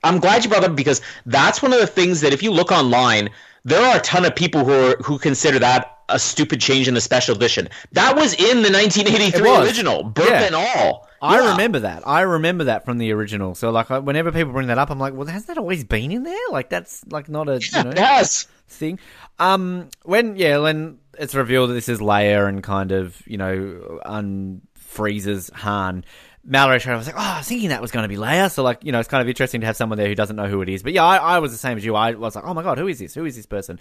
[0.04, 2.50] I'm glad you brought that up because that's one of the things that if you
[2.50, 3.30] look online,
[3.64, 6.94] there are a ton of people who are who consider that a stupid change in
[6.94, 7.68] the special edition.
[7.92, 10.42] That was in the 1983 original, burp Yeah.
[10.42, 11.08] and all.
[11.22, 11.52] I Yeah.
[11.52, 12.02] remember that.
[12.06, 13.54] I remember that from the original.
[13.54, 16.24] So, like, whenever people bring that up, I'm like, well, has that always been in
[16.24, 16.36] there?
[16.50, 18.46] Like, that's like not a you know, Yes.
[18.68, 18.98] thing.
[19.38, 24.00] Um, when yeah, when it's revealed that this is Leia and kind of you know
[24.04, 26.04] unfreezes Han.
[26.44, 28.50] Mallory I was like, oh, I was thinking that was going to be Leia.
[28.50, 30.48] So, like, you know, it's kind of interesting to have someone there who doesn't know
[30.48, 30.82] who it is.
[30.82, 31.94] But yeah, I, I was the same as you.
[31.94, 33.14] I was like, oh my God, who is this?
[33.14, 33.78] Who is this person?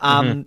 [0.00, 0.46] Um,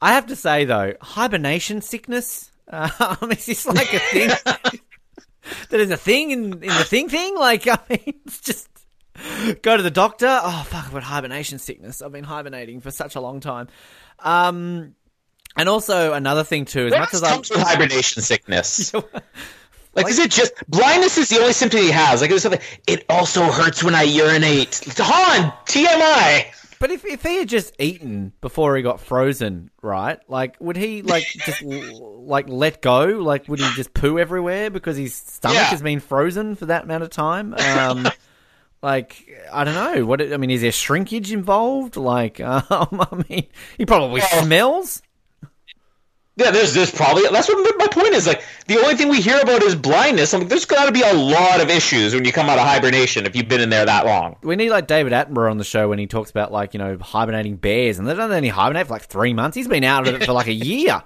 [0.00, 4.28] I have to say, though, hibernation sickness, um, is this like a thing?
[5.70, 7.36] that is a thing in, in the thing thing?
[7.36, 8.68] Like, I mean, it's just
[9.62, 10.28] go to the doctor.
[10.28, 12.00] Oh fuck, I've got hibernation sickness.
[12.02, 13.68] I've been hibernating for such a long time.
[14.20, 14.94] Um,
[15.56, 18.92] and also another thing too, as What much as I comes with hibernation sickness?
[19.94, 21.18] Like, is it just blindness?
[21.18, 22.20] Is the only symptom he has?
[22.20, 22.60] Like, it was something.
[22.86, 24.80] It also hurts when I urinate.
[24.98, 26.46] Han, TMI.
[26.80, 30.20] But if if he had just eaten before he got frozen, right?
[30.28, 33.06] Like, would he like just like let go?
[33.06, 35.64] Like, would he just poo everywhere because his stomach Yeah.
[35.64, 37.54] has been frozen for that amount of time?
[37.54, 38.06] Um,
[38.82, 40.06] like, I don't know.
[40.06, 41.96] What I mean, is there shrinkage involved?
[41.96, 43.46] Like, um, I mean,
[43.76, 45.02] he probably Well- smells.
[46.38, 48.28] Yeah, there's there's probably that's what my point is.
[48.28, 50.32] Like the only thing we hear about is blindness.
[50.32, 52.64] I'm like, there's got to be a lot of issues when you come out of
[52.64, 54.36] hibernation if you've been in there that long.
[54.42, 56.96] We need like David Attenborough on the show when he talks about like you know
[56.96, 59.56] hibernating bears, and they don't only hibernate for like three months.
[59.56, 61.02] He's been out of it for like a year.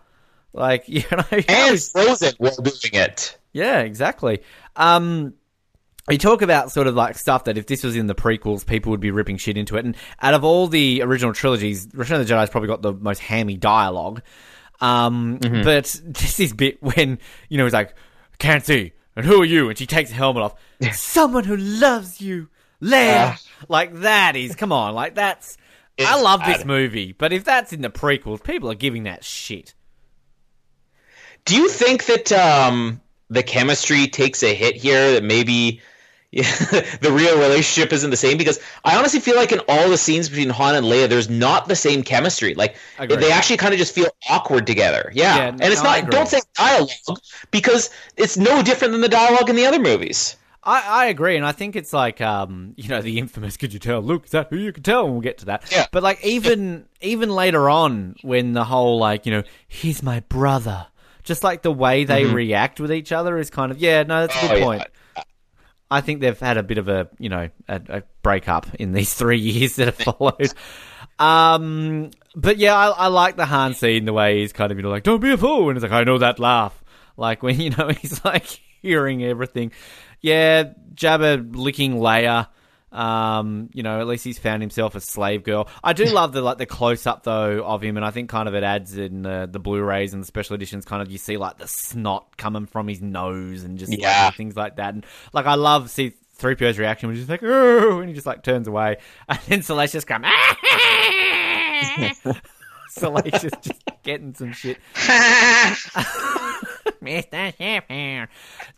[0.52, 3.38] Like you know, And frozen while doing it.
[3.54, 4.42] Yeah, exactly.
[4.76, 5.32] Um,
[6.10, 8.90] you talk about sort of like stuff that if this was in the prequels, people
[8.90, 9.86] would be ripping shit into it.
[9.86, 13.20] And out of all the original trilogies, Return of the Jedi's probably got the most
[13.20, 14.20] hammy dialogue.
[14.82, 17.18] Um, but this is bit when
[17.48, 17.94] you know he's like,
[18.38, 19.68] "Can't see," and who are you?
[19.68, 20.54] And she takes the helmet off.
[20.92, 22.48] Someone who loves you,
[22.82, 23.40] Leia.
[23.68, 25.56] like that is come on, like that's.
[25.98, 29.74] I love this movie, but if that's in the prequels, people are giving that shit.
[31.44, 35.12] Do you think that um, the chemistry takes a hit here?
[35.12, 35.80] That maybe
[36.32, 36.42] yeah,
[37.02, 38.38] the real relationship isn't the same?
[38.38, 41.68] Because I honestly feel like in all the scenes between Han and Leia, there's not
[41.68, 42.54] the same chemistry.
[42.54, 43.20] Like Agreed.
[43.20, 45.12] they actually kind of just feel awkward together.
[45.14, 46.10] Yeah, Yeah, and it's no, I not.
[46.10, 46.88] Don't say dialogue
[47.50, 50.36] because it's no different than the dialogue in the other movies.
[50.64, 53.78] I, I agree, and I think it's like um, you know, the infamous "Could you
[53.78, 54.24] tell, Luke?
[54.24, 55.70] Is that who you could tell?" And we'll get to that.
[55.70, 55.86] Yeah.
[55.92, 60.86] But like even even later on, when the whole like you know, he's my brother,
[61.24, 64.36] just like the way they react with each other is kind of yeah, no, that's
[64.36, 64.64] a good Mm-hmm.
[64.64, 64.84] Oh, yeah.
[65.93, 69.12] I think they've had a bit of a you know a, a breakup in these
[69.20, 70.52] three years that have followed.
[71.19, 74.82] Um, but yeah, I, I like the Han scene the way he's kind of you
[74.82, 76.82] know like don't be a fool, and it's like I know that laugh,
[77.16, 78.47] like when you know he's like
[78.81, 79.73] hearing everything.
[80.20, 82.48] Yeah, Jabba licking Leia.
[82.93, 85.69] Um, you know, at least he's found himself a slave girl.
[85.82, 88.48] I do love the like the close up though of him, and I think kind
[88.48, 90.85] of it adds in the the Blu-rays and the special editions.
[90.85, 94.31] Kind of you see like the snot coming from his nose and just like, Yeah.
[94.31, 94.94] things like that.
[94.94, 98.27] And like I love see three PO's reaction, which is like oh, and he just
[98.27, 98.98] like turns away,
[99.28, 100.24] and then Salacious Crumb.
[102.90, 104.78] Salacious just getting some shit.
[107.02, 108.28] Mr.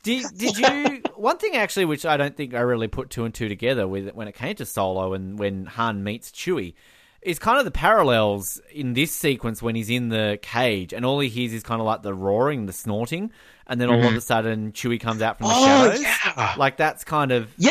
[0.03, 3.35] Did, did you one thing actually which I don't think I really put two and
[3.35, 6.75] two together with when it came to Solo and when Han meets Chewie
[7.25, 11.19] is kind of the parallels in this sequence when he's in the cage and all
[11.21, 13.33] he hears is kind of like the roaring, the snorting,
[13.67, 14.17] and then all of mm-hmm.
[14.17, 16.03] a sudden Chewie comes out from the Oh, shadows.
[16.03, 16.55] yeah.
[16.59, 17.71] Like that's kind of Yeah,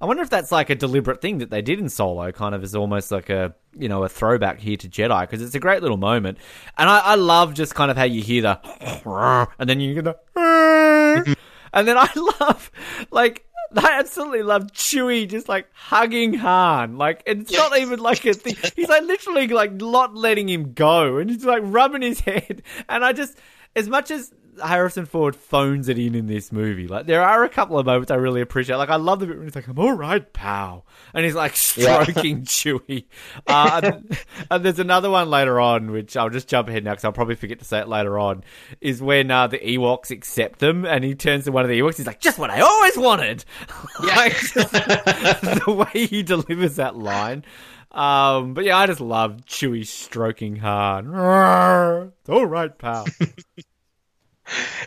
[0.00, 2.62] I wonder if that's like a deliberate thing that they did in Solo, kind of
[2.62, 5.82] as almost like a you know a throwback here to Jedi because it's a great
[5.82, 6.38] little moment,
[6.78, 10.04] and I, I love just kind of how you hear the and then you get
[10.04, 11.32] the mm-hmm.
[11.74, 12.08] and then I
[12.40, 12.70] love
[13.10, 13.44] like.
[13.76, 16.96] I absolutely love Chewie just like hugging Han.
[16.96, 18.56] Like it's not even like a thing.
[18.76, 22.62] He's like literally like not letting him go, and he's like rubbing his head.
[22.88, 23.38] And I just,
[23.76, 24.32] as much as
[24.62, 28.10] Harrison Ford phones it in in this movie, like there are a couple of moments
[28.10, 28.76] I really appreciate.
[28.76, 31.56] Like I love the bit when he's like, "I'm all right, pal," and he's like
[31.56, 33.06] stroking Chewie.
[33.46, 34.18] Uh, and,
[34.50, 37.36] and there's another one later on, which I'll just jump ahead now because I'll probably
[37.36, 38.44] forget to say it later on.
[38.80, 41.96] Is when uh, the Ewoks accept them, and he turns to one of the Ewoks.
[41.96, 43.44] He's like, "Just what I always wanted."
[44.00, 47.44] like just the way he delivers that line.
[47.90, 52.12] Um, but yeah, I just love Chewie stroking hard.
[52.20, 53.06] It's all right, pal.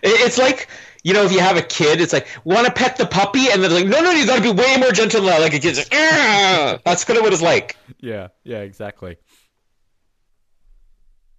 [0.03, 0.67] It's like
[1.03, 3.61] you know, if you have a kid, it's like want to pet the puppy, and
[3.63, 5.41] they're like, no, no, you got to be way more gentle than that.
[5.41, 7.75] Like a kid's like, that's kind of what it's like.
[7.99, 9.17] Yeah, yeah, exactly.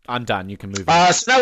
[0.08, 0.48] I'm done.
[0.48, 0.88] You can move.
[0.88, 0.94] On.
[0.94, 1.40] Uh, so now,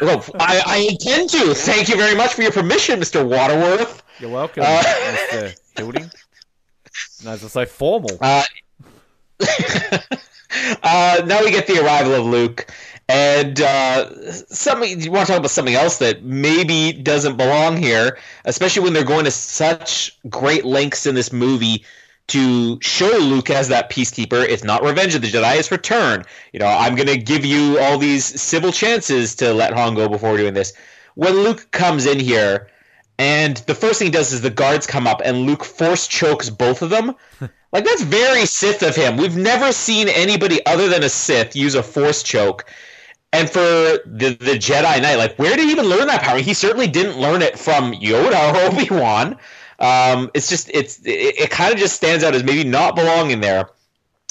[0.00, 1.54] well, I, I intend to.
[1.54, 4.02] Thank you very much for your permission, Mister Waterworth.
[4.18, 5.58] You're welcome, uh, Mr.
[5.76, 6.10] Fielding.
[7.24, 8.18] No, it's so formal.
[8.20, 8.42] Uh,
[10.82, 12.66] uh, now we get the arrival of Luke,
[13.12, 18.16] and uh, something you want to talk about something else that maybe doesn't belong here,
[18.46, 21.84] especially when they're going to such great lengths in this movie
[22.28, 24.48] to show Luke as that peacekeeper.
[24.48, 26.24] It's not Revenge of the Jedi; it's Return.
[26.54, 30.08] You know, I'm going to give you all these civil chances to let Han go
[30.08, 30.72] before doing this.
[31.14, 32.70] When Luke comes in here,
[33.18, 36.48] and the first thing he does is the guards come up, and Luke force chokes
[36.48, 37.14] both of them.
[37.72, 39.18] like that's very Sith of him.
[39.18, 42.64] We've never seen anybody other than a Sith use a force choke.
[43.32, 46.38] And for the the Jedi Knight, like where did he even learn that power?
[46.38, 49.38] He certainly didn't learn it from Yoda or Obi Wan.
[49.78, 53.40] Um, it's just it's it, it kind of just stands out as maybe not belonging
[53.40, 53.70] there.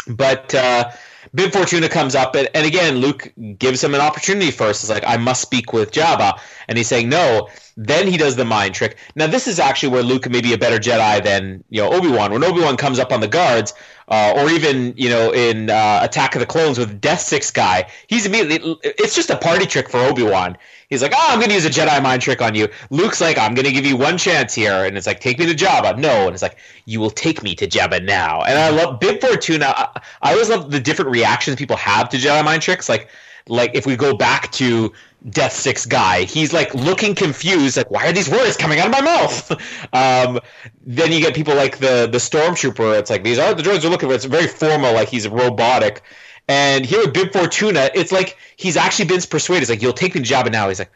[0.08, 0.92] But uh,
[1.34, 4.84] Bib Fortuna comes up, and, and again, Luke gives him an opportunity first.
[4.84, 6.40] It's like, I must speak with Jabba.
[6.72, 7.50] And he's saying no.
[7.76, 8.96] Then he does the mind trick.
[9.16, 12.08] Now, this is actually where Luke may be a better Jedi than you know Obi
[12.08, 12.32] Wan.
[12.32, 13.74] When Obi Wan comes up on the guards,
[14.08, 17.90] uh, or even you know in uh, Attack of the Clones with Death Sticks guy,
[18.08, 18.78] he's immediately.
[18.84, 20.58] It's just a party trick for Obi Wan.
[20.90, 23.38] He's like, "Oh, I'm going to use a Jedi mind trick on you." Luke's like,
[23.38, 25.98] "I'm going to give you one chance here," and it's like, "Take me to Jabba."
[25.98, 29.20] No, and it's like, "You will take me to Jabba now." And I love Bib
[29.20, 29.74] Fortuna.
[29.76, 32.88] I, I always love the different reactions people have to Jedi mind tricks.
[32.88, 33.10] Like,
[33.48, 34.94] like if we go back to
[35.30, 36.24] Death Sticks guy.
[36.24, 39.52] He's like looking confused, like why are these words coming out of my mouth?
[39.94, 40.40] um,
[40.86, 42.98] then you get people like the the stormtrooper.
[42.98, 44.16] It's like these are the droids are looking for.
[44.16, 46.02] It's very formal, like he's robotic.
[46.48, 49.62] And here with Bib Fortuna, it's like he's actually been persuaded.
[49.64, 50.68] It's like you'll take me to Jabba now.
[50.70, 50.92] He's like,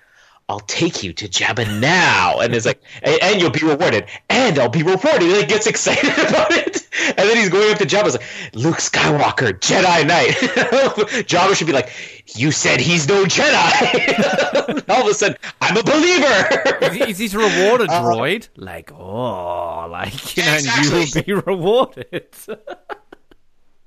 [0.47, 2.39] I'll take you to Jabba now.
[2.39, 4.05] And it's like, and, and, you'll be rewarded.
[4.29, 5.23] And I'll be rewarded.
[5.23, 6.87] And He like gets excited about it.
[7.07, 8.05] And then he's going up to Jabba.
[8.05, 10.29] He's like, Luke Skywalker, Jedi Knight.
[11.25, 11.91] Jabba should be like,
[12.35, 14.89] you said he's no Jedi.
[14.89, 17.05] All of a sudden, I'm a believer.
[17.09, 18.49] is, he a rewarded uh, droid?
[18.55, 21.23] like, oh, like, you know, exactly.
[21.25, 22.35] you will be rewarded.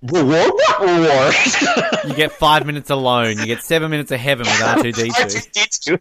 [0.01, 1.35] Reward what reward?
[2.07, 3.37] you get five minutes alone.
[3.39, 6.01] You get seven minutes of heaven with R2D2.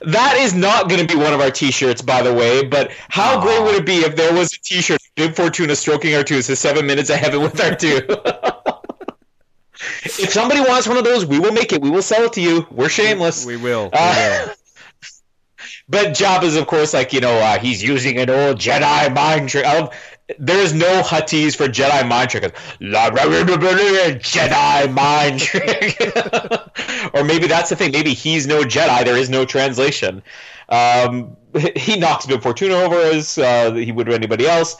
[0.06, 2.64] that is not going to be one of our T-shirts, by the way.
[2.64, 3.42] But how Aww.
[3.42, 6.86] great would it be if there was a T-shirt, Bib Fortuna stroking R2 says seven
[6.86, 8.78] minutes of heaven with R2.
[10.04, 11.82] if somebody wants one of those, we will make it.
[11.82, 12.66] We will sell it to you.
[12.70, 13.44] We're shameless.
[13.44, 13.90] We will.
[13.92, 14.54] We uh, will.
[15.88, 19.48] But Jabba is, of course, like you know, uh, he's using an old Jedi mind
[19.48, 19.64] trick.
[20.38, 22.54] there is no Huttese for Jedi mind trick.
[24.20, 25.96] Jedi mind trick,
[27.14, 27.92] or maybe that's the thing.
[27.92, 29.04] Maybe he's no Jedi.
[29.04, 30.22] There is no translation.
[30.68, 31.36] Um,
[31.76, 34.76] he knocks Bib Fortuna over as uh, he would anybody else,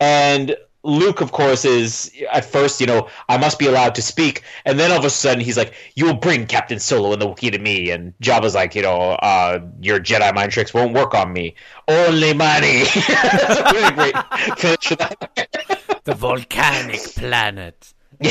[0.00, 4.42] and Luke, of course, is at first, you know, I must be allowed to speak,
[4.64, 7.26] and then all of a sudden he's like, "You will bring Captain Solo and the
[7.26, 11.14] Wookiee to me," and Jabba's like, "You know, uh, your Jedi mind tricks won't work
[11.14, 11.56] on me.
[11.88, 14.14] Only money." That's a really great
[14.56, 16.00] finish that.
[16.04, 17.92] the volcanic planet.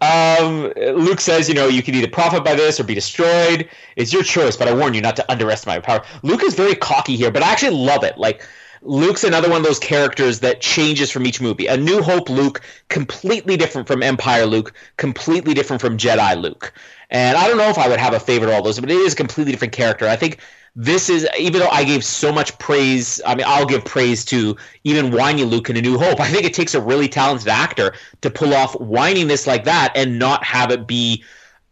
[0.00, 3.68] um, Luke says, you know, you can either profit by this or be destroyed.
[3.96, 6.04] It's your choice, but I warn you not to underestimate my power.
[6.22, 8.18] Luke is very cocky here, but I actually love it.
[8.18, 8.46] Like
[8.82, 11.66] Luke's another one of those characters that changes from each movie.
[11.66, 16.72] A New Hope Luke, completely different from Empire Luke, completely different from Jedi Luke.
[17.10, 18.96] And I don't know if I would have a favorite of all those, but it
[18.96, 20.06] is a completely different character.
[20.06, 20.38] I think
[20.76, 23.20] this is even though I gave so much praise.
[23.26, 26.20] I mean, I'll give praise to even whiny Luke in A New Hope.
[26.20, 30.18] I think it takes a really talented actor to pull off whininess like that and
[30.18, 31.24] not have it be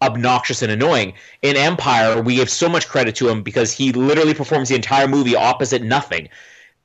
[0.03, 1.15] obnoxious and annoying.
[1.43, 5.09] In Empire, we give so much credit to him because he literally performs the entire
[5.09, 6.29] movie opposite nothing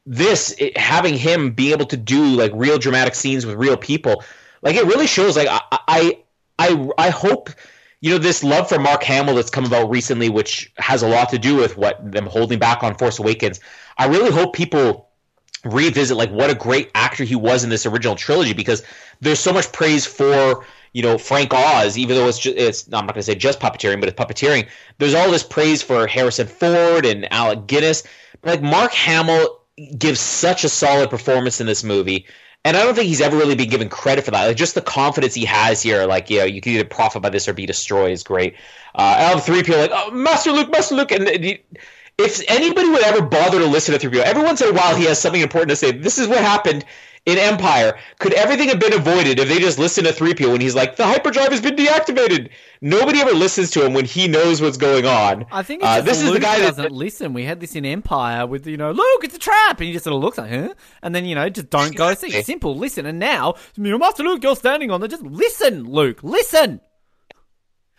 [0.06, 4.24] this it, having him be able to do like real dramatic scenes with real people
[4.62, 6.24] like it really shows like i i
[6.60, 7.50] i, I hope
[8.00, 11.30] you know this love for mark hamill that's come about recently which has a lot
[11.30, 13.60] to do with what them holding back on force awakens
[13.98, 15.12] i really hope people
[15.66, 18.84] revisit like what a great actor he was in this original trilogy because
[19.20, 23.06] there's so much praise for you know Frank Oz, even though it's just, it's I'm
[23.06, 24.68] not going to say just puppeteering, but it's puppeteering.
[24.98, 28.04] There's all this praise for Harrison Ford and Alec Guinness.
[28.42, 29.61] But like Mark Hamill
[29.98, 32.26] gives such a solid performance in this movie.
[32.64, 34.46] And I don't think he's ever really been given credit for that.
[34.46, 37.30] Like just the confidence he has here, like you know, you can either profit by
[37.30, 38.56] this or be destroyed is great.
[38.94, 41.66] Uh, three PO, like oh, Master Luke, Master Luke, and it,
[42.24, 45.06] if anybody would ever bother to listen to 3PO, every once in a while he
[45.06, 45.92] has something important to say.
[45.92, 46.86] This is what happened
[47.28, 48.00] in Empire.
[48.18, 51.06] Could everything have been avoided if they just listened to 3PO when he's like, the
[51.06, 52.50] hyperdrive has been deactivated?
[52.82, 55.46] Nobody ever listens to him when he knows what's going on.
[55.52, 56.92] I think it's Uh, this is the guy that doesn't that.
[56.92, 57.34] listen.
[57.34, 60.06] We had this in Empire with you know, Luke, it's a trap, and he just
[60.06, 60.74] sort of looks like, huh?
[61.04, 62.42] And then you know, just don't go see.
[62.42, 63.06] Simple, listen.
[63.06, 65.08] And now, you know, Master Luke, you're standing on there.
[65.08, 66.82] Just listen, Luke, listen.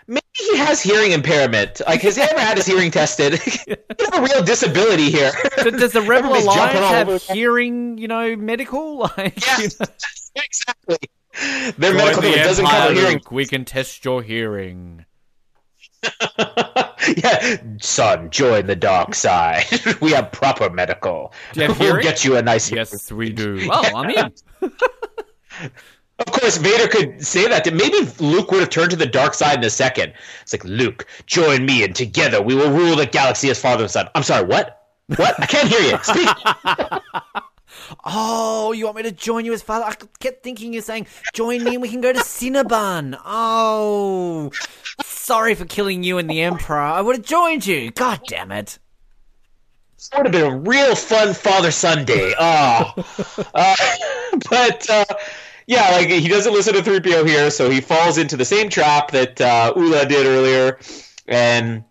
[0.07, 1.81] Maybe he has hearing impairment.
[1.87, 3.35] Like, has he ever had his hearing tested?
[3.41, 5.33] he has a real disability here.
[5.57, 8.83] Does, does the Rebel Alliance have hearing, you know, medical?
[9.17, 9.87] Like, you know,
[10.37, 10.99] exactly.
[11.77, 13.21] Their join medical the doesn't Empire, cover hearing.
[13.31, 15.05] We can test your hearing.
[16.03, 19.65] yeah, son, join the dark side.
[20.01, 21.33] we have proper medical.
[21.53, 22.71] Do you have we'll get you a nice.
[22.71, 23.67] Yes, we do.
[23.69, 24.33] Well, I'm in.
[26.27, 27.73] Of course, Vader could say that.
[27.73, 30.13] Maybe Luke would have turned to the dark side in a second.
[30.43, 33.91] It's like, Luke, join me, and together we will rule the galaxy as father and
[33.91, 34.09] son.
[34.15, 34.87] I'm sorry, what?
[35.17, 35.41] What?
[35.41, 35.99] I can't hear you.
[36.03, 36.29] Speak.
[38.05, 39.85] Oh, you want me to join you as father?
[39.85, 43.19] I kept thinking you're saying, join me and we can go to Cinnabon.
[43.25, 44.51] Oh,
[45.03, 46.79] sorry for killing you and the Emperor.
[46.79, 47.91] I would have joined you.
[47.91, 48.79] God damn it.
[49.97, 52.35] This would have been a real fun father son day.
[52.39, 52.93] Oh.
[53.55, 53.77] Uh,
[54.51, 55.05] but uh,
[55.73, 59.11] yeah, like he doesn't listen to 3PO here, so he falls into the same trap
[59.13, 60.79] that uh, Oola did earlier.
[61.27, 61.85] And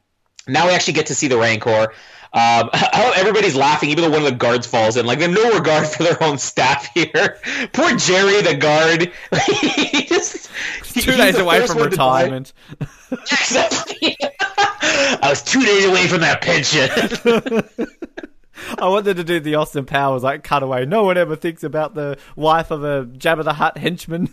[0.47, 1.91] now we actually get to see the Rancor.
[2.33, 5.05] Um, everybody's laughing, even though one of the guards falls in.
[5.07, 7.39] Like they have no regard for their own staff here.
[7.73, 9.11] Poor Jerry, the guard.
[9.47, 10.49] he just,
[10.99, 12.23] Two he's days away from one to die.
[12.23, 12.53] retirement.
[13.31, 14.15] Exactly.
[14.83, 16.89] I was two days away from that pension.
[18.77, 20.85] I wanted to do the Austin Powers like cutaway.
[20.85, 24.29] No one ever thinks about the wife of a Jabba the Hutt henchman.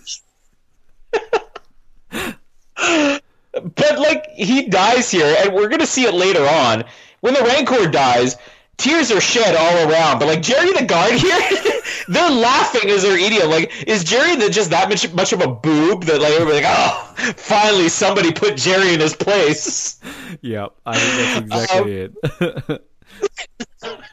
[3.62, 6.84] But like he dies here, and we're gonna see it later on.
[7.20, 8.36] When the Rancor dies,
[8.76, 10.18] tears are shed all around.
[10.18, 11.40] But like Jerry the guard here,
[12.09, 13.48] they're laughing as they're eating.
[13.50, 16.74] Like, is Jerry the, just that much much of a boob that like everybody's like,
[16.76, 20.00] oh, finally somebody put Jerry in his place.
[20.40, 22.84] yep, I think that's exactly um, it.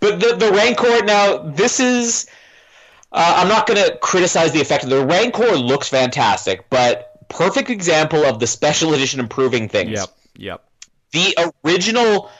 [0.00, 2.26] But the the Rancor now, this is.
[3.12, 4.88] Uh, I'm not going to criticize the effect.
[4.88, 9.90] The Rancor looks fantastic, but perfect example of the special edition improving things.
[9.90, 10.68] yep, yep.
[11.12, 12.30] the original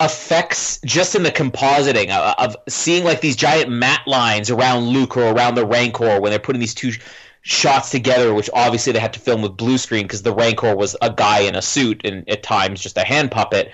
[0.00, 5.16] effects just in the compositing of, of seeing like these giant matte lines around Luke
[5.16, 7.00] or around the Rancor when they're putting these two sh-
[7.42, 10.96] shots together, which obviously they had to film with blue screen because the Rancor was
[11.02, 13.72] a guy in a suit and at times just a hand puppet.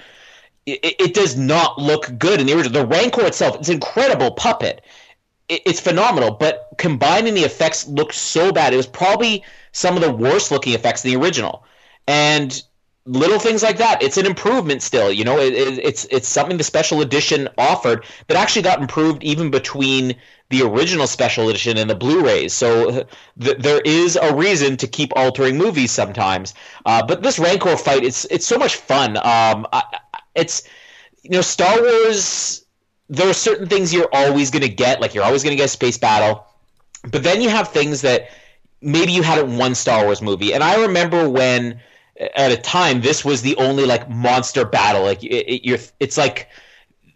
[0.67, 2.83] It, it does not look good in the original.
[2.83, 4.83] The Rancor itself, it's an incredible puppet.
[5.49, 8.73] It, it's phenomenal, but combining the effects looked so bad.
[8.73, 11.65] It was probably some of the worst looking effects in the original.
[12.07, 12.63] And
[13.07, 14.03] little things like that.
[14.03, 15.13] It's an improvement still.
[15.13, 19.23] You know, it, it, it's it's something the special edition offered that actually got improved
[19.23, 20.15] even between
[20.51, 22.53] the original special edition and the Blu-rays.
[22.53, 23.07] So
[23.41, 26.55] th- there is a reason to keep altering movies sometimes.
[26.87, 29.17] Uh, but this Rancor fight, it's it's so much fun.
[29.19, 29.99] Um, I-
[30.35, 30.63] it's
[31.23, 32.65] you know Star Wars.
[33.09, 35.67] There are certain things you're always going to get, like you're always going to get
[35.67, 36.47] a space battle.
[37.11, 38.31] But then you have things that
[38.81, 40.55] maybe you had in one Star Wars movie.
[40.55, 41.81] And I remember when
[42.37, 45.03] at a time this was the only like monster battle.
[45.03, 46.49] Like it, it, you're, it's like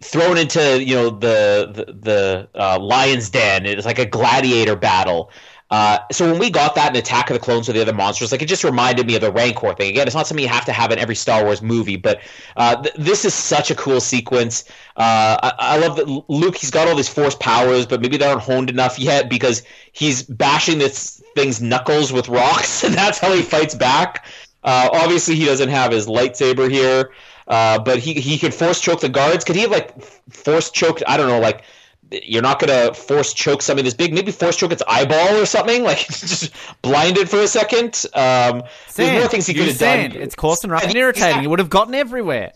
[0.00, 3.66] thrown into you know the the, the uh, lion's den.
[3.66, 5.30] It's like a gladiator battle.
[5.70, 8.32] Uh, so when we got that in Attack of the Clones with the other monsters,
[8.32, 9.90] like it just reminded me of the Rancor thing.
[9.90, 12.20] Again, it's not something you have to have in every Star Wars movie, but
[12.56, 14.64] uh, th- this is such a cool sequence.
[14.96, 16.56] Uh, I-, I love that Luke.
[16.56, 19.62] He's got all these force powers, but maybe they aren't honed enough yet because
[19.92, 24.24] he's bashing this thing's knuckles with rocks, and that's how he fights back.
[24.64, 27.10] Uh, obviously, he doesn't have his lightsaber here,
[27.46, 29.44] uh, but he he could force choke the guards.
[29.44, 31.02] Could he have like force choked?
[31.06, 31.62] I don't know, like
[32.10, 34.12] you're not gonna force choke something this big.
[34.12, 36.52] Maybe force choke its eyeball or something, like just
[36.82, 38.04] blinded for a second.
[38.14, 39.18] Um, Sand.
[39.18, 40.12] more things he could have done.
[40.12, 41.44] It's coarse and rough and irritating.
[41.44, 42.52] It would have gotten everywhere.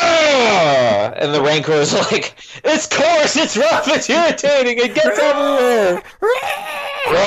[0.00, 1.12] Ah!
[1.16, 6.02] and the Rancor is like, it's coarse, it's rough, it's irritating, it gets everywhere.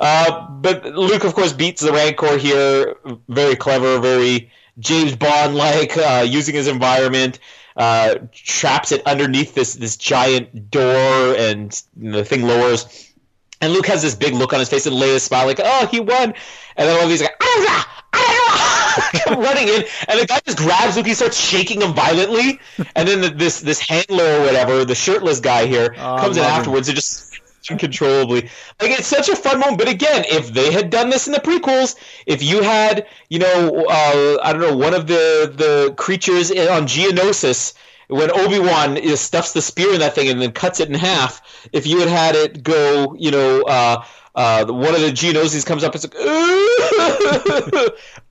[0.00, 2.94] Uh, but Luke, of course, beats the Rancor here.
[3.28, 7.40] Very clever, very James Bond like, uh, using his environment.
[7.78, 13.04] Uh, traps it underneath this this giant door, and the thing lowers.
[13.60, 16.00] And Luke has this big look on his face and Leia's smile, like, "Oh, he
[16.00, 16.34] won!"
[16.76, 20.96] And then all of these like, "Ah, ah," running in, and the guy just grabs
[20.96, 21.06] Luke.
[21.06, 22.58] He starts shaking him violently,
[22.96, 26.42] and then the, this this handler or whatever, the shirtless guy here, Oh, comes in
[26.42, 26.58] love him.
[26.60, 27.40] afterwards and just
[27.70, 28.42] uncontrollably.
[28.80, 29.78] Like it's such a fun moment.
[29.78, 31.96] But again, if they had done this in the prequels,
[32.26, 36.86] if you had, you know, uh, I don't know, one of the the creatures on
[36.86, 37.74] Geonosis
[38.08, 41.42] when Obi Wan stuffs the spear in that thing and then cuts it in half,
[41.72, 44.02] if you had had it go, you know, uh,
[44.38, 46.12] uh, one of the Geonosians comes up and says,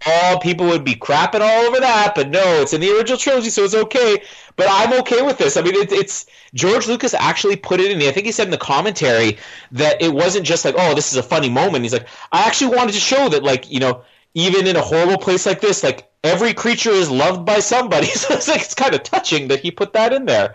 [0.06, 3.50] "Oh, people would be crapping all over that." But no, it's in the original trilogy,
[3.50, 4.24] so it's okay.
[4.56, 5.58] But I'm okay with this.
[5.58, 8.02] I mean, it, it's George Lucas actually put it in.
[8.08, 9.38] I think he said in the commentary
[9.74, 12.74] that it wasn't just like, "Oh, this is a funny moment." He's like, "I actually
[12.78, 14.04] wanted to show that, like, you know."
[14.34, 18.08] Even in a horrible place like this, like every creature is loved by somebody.
[18.16, 20.54] So it's like it's kind of touching that he put that in there.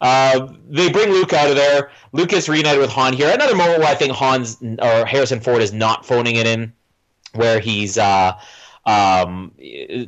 [0.00, 1.90] Uh, they bring Luke out of there.
[2.12, 3.30] Luke gets reunited with Han here.
[3.32, 6.72] Another moment where I think Han's or Harrison Ford is not phoning it in,
[7.34, 8.32] where he's uh,
[8.86, 9.52] um,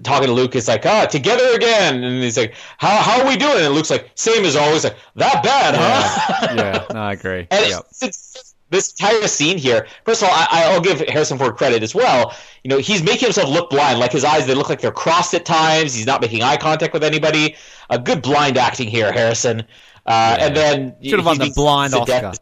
[0.02, 0.56] talking to Luke.
[0.56, 3.64] It's like, ah, together again, and he's like, how how are we doing?
[3.64, 4.84] And Luke's like, same as always.
[4.84, 6.46] Like that bad, huh?
[6.46, 7.46] Yeah, yeah no, I agree.
[7.50, 7.86] and Yep.
[7.90, 9.86] it's, it's, this entire scene here.
[10.04, 12.34] First of all, I, I'll give Harrison Ford credit as well.
[12.64, 14.00] You know, he's making himself look blind.
[14.00, 15.94] Like his eyes, they look like they're crossed at times.
[15.94, 17.54] He's not making eye contact with anybody.
[17.90, 19.60] A good blind acting here, Harrison.
[20.04, 22.20] Uh, And then Should have won the blind Oscar.
[22.20, 22.38] deaf-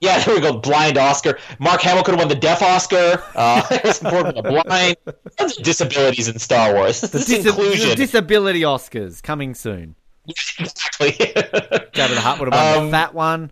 [0.00, 0.52] yeah, there we go.
[0.58, 1.38] Blind Oscar.
[1.58, 3.22] Mark Hamill could have won the deaf Oscar.
[3.34, 4.96] Uh, Harrison Ford won the blind.
[5.38, 7.00] Tons of disabilities in Star Wars.
[7.00, 7.88] The, dis- inclusion.
[7.90, 9.94] the disability Oscars coming soon.
[10.58, 11.10] exactly.
[11.12, 13.50] The Hutt would have won Um, the fat one.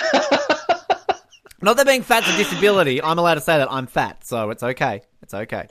[1.60, 3.02] Not that being fat's a disability.
[3.02, 5.02] I'm allowed to say that I'm fat, so it's okay.
[5.22, 5.66] It's okay.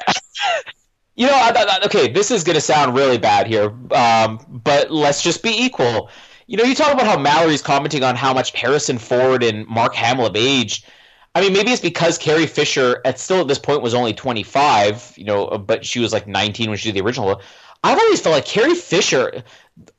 [1.16, 4.92] You know, I, I, okay, this is going to sound really bad here, um, but
[4.92, 6.12] let's just be equal.
[6.46, 9.96] You know, you talk about how Mallory's commenting on how much Harrison Ford and Mark
[9.96, 10.86] Hamill have aged.
[11.34, 15.14] I mean, maybe it's because Carrie Fisher, at still at this point, was only 25,
[15.18, 17.42] you know, but she was like 19 when she did the original.
[17.84, 19.44] I've always felt like Carrie Fisher,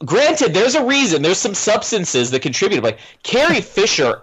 [0.04, 4.22] granted, there's a reason, there's some substances that contributed, like Carrie Fisher,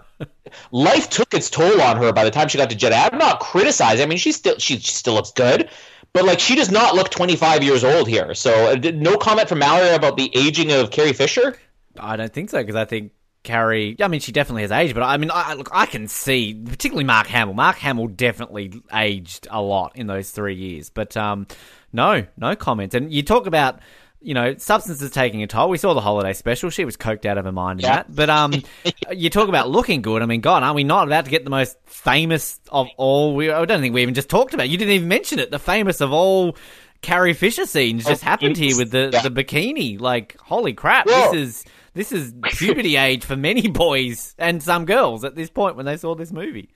[0.70, 3.08] life took its toll on her by the time she got to Jedi.
[3.12, 4.04] I'm not criticizing.
[4.04, 5.68] I mean, she still she, she still looks good,
[6.12, 8.34] but like she does not look 25 years old here.
[8.34, 11.56] So, uh, no comment from Mallory about the aging of Carrie Fisher.
[11.98, 13.12] I don't think so because I think
[13.42, 13.96] Carrie.
[14.00, 17.04] I mean, she definitely has aged, but I mean, I, look, I can see particularly
[17.04, 17.54] Mark Hamill.
[17.54, 20.90] Mark Hamill definitely aged a lot in those three years.
[20.90, 21.46] But um,
[21.92, 22.94] no, no comments.
[22.94, 23.80] And you talk about.
[24.20, 25.68] You know, substances taking a toll.
[25.68, 26.70] We saw the holiday special.
[26.70, 27.96] She was coked out of her mind in Yeah.
[27.96, 28.14] that.
[28.14, 28.54] But um,
[29.12, 30.22] you talk about looking good.
[30.22, 33.34] I mean, God, aren't we not about to get the most famous of all?
[33.36, 34.66] We I don't think we even just talked about.
[34.66, 34.70] it.
[34.70, 35.50] You didn't even mention it.
[35.50, 36.56] The famous of all
[37.02, 40.00] Carrie Fisher scenes just Oh, happened here with the, the bikini.
[40.00, 41.06] Like, holy crap!
[41.06, 41.64] This is
[41.94, 45.98] this is puberty age for many boys and some girls at this point when they
[45.98, 46.70] saw this movie.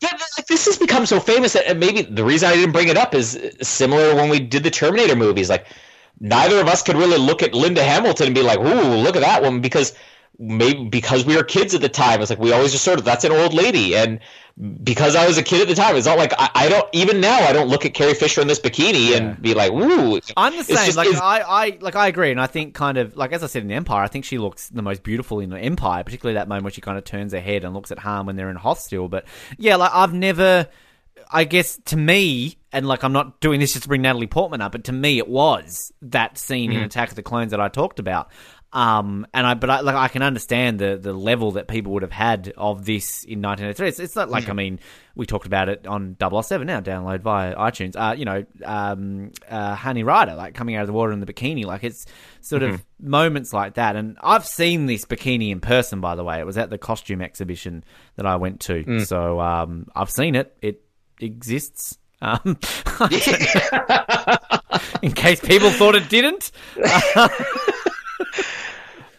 [0.00, 2.96] Yeah, like this has become so famous that maybe the reason I didn't bring it
[2.96, 5.50] up is similar when we did the Terminator movies.
[5.50, 5.66] Like,
[6.20, 9.22] neither of us could really look at Linda Hamilton and be like, "Ooh, look at
[9.22, 9.94] that one," because
[10.38, 12.20] maybe because we were kids at the time.
[12.20, 14.20] It's like we always just sort of that's an old lady, and
[14.82, 17.20] because I was a kid at the time, it's not like I, I don't even
[17.20, 20.56] now I don't look at Carrie Fisher in this bikini and be like, "Ooh." I'm
[20.56, 20.76] the same.
[20.76, 23.46] just- like I, I like I agree, and I think kind of like as I
[23.46, 26.34] said in the Empire, I think she looks the most beautiful in the Empire, particularly
[26.34, 28.50] that moment where she kind of turns her head and looks at Han when they're
[28.50, 29.08] in Hoth still.
[29.08, 29.24] But
[29.58, 30.68] yeah, like I've never.
[31.30, 34.60] I guess to me, and like I'm not doing this just to bring Natalie Portman
[34.60, 36.78] up, but to me it was that scene Mm-hmm.
[36.78, 38.30] in Attack of the Clones that I talked about.
[38.70, 42.02] Um, and I, but I, like I can understand the the level that people would
[42.02, 43.88] have had of this in 1983.
[43.88, 44.32] It's, it's not Mm-hmm.
[44.32, 44.78] like I mean
[45.14, 47.96] we talked about it on 007 now, download via iTunes.
[47.96, 51.26] Uh, you know, um, uh, Honey Rider, like coming out of the water in the
[51.26, 52.04] bikini, like it's
[52.42, 53.10] sort of Mm-hmm.
[53.10, 53.96] moments like that.
[53.96, 56.38] And I've seen this bikini in person, by the way.
[56.38, 57.84] It was at the costume exhibition
[58.16, 59.06] that I went to, Mm.
[59.06, 60.54] so um, I've seen it.
[60.60, 60.82] It
[61.20, 61.98] exists.
[62.20, 62.40] Um,
[65.02, 66.50] in case people thought it didn't.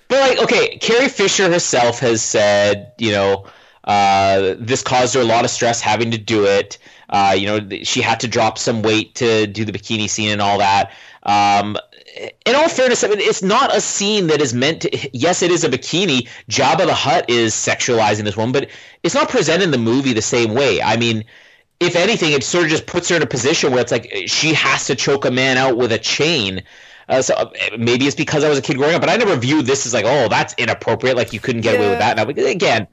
[0.10, 3.46] But like, okay, Carrie Fisher herself has said, you know,
[3.84, 6.80] uh, this caused her a lot of stress having to do it.
[7.10, 10.42] Uh, you know, she had to drop some weight to do the bikini scene and
[10.42, 10.92] all that.
[11.24, 11.78] Um,
[12.46, 15.18] in all fairness, I mean, it's not a scene that is meant to.
[15.18, 16.28] Yes, it is a bikini.
[16.50, 18.70] Jabba the Hutt is sexualizing this woman, but
[19.04, 20.82] it's not presented in the movie the same way.
[20.82, 21.24] I mean,
[21.80, 24.54] if anything, it sort of just puts her in a position where it's like she
[24.54, 26.62] has to choke a man out with a chain.
[27.08, 29.36] Uh, so uh, maybe it's because I was a kid growing up, but I never
[29.36, 31.16] viewed this as like, oh, that's inappropriate.
[31.18, 32.18] Like you couldn't get away with that.
[32.18, 32.88] Now, again,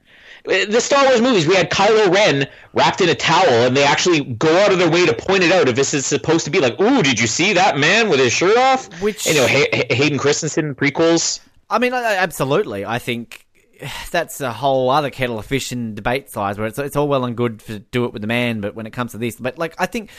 [0.45, 4.21] the Star Wars movies, we had Kylo Ren wrapped in a towel, and they actually
[4.35, 6.59] go out of their way to point it out if this is supposed to be
[6.59, 8.89] like, ooh, did you see that man with his shirt off?
[9.01, 11.41] Which- you know, Hay- Hay- Hayden Christensen prequels.
[11.69, 12.85] I mean, absolutely.
[12.85, 13.45] I think
[14.11, 17.25] that's a whole other kettle of fish and debate size where it's it's all well
[17.25, 19.57] and good to do it with the man, but when it comes to this, but
[19.57, 20.09] like I think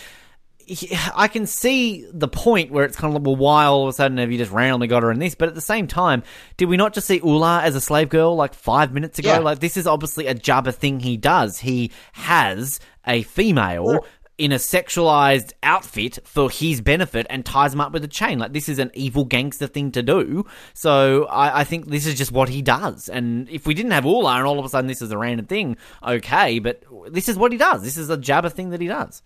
[1.16, 3.92] I can see the point where it's kind of like, well, why all of a
[3.92, 5.34] sudden have you just randomly got her in this?
[5.34, 6.22] But at the same time,
[6.56, 9.30] did we not just see Oola as a slave girl like five minutes ago?
[9.30, 9.38] Yeah.
[9.38, 11.58] Like this is obviously a Jabba thing he does.
[11.58, 14.04] He has a female
[14.38, 18.38] in a sexualized outfit for his benefit and ties him up with a chain.
[18.38, 20.46] Like this is an evil gangster thing to do.
[20.74, 23.08] So I, I think this is just what he does.
[23.08, 25.46] And if we didn't have Oola and all of a sudden this is a random
[25.46, 27.82] thing, okay, but this is what he does.
[27.82, 29.22] This is a Jabba thing that he does.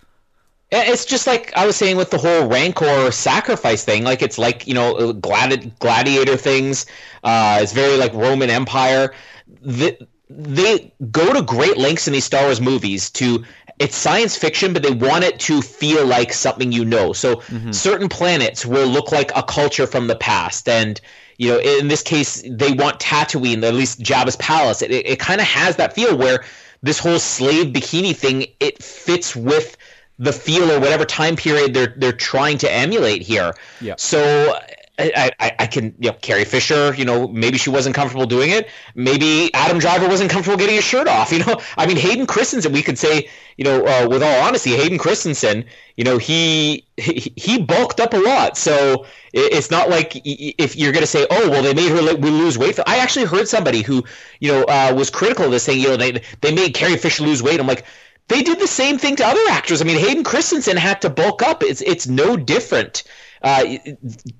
[0.74, 4.05] It's just like I was saying with the whole rancor sacrifice thing.
[4.05, 6.86] Like it's like you know gladi- gladiator things.
[7.22, 9.12] Uh, it's very like Roman Empire.
[9.60, 9.98] The,
[10.30, 13.44] they go to great lengths in these Star Wars movies to.
[13.82, 17.12] It's science fiction, but they want it to feel like something you know.
[17.12, 17.72] So mm-hmm.
[17.72, 21.00] certain planets will look like a culture from the past, and
[21.38, 24.82] you know, in this case, they want Tatooine, at least Jabba's palace.
[24.82, 26.44] It, it, it kind of has that feel where
[26.82, 29.76] this whole slave bikini thing it fits with
[30.18, 33.54] the feel or whatever time period they're they're trying to emulate here.
[33.80, 33.94] Yeah.
[33.98, 34.56] So
[34.98, 38.51] I, I, I can you know Carrie Fisher, you know, maybe she wasn't comfortable doing
[38.51, 38.69] it.
[38.94, 41.32] Maybe Adam Driver wasn't comfortable getting his shirt off.
[41.32, 42.73] You know, I mean Hayden Christensen.
[42.73, 45.64] We could say, you know, uh, with all honesty, Hayden Christensen,
[45.97, 48.59] you know, he he, he bulked up a lot.
[48.59, 52.02] So it, it's not like if you're going to say, oh, well, they made her
[52.02, 52.78] lose weight.
[52.86, 54.05] I actually heard somebody who
[54.40, 57.24] you know uh, was critical of this, saying, you know, they they made Carrie Fisher
[57.24, 57.60] lose weight.
[57.60, 57.85] I'm like.
[58.28, 59.82] They did the same thing to other actors.
[59.82, 61.62] I mean, Hayden Christensen had to bulk up.
[61.62, 63.02] It's it's no different.
[63.43, 63.78] Uh,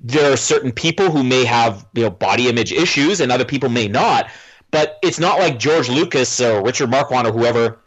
[0.01, 3.69] there are certain people who may have you know body image issues, and other people
[3.69, 4.31] may not.
[4.71, 7.79] But it's not like George Lucas or Richard Marquand or whoever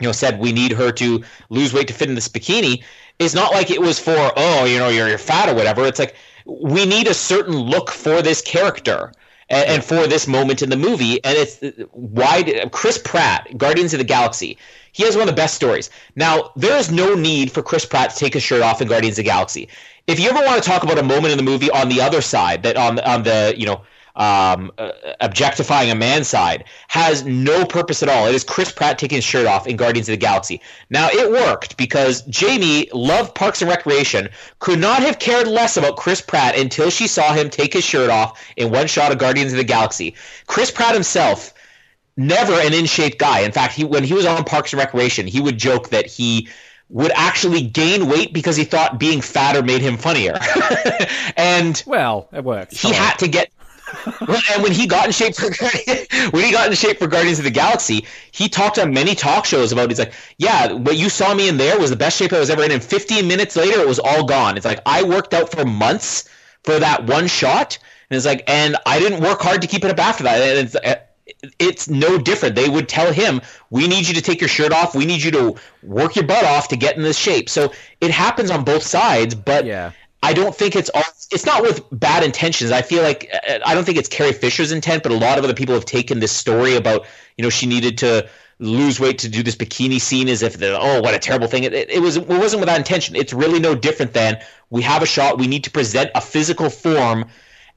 [0.00, 2.82] you know said we need her to lose weight to fit in this bikini.
[3.18, 5.84] It's not like it was for oh you know you're, you're fat or whatever.
[5.86, 6.14] It's like
[6.44, 9.12] we need a certain look for this character.
[9.48, 11.60] And, for this moment in the movie, and it's
[11.92, 14.58] why did, Chris Pratt, Guardians of the Galaxy,
[14.90, 15.88] he has one of the best stories.
[16.16, 19.18] Now, there is no need for Chris Pratt to take his shirt off in Guardians
[19.20, 19.68] of the Galaxy.
[20.06, 22.20] If you ever want to talk about a moment in the movie on the other
[22.20, 23.82] side, that on on the you know
[24.16, 28.26] um, uh, objectifying a man's side, has no purpose at all.
[28.26, 30.60] It is Chris Pratt taking his shirt off in Guardians of the Galaxy.
[30.88, 34.28] Now, it worked because Jamie loved Parks and Recreation,
[34.58, 38.08] could not have cared less about Chris Pratt until she saw him take his shirt
[38.08, 40.14] off in one shot of Guardians of the Galaxy.
[40.46, 41.52] Chris Pratt himself
[42.16, 43.40] never an in shape guy.
[43.40, 46.48] In fact, he when he was on Parks and Recreation, he would joke that he
[46.88, 50.38] would actually gain weight because he thought being fatter made him funnier.
[51.36, 52.80] and Well, it works.
[52.80, 53.50] he had to get
[54.52, 55.44] and when he got in shape for
[56.30, 59.44] when he got in shape for Guardians of the Galaxy, he talked on many talk
[59.44, 59.88] shows about.
[59.90, 62.50] He's like, "Yeah, what you saw me in there was the best shape I was
[62.50, 64.56] ever in." And 15 minutes later, it was all gone.
[64.56, 66.28] It's like I worked out for months
[66.64, 67.78] for that one shot,
[68.10, 70.74] and it's like, and I didn't work hard to keep it up after that.
[70.84, 71.00] And
[71.58, 72.54] it's, no different.
[72.54, 73.40] They would tell him,
[73.70, 74.94] "We need you to take your shirt off.
[74.94, 78.10] We need you to work your butt off to get in this shape." So it
[78.10, 79.92] happens on both sides, but Yeah.
[80.22, 81.04] I don't think it's all.
[81.30, 82.70] It's not with bad intentions.
[82.72, 85.44] I feel like uh, I don't think it's Carrie Fisher's intent, but a lot of
[85.44, 88.28] other people have taken this story about you know she needed to
[88.58, 91.64] lose weight to do this bikini scene as if the oh what a terrible thing.
[91.64, 93.14] It, it, it was it wasn't with that intention.
[93.14, 94.38] It's really no different than
[94.70, 95.38] we have a shot.
[95.38, 97.26] We need to present a physical form,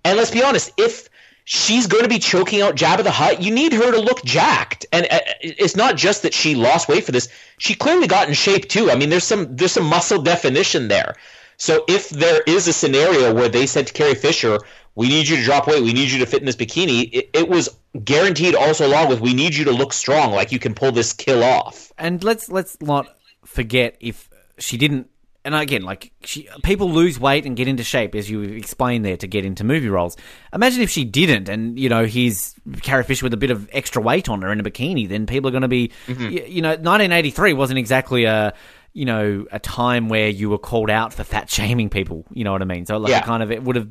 [0.05, 1.09] and let's be honest, if
[1.49, 4.85] she's going to be choking out Jabba the Hutt, you need her to look jacked.
[4.93, 7.27] And uh, it's not just that she lost weight for this;
[7.57, 8.91] she clearly got in shape too.
[8.91, 11.15] I mean, there's some there's some muscle definition there.
[11.57, 14.59] So if there is a scenario where they said to Carrie Fisher,
[14.93, 15.81] "We need you to drop weight.
[15.84, 17.67] We need you to fit in this bikini," it, it was
[18.03, 21.13] guaranteed also along with, "We need you to look strong, like you can pull this
[21.13, 23.07] kill off." and let's let's not
[23.43, 25.09] forget if she didn't
[25.53, 29.17] and again like she people lose weight and get into shape as you explained there
[29.17, 30.15] to get into movie roles.
[30.53, 34.01] Imagine if she didn't and you know he's Carrie Fisher with a bit of extra
[34.01, 36.23] weight on her in a bikini then people are going to be mm-hmm.
[36.23, 38.53] y- you know 1983 wasn't exactly a
[38.94, 42.52] you know a time where you were called out for fat shaming people you know
[42.52, 42.86] what i mean?
[42.86, 43.22] So like Yeah.
[43.22, 43.88] kind of it would have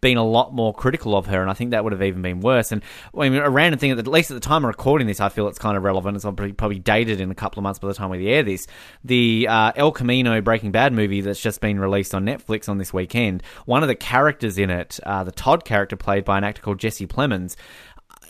[0.00, 2.40] been a lot more critical of her and i think that would have even been
[2.40, 2.72] worse.
[2.72, 5.20] And well, i mean a random thing at least at the time of recording this
[5.20, 7.78] i feel it's kind of relevant it's probably, probably dated in a couple of months
[7.78, 8.66] by the time we air this.
[9.04, 12.92] The uh, el camino breaking bad movie that's just been released on netflix on this
[12.92, 16.62] weekend one of the characters in it uh, the todd character played by an actor
[16.62, 17.54] called jesse plemons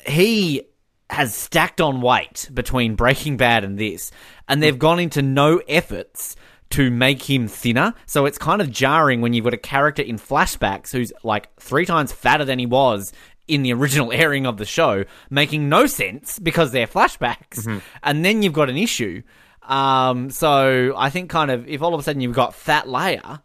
[0.06, 0.62] he
[1.10, 4.10] has stacked on weight between Breaking Bad and this,
[4.48, 6.36] and they've gone into no efforts
[6.70, 7.94] to make him thinner.
[8.06, 11.86] So it's kind of jarring when you've got a character in flashbacks who's like three
[11.86, 13.12] times fatter than he was
[13.46, 17.66] in the original airing of the show, making no sense because they're flashbacks.
[18.02, 19.22] And then you've got an issue.
[19.62, 23.40] Um, so I think kind of if all of a sudden you've got fat Leia,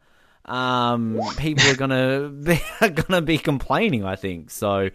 [0.46, 4.04] um, people are gonna be are gonna be complaining.
[4.04, 4.90] I think so.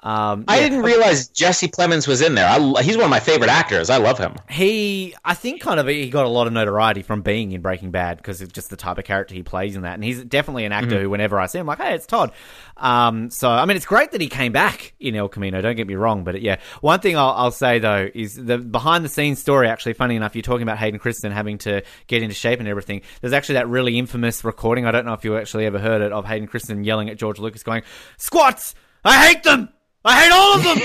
[0.00, 0.68] Um, I yeah.
[0.68, 2.48] didn't realize Jesse Plemons was in there.
[2.48, 3.90] I, he's one of my favorite actors.
[3.90, 4.36] I love him.
[4.48, 7.90] He, I think, kind of he got a lot of notoriety from being in Breaking
[7.90, 10.64] Bad because of just the type of character he plays in that, and he's definitely
[10.66, 12.30] an actor who, whenever I see him, like, hey, it's Todd.
[12.76, 15.60] Um, so I mean, it's great that he came back in El Camino.
[15.60, 19.04] Don't get me wrong, but yeah, one thing I'll, I'll say though is the behind
[19.04, 19.68] the scenes story.
[19.68, 23.02] Actually, funny enough, you're talking about Hayden Christensen having to get into shape and everything.
[23.20, 24.86] There's actually that really infamous recording.
[24.86, 27.40] I don't know if you actually ever heard it of Hayden Christensen yelling at George
[27.40, 27.82] Lucas, going,
[28.16, 28.76] "Squats!
[29.04, 29.70] I hate them!
[30.08, 30.78] I hate all of them!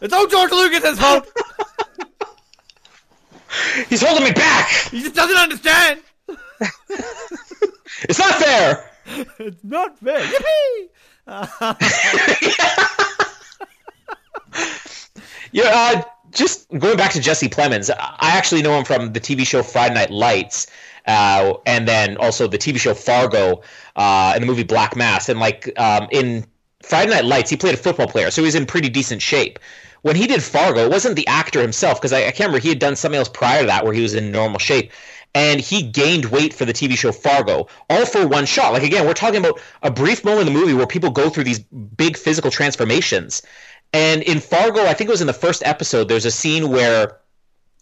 [0.00, 1.28] it's all George Lucas's fault."
[3.88, 4.70] He's holding me back.
[4.90, 6.00] He just doesn't understand.
[8.08, 8.90] It's not fair.
[9.38, 10.26] It's not fair.
[11.26, 11.26] Yippee!
[15.52, 19.46] Yeah, uh, just going back to Jesse Plemons, I actually know him from the TV
[19.46, 20.66] show Friday Night Lights,
[21.06, 23.62] uh, and then also the TV show Fargo
[23.96, 25.28] uh, and the movie Black Mass.
[25.28, 26.46] And like um, in
[26.82, 29.58] Friday Night Lights, he played a football player, so he was in pretty decent shape.
[30.02, 32.60] When he did Fargo, it wasn't the actor himself because I, I can't remember.
[32.60, 34.90] He had done something else prior to that where he was in normal shape
[35.34, 38.72] and he gained weight for the TV show Fargo, all for one shot.
[38.72, 41.44] Like again, we're talking about a brief moment in the movie where people go through
[41.44, 43.42] these big physical transformations.
[43.92, 47.18] And in Fargo, I think it was in the first episode, there's a scene where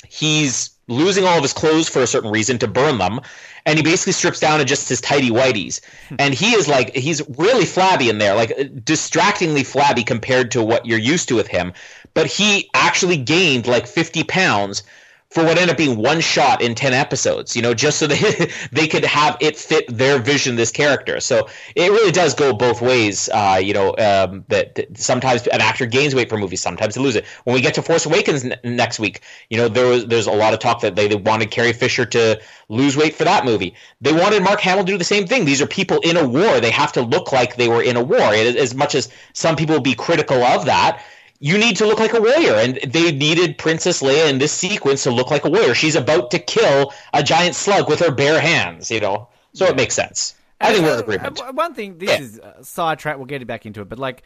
[0.07, 3.21] he's losing all of his clothes for a certain reason to burn them
[3.69, 5.81] and he basically strips down to just his tidy whities.
[6.09, 6.17] Hmm.
[6.19, 10.87] And he is like he's really flabby in there like distractingly flabby compared to what
[10.87, 11.75] you're used to with him.
[12.15, 14.83] But he actually gained like 50 pounds
[15.31, 18.51] for what ended up being one shot in 10 episodes you know just so they
[18.73, 21.21] they could have it fit their vision this character.
[21.21, 25.61] So it really does go both ways uh, you know um, that, that sometimes an
[25.61, 27.27] actor gains weight for movies sometimes they lose it.
[27.45, 30.33] When we get to force awakens n- next week you know there was there's a
[30.33, 33.75] lot of talk that they, they wanted carrie fisher to lose weight for that movie.
[34.01, 35.45] They wanted mark hamill to do the same thing.
[35.45, 36.61] These are people in a war.
[36.61, 38.21] They have to look like they were in a war.
[38.21, 41.03] And as much as some people will be critical of that
[41.41, 42.55] you need to look like a warrior.
[42.55, 45.75] And they needed Princess Leia in this sequence to look like a warrior.
[45.75, 49.29] She's about to kill a giant slug with her bare hands, you know?
[49.53, 50.35] So it makes sense.
[50.61, 51.41] I think we're in agreement.
[51.41, 52.21] Uh, One thing, this Yeah.
[52.21, 53.17] is uh, sidetrack.
[53.17, 54.25] We'll get it back into it, but like,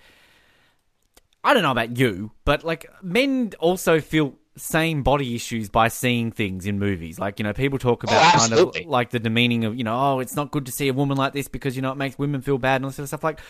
[1.44, 6.30] I don't know about you, but like, men also feel same body issues by seeing
[6.30, 7.18] things in movies.
[7.18, 10.20] Like, you know, people talk about kind of like the demeaning of, you know, oh,
[10.20, 12.42] it's not good to see a woman like this because you know it makes women
[12.42, 13.24] feel bad and all this sort of stuff.
[13.24, 13.40] Like,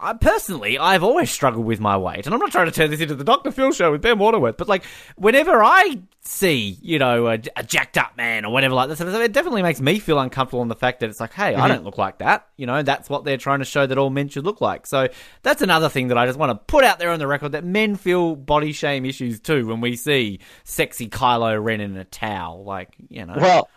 [0.00, 3.00] I personally, I've always struggled with my weight, and I'm not trying to turn this
[3.00, 3.50] into the Dr.
[3.50, 4.84] Phil show with Ben Waterworth, but like,
[5.16, 9.32] whenever I see, you know, a, a jacked up man or whatever like this, it
[9.32, 11.68] definitely makes me feel uncomfortable on the fact that it's like, hey, I mm-hmm.
[11.68, 12.46] don't look like that.
[12.56, 14.86] You know, that's what they're trying to show that all men should look like.
[14.86, 15.08] So
[15.42, 17.64] that's another thing that I just want to put out there on the record that
[17.64, 22.62] men feel body shame issues too when we see sexy Kylo Ren in a towel.
[22.62, 23.34] Like, you know.
[23.36, 23.68] Well,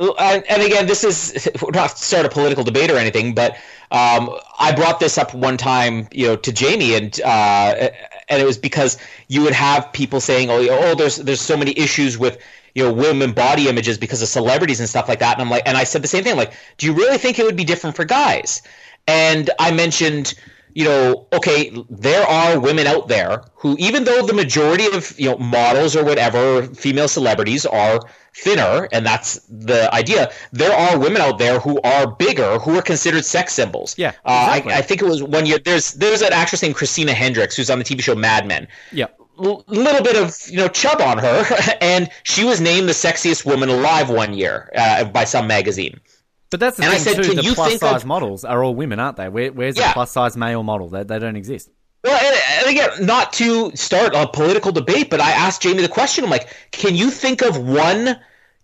[0.00, 3.52] and, again, this is we're not start a political debate or anything, but
[3.90, 7.90] um, I brought this up one time, you know, to Jamie, and uh,
[8.28, 8.98] and it was because
[9.28, 12.38] you would have people saying, "Oh, oh, there's there's so many issues with."
[12.72, 15.32] You know, women body images because of celebrities and stuff like that.
[15.32, 16.36] And I'm like, and I said the same thing.
[16.36, 18.62] Like, do you really think it would be different for guys?
[19.08, 20.34] And I mentioned,
[20.74, 25.30] you know, okay, there are women out there who, even though the majority of you
[25.30, 28.00] know models or whatever female celebrities are
[28.34, 32.82] thinner, and that's the idea, there are women out there who are bigger who are
[32.82, 33.96] considered sex symbols.
[33.98, 34.62] Yeah, uh.
[34.62, 35.58] I, I think it was one year.
[35.58, 39.06] There's there's an actress named Christina Hendricks who's on the TV show Mad Men yeah.
[39.38, 41.44] l- little bit of you know chub on her,
[41.80, 46.00] and she was named the sexiest woman alive one year uh, by some magazine.
[46.50, 47.28] But that's the And I thing said, too.
[47.28, 49.28] can The you plus size of- models are all women, aren't they?
[49.28, 50.88] Where, where's the plus size male model?
[50.88, 51.70] They, they don't exist.
[52.02, 52.36] Well, and,
[52.66, 56.24] and again, not to start a political debate, but I asked Jamie the question.
[56.24, 58.18] I'm like, can you think of one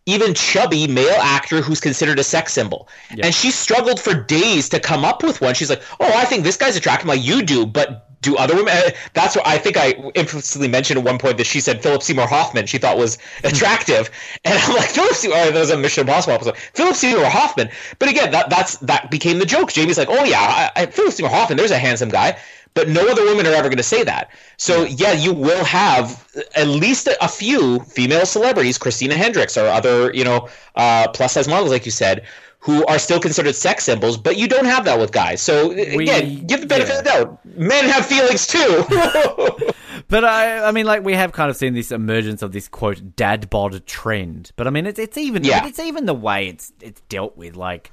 [0.06, 2.88] even chubby male actor who's considered a sex symbol?
[3.22, 5.54] And she struggled for days to come up with one.
[5.54, 7.08] She's like, oh, I think this guy's attractive.
[7.08, 8.74] I'm like, you do, but do other women?
[8.74, 12.02] uh, That's what I think I implicitly mentioned at one point that she said Philip
[12.02, 14.10] Seymour Hoffman she thought was attractive,
[14.44, 15.38] and I'm like Philip Seymour.
[15.38, 16.56] Oh, that was a Mission Impossible episode.
[16.58, 17.70] Philip Seymour Hoffman.
[17.98, 19.72] But again, that that's that became the joke.
[19.72, 21.56] Jamie's like, oh yeah, I, I, Philip Seymour Hoffman.
[21.56, 22.38] There's a handsome guy.
[22.74, 24.30] But no other women are ever going to say that.
[24.58, 29.66] So yeah, you will have at least a, a few female celebrities, Christina Hendricks or
[29.66, 32.26] other, you know, uh, plus size models, like you said,
[32.66, 34.18] who are still considered sex symbols.
[34.18, 35.40] But you don't have that with guys.
[35.40, 36.98] So again, give the benefit yeah.
[36.98, 37.46] of the doubt.
[37.56, 38.84] Men have feelings too.
[40.08, 43.16] But I, I mean, like we have kind of seen this emergence of this quote
[43.16, 44.52] dad bod trend.
[44.54, 45.66] But I mean, it's it's even Yeah.
[45.66, 47.56] it's even the way it's it's dealt with.
[47.56, 47.90] Like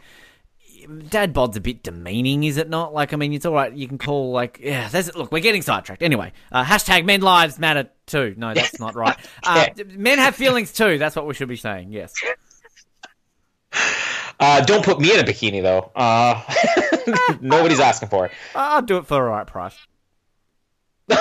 [1.09, 2.93] dad bod's a bit demeaning, is it not?
[2.93, 3.73] Like I mean, it's all right.
[3.73, 4.89] You can call like yeah.
[4.89, 6.03] There's look, we're getting sidetracked.
[6.03, 8.35] Anyway, uh, hashtag men lives matter too.
[8.37, 9.17] No, that's not right.
[9.43, 10.99] Uh, men have feelings too.
[10.99, 11.91] That's what we should be saying.
[11.91, 12.13] Yes.
[14.43, 15.89] Uh, don't put me in a bikini though.
[15.95, 16.41] Uh,
[17.41, 18.31] nobody's asking for it.
[18.53, 19.77] I'll do it for the right price.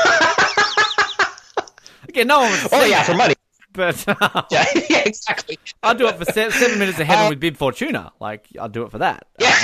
[2.09, 3.35] Again, no one would Oh yeah, that, for money.
[3.73, 5.57] but uh, Yeah, yeah, exactly.
[5.85, 8.13] I'll do it for se- seven minutes ahead Uh, with Bib Fortuna.
[8.21, 9.27] Like, I'll do it for that.
[9.39, 9.57] Yeah.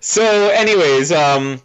[0.00, 1.60] so, anyways, um,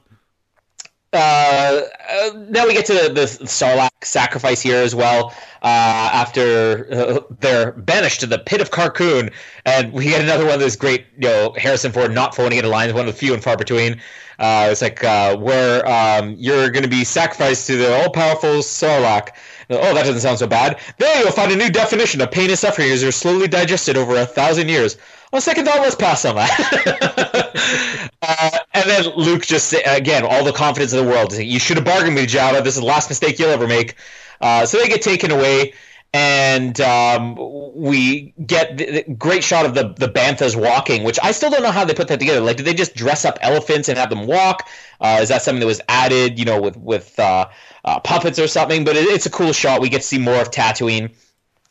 [1.15, 5.33] uh, uh, now we get to the Sarlacc sacrifice here as well.
[5.61, 9.31] Uh, after uh, they're banished to the pit of Carkoon,
[9.65, 12.69] and we get another one of those great, you know, Harrison Ford not phoning into
[12.69, 13.99] lines, one of the few and far between.
[14.37, 19.29] Uh, it's like uh, where um, you're going to be sacrificed to the all-powerful Sarlacc.
[19.69, 20.79] Oh, that doesn't sound so bad.
[20.99, 24.15] There you'll find a new definition of pain and suffering as they're slowly digested over
[24.17, 24.97] a thousand years.
[25.33, 28.05] On second thought, let's pass on that.
[28.21, 31.33] uh, and then Luke just again, all the confidence in the world.
[31.33, 32.63] You should have bargained with Jabba.
[32.63, 33.95] This is the last mistake you'll ever make.
[34.39, 35.73] Uh, so they get taken away,
[36.13, 37.35] and um,
[37.75, 41.63] we get the, the great shot of the the banthas walking, which I still don't
[41.63, 42.39] know how they put that together.
[42.41, 44.69] Like, did they just dress up elephants and have them walk?
[45.01, 47.47] Uh, is that something that was added, you know, with with uh,
[47.83, 48.85] uh, puppets or something?
[48.85, 49.81] But it, it's a cool shot.
[49.81, 51.13] We get to see more of Tatooine,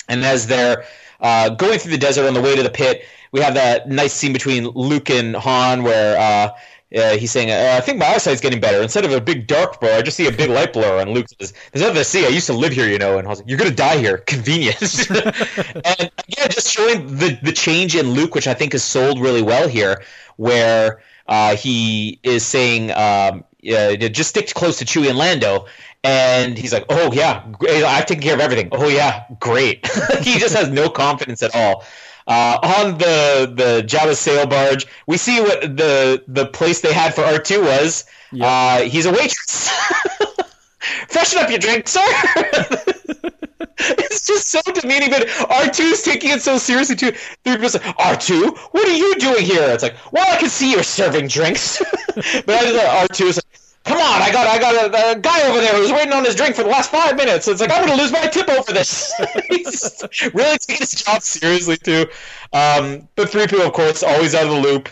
[0.09, 0.85] and as they're
[1.21, 3.05] uh, going through the desert on the way to the pit,
[3.35, 6.17] we have that nice scene between Luke and Han where.
[6.19, 6.57] Uh,
[6.95, 8.81] uh, he's saying, uh, I think my eyesight's getting better.
[8.81, 11.01] Instead of a big dark blur, I just see a big light blur.
[11.01, 12.25] And Luke says, There's nothing to see.
[12.25, 13.19] I used to live here, you know.
[13.19, 14.19] And I was like, You're going to die here.
[14.19, 14.81] Convenient.
[15.11, 19.43] and again, just showing the, the change in Luke, which I think is sold really
[19.43, 20.05] well here,
[20.37, 25.67] where uh, he is saying, um, just stick close to Chewie and Lando.
[26.05, 27.43] And he's like, Oh, yeah.
[27.69, 28.69] I've taken care of everything.
[28.71, 29.85] Oh, yeah, great.
[30.21, 31.83] he just has no confidence at all.
[32.27, 37.15] Uh, on the the Jabba sail barge, we see what the the place they had
[37.15, 38.05] for R two was.
[38.41, 39.71] Uh, he's a waitress.
[41.09, 42.01] Freshen up your drink, sir.
[43.79, 47.13] it's just so demeaning, but R 2s taking it so seriously too.
[47.45, 49.63] Three PO say, R two, what are you doing here?
[49.71, 51.83] It's like, well, I can see you're serving drinks,
[52.15, 53.54] but I just R two is like.
[53.85, 56.35] Come on, I got I got a, a guy over there who's waiting on his
[56.35, 57.47] drink for the last five minutes.
[57.49, 59.13] It's like I'm to lose my tip over this.
[59.51, 60.03] He's
[60.33, 62.07] really taking his job seriously too.
[62.55, 64.89] Um, but three PO, of course, always out of the loop.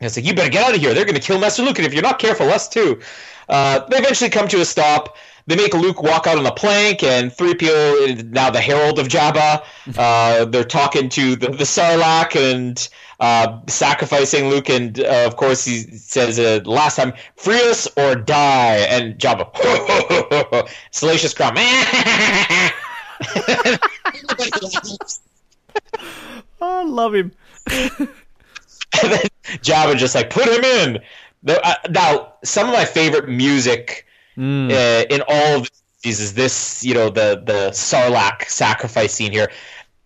[0.00, 0.94] And it's like you better get out of here.
[0.94, 3.00] They're to kill Master Luke, and if you're not careful, us too.
[3.48, 5.16] Uh, they eventually come to a stop.
[5.46, 9.08] They make Luke walk out on a plank, and 3PO is now the herald of
[9.08, 9.62] Jabba.
[9.98, 12.88] Uh, they're talking to the, the Sarlacc and
[13.20, 18.14] uh, sacrificing Luke, and uh, of course he says uh, last time, "Free us or
[18.14, 21.54] die." And Jabba, salacious crumb.
[26.60, 27.32] I love him.
[27.70, 28.08] and
[29.02, 29.26] then
[29.62, 30.98] Jabba just like put him in.
[31.46, 34.06] Uh, Now, some of my favorite music
[34.36, 34.70] Mm.
[34.70, 35.70] uh, in all of
[36.02, 39.50] these is this, you know, the the Sarlacc sacrifice scene here,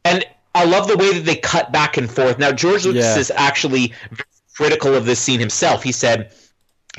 [0.04, 0.24] and
[0.54, 2.38] I love the way that they cut back and forth.
[2.38, 3.18] Now, George Lucas Yeah.
[3.18, 3.92] is actually
[4.54, 5.82] critical of this scene himself.
[5.82, 6.32] He said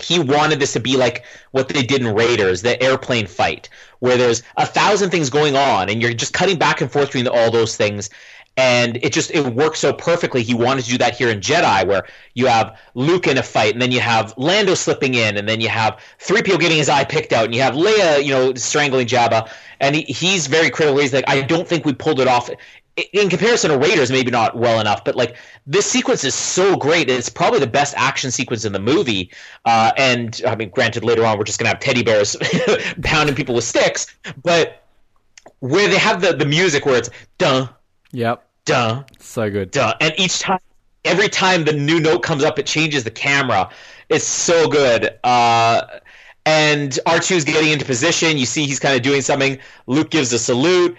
[0.01, 3.69] he wanted this to be like what they did in Raiders, the airplane fight,
[3.99, 7.27] where there's a thousand things going on, and you're just cutting back and forth between
[7.27, 8.09] all those things.
[8.59, 10.43] And it just it works so perfectly.
[10.43, 13.71] He wanted to do that here in Jedi, where you have Luke in a fight,
[13.71, 16.89] and then you have Lando slipping in, and then you have three PO getting his
[16.89, 19.49] eye picked out, and you have Leia, you know, strangling Jabba.
[19.79, 20.99] And he, he's very critical.
[20.99, 22.49] He's like, I don't think we pulled it off
[23.13, 27.09] in comparison to Raiders, maybe not well enough, but like this sequence is so great.
[27.09, 29.31] It's probably the best action sequence in the movie.
[29.63, 32.35] Uh, and I mean, granted, later on we're just gonna have teddy bears
[33.03, 34.13] pounding people with sticks,
[34.43, 34.83] but
[35.59, 37.69] where they have the the music where it's dun
[38.11, 38.48] Yep.
[38.69, 39.71] Dun So good.
[39.71, 40.59] dun, and each time,
[41.05, 43.69] every time the new note comes up, it changes the camera.
[44.09, 45.17] It's so good.
[45.23, 45.85] Uh,
[46.45, 48.37] and R2 is getting into position.
[48.37, 49.59] You see he's kind of doing something.
[49.87, 50.97] Luke gives a salute.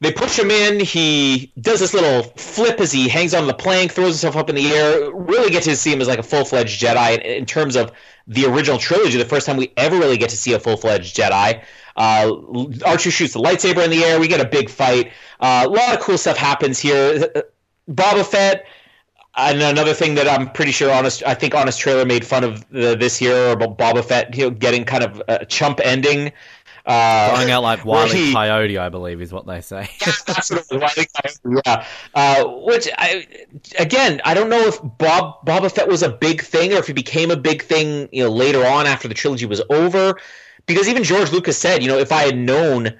[0.00, 0.80] They push him in.
[0.80, 4.56] He does this little flip as he hangs on the plank, throws himself up in
[4.56, 5.10] the air.
[5.12, 7.14] Really get to see him as like a full fledged Jedi.
[7.16, 7.92] In, in terms of
[8.26, 11.16] the original trilogy, the first time we ever really get to see a full fledged
[11.16, 11.62] Jedi.
[11.96, 12.32] Uh,
[12.84, 14.20] Archer shoots the lightsaber in the air.
[14.20, 15.12] We get a big fight.
[15.40, 17.30] Uh, a lot of cool stuff happens here.
[17.90, 18.66] Boba Fett.
[19.38, 22.66] And another thing that I'm pretty sure honest, I think honest trailer made fun of
[22.70, 26.32] the, this year about Boba Fett, you know, getting kind of a chump ending.
[26.86, 29.90] Uh, Going out like Wiley he- Coyote, I believe, is what they say.
[30.26, 30.96] that's what it was.
[30.98, 31.06] E.
[31.20, 31.86] Coyote, Yeah.
[32.14, 33.26] Uh, which I,
[33.78, 36.92] again, I don't know if Bob Boba Fett was a big thing or if he
[36.94, 40.16] became a big thing, you know, later on after the trilogy was over.
[40.66, 42.98] Because even George Lucas said, you know, if I had known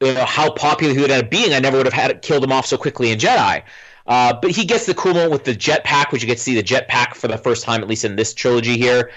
[0.00, 2.42] you know, how popular he would end up being, I never would have had killed
[2.42, 3.62] him off so quickly in Jedi.
[4.06, 6.54] Uh, but he gets the cool moment with the jetpack, which you get to see
[6.54, 9.10] the jetpack for the first time, at least in this trilogy here.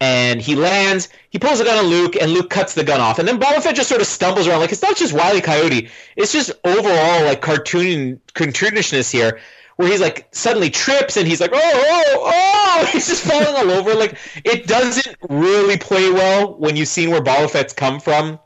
[0.00, 3.18] And he lands, he pulls a gun on Luke, and Luke cuts the gun off.
[3.18, 4.60] And then Boba Fett just sort of stumbles around.
[4.60, 5.42] Like, it's not just Wile E.
[5.42, 9.40] Coyote, it's just overall, like, cartoon, cartoonishness here,
[9.80, 13.70] where he's like suddenly trips and he's like, oh, oh, oh, he's just falling all
[13.70, 13.94] over.
[13.94, 18.38] Like it doesn't really play well when you've seen where Boba Fett's come from.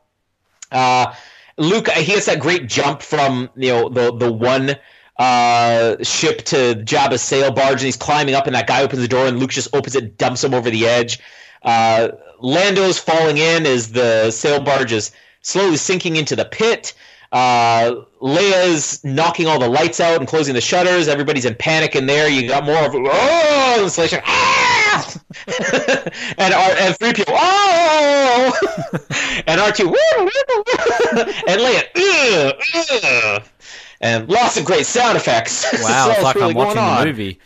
[0.71, 1.13] Uh,
[1.57, 4.77] Luke, he has that great jump from you know the the one
[5.19, 9.09] uh, ship to Jabba's sail barge, and he's climbing up, and that guy opens the
[9.09, 11.19] door, and Luke just opens it, dumps him over the edge.
[11.65, 15.11] Uh, Lando's falling in as the sail barge is
[15.43, 16.95] slowly sinking into the pit.
[17.35, 21.09] Uh, Leia's knocking all the lights out and closing the shutters.
[21.09, 22.29] Everybody's in panic in there.
[22.29, 24.21] You got more of oh installation.
[24.25, 25.13] Ah!
[26.39, 28.53] and R and three PO oh
[29.49, 32.63] and R two and Leia ugh,
[33.03, 33.43] ugh.
[34.01, 35.67] and lots of great sound effects.
[35.83, 37.41] Wow, it's like really I'm watching the movie.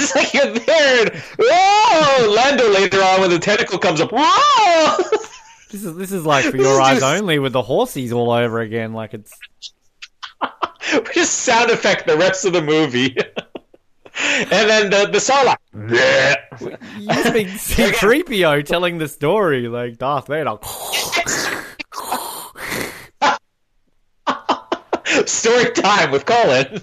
[0.00, 1.06] It's like you're there.
[1.06, 4.10] And, oh, Lando later on when the tentacle comes up.
[4.12, 5.28] Whoa!
[5.72, 7.18] This is this is like for your eyes just...
[7.18, 8.92] only with the horsies all over again.
[8.92, 9.32] Like it's
[11.14, 13.16] just sound effect the rest of the movie.
[14.20, 15.56] and then the the Sarlacc.
[16.98, 20.58] you speak C-3PO telling the story like Darth Vader.
[25.26, 26.82] story time with Colin.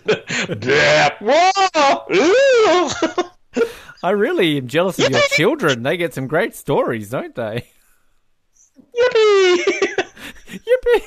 [4.01, 5.83] I really am jealous of your children.
[5.83, 7.67] They get some great stories, don't they?
[8.99, 9.57] Yippee!
[10.49, 11.03] Yippee!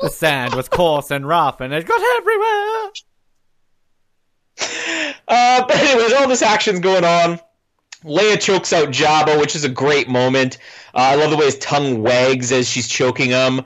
[0.00, 2.90] the sand was coarse and rough, and it got everywhere.
[5.28, 7.40] Uh, but anyways, all this action's going on.
[8.04, 10.58] Leia chokes out Jabba, which is a great moment.
[10.94, 13.60] Uh, I love the way his tongue wags as she's choking him.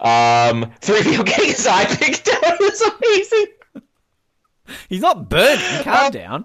[0.00, 3.46] Um, 3PO getting his eye picked out is amazing.
[4.88, 5.82] He's not burning.
[5.84, 6.44] Calm um, down.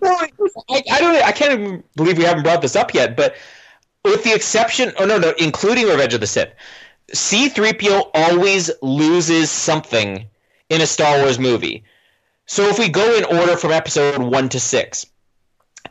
[0.00, 0.16] well,
[0.70, 1.16] I, I, don't.
[1.16, 3.16] I can't even believe we haven't brought this up yet.
[3.16, 3.34] But
[4.04, 6.52] with the exception, oh no, no, including Revenge of the Sith,
[7.12, 10.26] C-3PO always loses something
[10.68, 11.84] in a Star Wars movie.
[12.46, 15.06] So if we go in order from Episode one to six,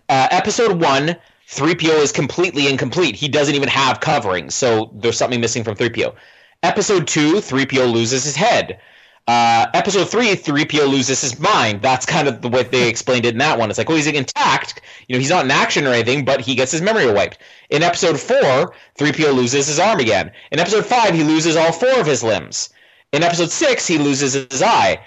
[0.07, 1.15] uh, Episode one
[1.49, 3.15] 3PO is completely incomplete.
[3.15, 6.13] He doesn't even have covering, so there's something missing from 3PO.
[6.61, 8.79] Episode 2, 3PO loses his head.
[9.27, 11.81] Uh, episode 3, 3PO loses his mind.
[11.81, 13.69] That's kind of the way they explained it in that one.
[13.69, 14.81] It's like, oh, he's intact.
[15.07, 17.37] You know, he's not in action or anything, but he gets his memory wiped.
[17.69, 20.31] In episode 4, 3PO loses his arm again.
[20.51, 22.69] In episode 5, he loses all four of his limbs.
[23.11, 24.99] In episode 6, he loses his eye.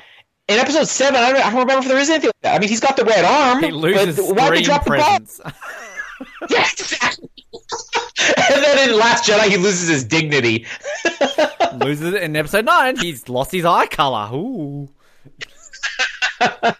[0.48, 2.56] In episode 7, I don't, I don't remember if there is anything like that.
[2.56, 3.62] I mean, he's got the red arm.
[3.62, 5.38] He loses but why three drop presents.
[5.38, 5.54] the
[6.50, 7.28] yes, exactly.
[8.50, 10.66] And then in Last Jedi, he loses his dignity.
[11.74, 12.96] loses it in episode nine.
[12.96, 14.30] He's lost his eye color.
[14.34, 14.88] Ooh.
[16.40, 16.74] yeah,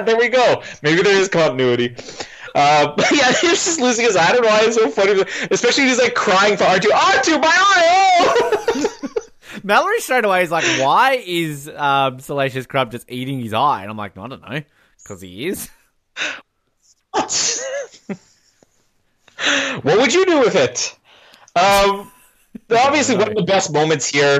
[0.00, 0.62] there we go.
[0.82, 1.94] Maybe there is continuity.
[2.54, 4.28] Uh, but yeah, he's just losing his eye.
[4.28, 6.92] I don't know why it's so funny, especially he's like crying for R two.
[6.92, 8.86] R two, my eye!
[9.62, 13.90] Mallory straight away is like, "Why is um, Salacious Crab just eating his eye?" And
[13.90, 14.62] I'm like, "I don't know,
[15.02, 15.68] because he is."
[19.82, 20.98] what would you do with it?
[21.56, 22.10] Um,
[22.70, 24.38] obviously, one of the best moments here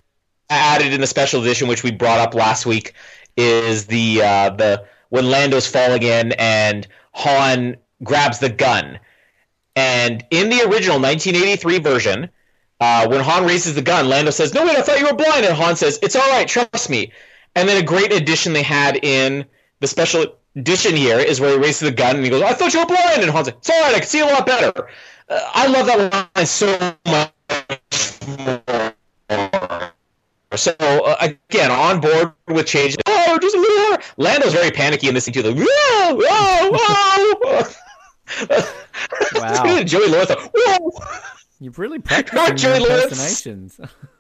[0.50, 2.94] added in the special edition, which we brought up last week,
[3.36, 8.98] is the uh, the when Lando's falling in and Han grabs the gun.
[9.76, 12.28] And in the original 1983 version,
[12.80, 15.46] uh, when Han raises the gun, Lando says, "No wait, I thought you were blind,"
[15.46, 17.12] and Han says, "It's all right, trust me."
[17.54, 19.44] And then a great addition they had in
[19.78, 22.72] the special edition here is where he raises the gun and he goes, "I thought
[22.72, 24.88] you were blind," and Han's like, "It's all right, I can see a lot better."
[25.28, 26.76] Uh, I love that line so
[27.06, 27.32] much
[28.28, 28.62] more.
[30.56, 32.96] So uh, again, on board with change.
[33.06, 33.98] Oh, just a little more.
[34.16, 35.42] Lando's very panicky in this thing too.
[35.42, 36.70] Like, whoa, whoa,
[37.42, 37.62] whoa.
[39.40, 39.82] wow.
[39.82, 40.30] Joey Lawrence.
[40.54, 40.90] Whoa.
[41.60, 43.80] You've really practiced your impersonations.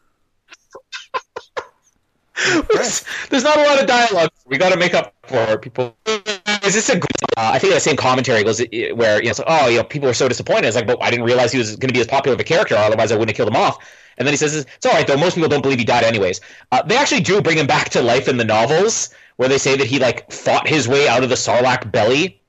[3.30, 4.30] There's not a lot of dialogue.
[4.46, 5.96] We got to make up for people.
[6.06, 6.96] Is this a?
[6.96, 7.00] Uh,
[7.36, 10.14] I think the same commentary goes where you know, like, oh, you know, people were
[10.14, 10.66] so disappointed.
[10.66, 12.44] It's like, but I didn't realize he was going to be as popular of a
[12.44, 12.74] character.
[12.74, 13.78] Otherwise, I wouldn't have killed him off.
[14.18, 15.16] And then he says, "It's all right, though.
[15.16, 16.40] Most people don't believe he died, anyways."
[16.72, 19.76] Uh, they actually do bring him back to life in the novels, where they say
[19.76, 22.40] that he like fought his way out of the Sarlacc belly,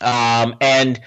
[0.00, 1.00] um, and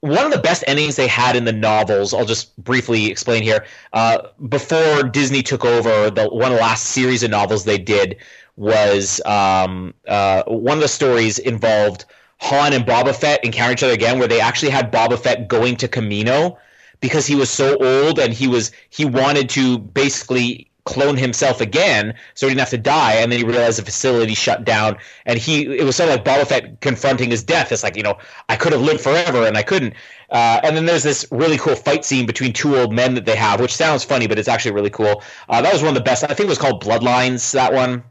[0.00, 2.14] one of the best endings they had in the novels.
[2.14, 3.64] I'll just briefly explain here.
[3.92, 8.16] Uh, before Disney took over, the one of the last series of novels they did
[8.56, 12.06] was um, uh, one of the stories involved
[12.38, 15.76] Han and Boba Fett encountering each other again, where they actually had Boba Fett going
[15.76, 16.56] to Kamino
[17.00, 22.14] because he was so old and he was he wanted to basically clone himself again
[22.34, 24.96] so he didn't have to die and then he realized the facility shut down
[25.26, 27.72] and he it was sort of like Boba Fett confronting his death.
[27.72, 29.94] It's like you know I could have lived forever and I couldn't.
[30.30, 33.36] Uh, and then there's this really cool fight scene between two old men that they
[33.36, 35.22] have which sounds funny but it's actually really cool.
[35.48, 38.04] Uh, that was one of the best I think it was called Bloodlines that one.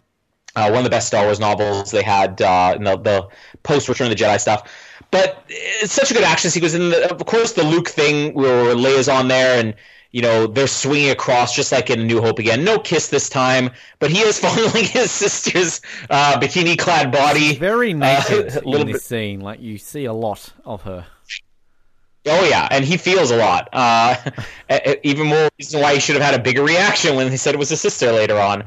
[0.55, 3.27] Uh, one of the best Star Wars novels they had uh, in the, the
[3.61, 4.67] post Return of the Jedi stuff.
[5.11, 8.75] But it's such a good action sequence and the, of course the Luke thing where
[8.75, 9.75] Leia's on there and
[10.11, 12.63] you know, they're swinging across just like in New Hope again.
[12.63, 13.69] No kiss this time,
[13.99, 17.55] but he is fondling his sister's uh, bikini-clad body.
[17.55, 19.01] Very naked uh, in this bit.
[19.01, 19.41] scene.
[19.41, 21.05] Like you see a lot of her.
[22.25, 23.69] Oh yeah, and he feels a lot.
[23.71, 24.15] Uh,
[25.03, 27.57] even more reason why he should have had a bigger reaction when he said it
[27.57, 28.65] was his sister later on.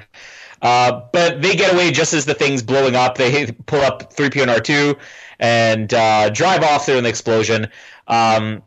[0.62, 3.19] Uh, but they get away just as the thing's blowing up.
[3.19, 4.98] They pull up 3PO and R2
[5.40, 7.69] and uh, drive off through an explosion.
[8.06, 8.62] Um,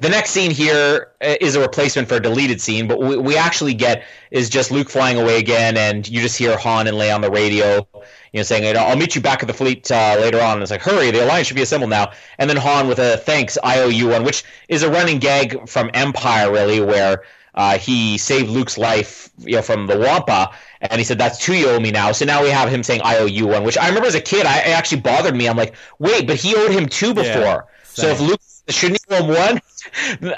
[0.00, 3.74] the next scene here uh, a replacement for a deleted scene, but we, we actually
[3.74, 7.20] get is just Luke flying away again, and you just hear Han and Leia on
[7.20, 7.86] the radio,
[8.32, 10.70] you know, saying, "I'll meet you back at the fleet uh, later on." And it's
[10.70, 13.80] like, "Hurry, the alliance should be assembled now." And then Han with a thanks, I
[13.80, 17.22] owe you one, which is a running gag from Empire, really, where
[17.54, 20.50] uh, he saved Luke's life, you know, from the Wampa,
[20.80, 23.02] and he said, "That's two you owe me now." So now we have him saying,
[23.04, 25.46] "I owe you one," which I remember as a kid, I it actually bothered me.
[25.46, 28.40] I'm like, "Wait, but he owed him two before." Yeah, so if Luke
[28.70, 29.60] shouldn't he owe him one?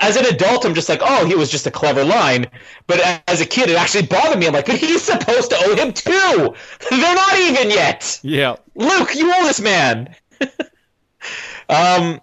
[0.00, 2.46] as an adult, I'm just like, oh, he was just a clever line.
[2.86, 4.46] But as a kid, it actually bothered me.
[4.46, 6.54] I'm like, but he's supposed to owe him two.
[6.90, 8.20] They're not even yet.
[8.22, 8.56] Yeah.
[8.74, 10.14] Luke, you owe this man.
[11.68, 12.20] um,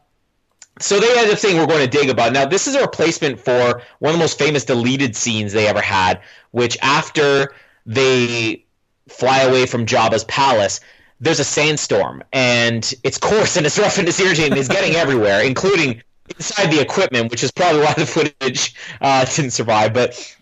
[0.80, 2.34] so they end up saying we're going to dig about.
[2.34, 5.82] Now, this is a replacement for one of the most famous deleted scenes they ever
[5.82, 6.22] had,
[6.52, 7.54] which after
[7.86, 8.66] they
[9.10, 10.80] fly away from Jabba's palace,
[11.20, 14.58] there's a sandstorm, and it's coarse and it's rough and it's irritating.
[14.58, 19.52] It's getting everywhere, including inside the equipment, which is probably why the footage uh, didn't
[19.52, 19.94] survive.
[19.94, 20.36] But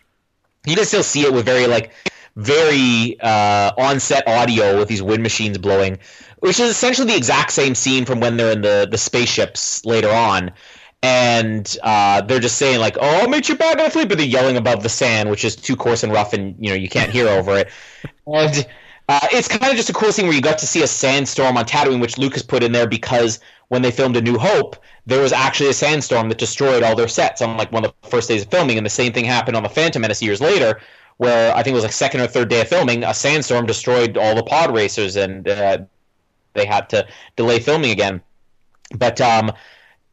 [0.66, 1.92] you can still see it with very like
[2.36, 5.98] very uh, on-set audio with these wind machines blowing,
[6.40, 10.10] which is essentially the exact same scene from when they're in the the spaceships later
[10.10, 10.52] on.
[11.04, 14.18] And uh, they're just saying like, "Oh, I'll meet you back in the fleet," but
[14.18, 16.90] they're yelling above the sand, which is too coarse and rough, and you know you
[16.90, 17.70] can't hear over it.
[18.26, 18.68] And
[19.08, 21.58] uh, it's kind of just a cool scene where you got to see a sandstorm
[21.58, 23.40] on Tatooine, which Lucas put in there because
[23.70, 24.76] when they filmed A New Hope,
[25.06, 28.10] there was actually a sandstorm that destroyed all their sets on like one of the
[28.10, 30.82] first days of filming, and the same thing happened on the Phantom Menace years later,
[31.18, 34.18] where I think it was like second or third day of filming, a sandstorm destroyed
[34.18, 35.80] all the pod racers, and uh,
[36.54, 38.22] they had to delay filming again.
[38.96, 39.52] But um,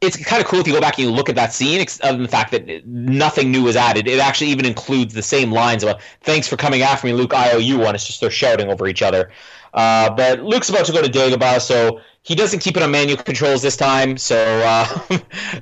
[0.07, 2.13] it's kind of cool if you go back and you look at that scene, other
[2.13, 4.07] than the fact that nothing new was added.
[4.07, 7.35] It actually even includes the same lines about "Thanks for coming after me, Luke.
[7.35, 9.31] I owe you one." It's just they're shouting over each other.
[9.73, 13.19] Uh, but Luke's about to go to Dagobah, so he doesn't keep it on manual
[13.23, 14.99] controls this time, so uh,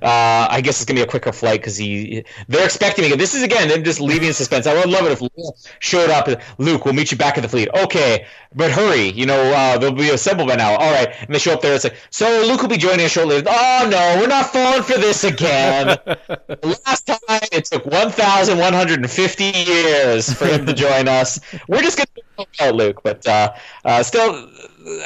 [0.00, 3.16] uh, I guess it's gonna be a quicker flight because he they're expecting me.
[3.16, 4.68] This is again them just leaving in suspense.
[4.68, 6.28] I would love it if Luke showed up.
[6.58, 7.68] Luke, we'll meet you back at the fleet.
[7.74, 10.76] Okay, but hurry, you know uh, they'll be assembled by now.
[10.76, 11.74] All right, and they show up there.
[11.74, 13.42] It's like so Luke will be joining us shortly.
[13.44, 15.98] Oh no, we're not falling for this again.
[16.62, 21.08] Last time it took one thousand one hundred and fifty years for him to join
[21.08, 21.40] us.
[21.66, 23.52] We're just gonna out Luke, but uh,
[23.84, 24.48] uh, still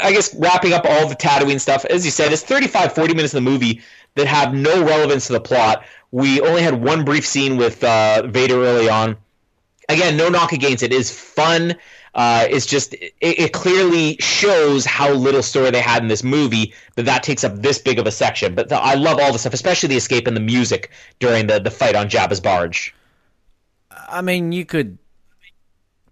[0.03, 3.35] I guess wrapping up all the Tatooine stuff, as you said, it's 35, 40 minutes
[3.35, 3.83] of the movie
[4.15, 5.85] that have no relevance to the plot.
[6.11, 9.17] We only had one brief scene with uh, Vader early on.
[9.89, 10.93] Again, no knock against it.
[10.93, 11.77] It is fun.
[12.15, 16.73] Uh, it's just it, it, clearly shows how little story they had in this movie
[16.95, 18.55] that that takes up this big of a section.
[18.55, 21.61] But the, I love all the stuff, especially the escape and the music during the
[21.61, 22.95] the fight on Jabba's barge.
[23.91, 24.97] I mean, you could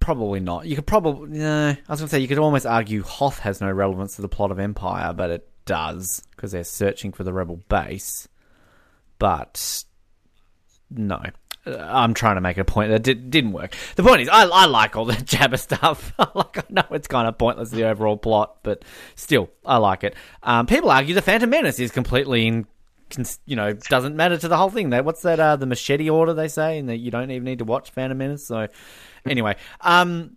[0.05, 0.67] probably not.
[0.67, 1.39] You could probably.
[1.39, 4.23] No, I was going to say you could almost argue Hoth has no relevance to
[4.23, 8.29] the plot of Empire, but it does because they're searching for the rebel base.
[9.19, 9.85] But
[10.91, 11.23] no,
[11.67, 13.75] uh, I'm trying to make a point that did, didn't work.
[13.97, 16.13] The point is, I, I like all the Jabba stuff.
[16.35, 18.85] like I know it's kind of pointless the overall plot, but
[19.17, 20.15] still, I like it.
[20.43, 22.67] Um, people argue the Phantom Menace is completely in
[23.47, 24.91] you know, doesn't matter to the whole thing.
[24.91, 25.39] What's that?
[25.39, 28.19] Uh, the machete order they say, and that you don't even need to watch Phantom
[28.19, 28.47] Menace.
[28.47, 28.69] So,
[29.27, 30.37] anyway, um,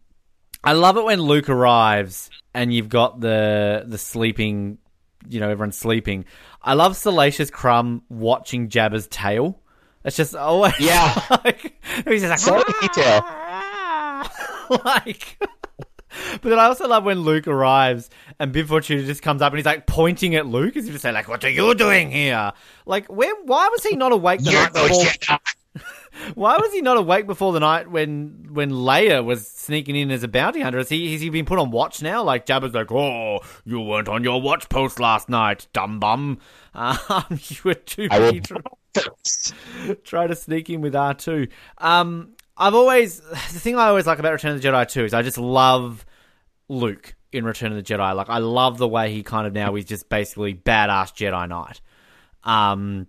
[0.64, 4.78] I love it when Luke arrives and you've got the the sleeping,
[5.28, 6.26] you know, everyone's sleeping.
[6.62, 9.60] I love Salacious Crumb watching Jabba's tail.
[10.04, 13.22] It's just always yeah, like, he's just like so detail,
[14.86, 15.38] like.
[16.42, 18.10] But then I also love when Luke arrives
[18.40, 21.00] and Bib Fortuna just comes up and he's like pointing at Luke as if to
[21.00, 22.54] say, like, what are you doing here?
[22.86, 23.36] Like, where?
[23.44, 25.38] why was he not awake the night before?
[26.36, 30.24] Why was he not awake before the night when when Leia was sneaking in as
[30.24, 30.78] a bounty hunter?
[30.80, 32.24] Has he has he been put on watch now?
[32.24, 36.40] Like Jabba's like, oh, you weren't on your watch post last night, dumb bum.
[36.78, 38.62] Um, you were too busy try,
[40.04, 41.48] try to sneak in with R two.
[41.80, 45.14] Um, I've always the thing I always like about Return of the Jedi two is
[45.14, 46.06] I just love
[46.70, 48.16] Luke in Return of the Jedi.
[48.16, 51.82] Like I love the way he kind of now he's just basically badass Jedi Knight.
[52.44, 53.08] Um,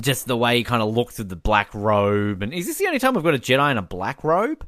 [0.00, 2.86] just the way he kind of looks with the black robe, and is this the
[2.86, 4.66] only time we've got a Jedi in a black robe?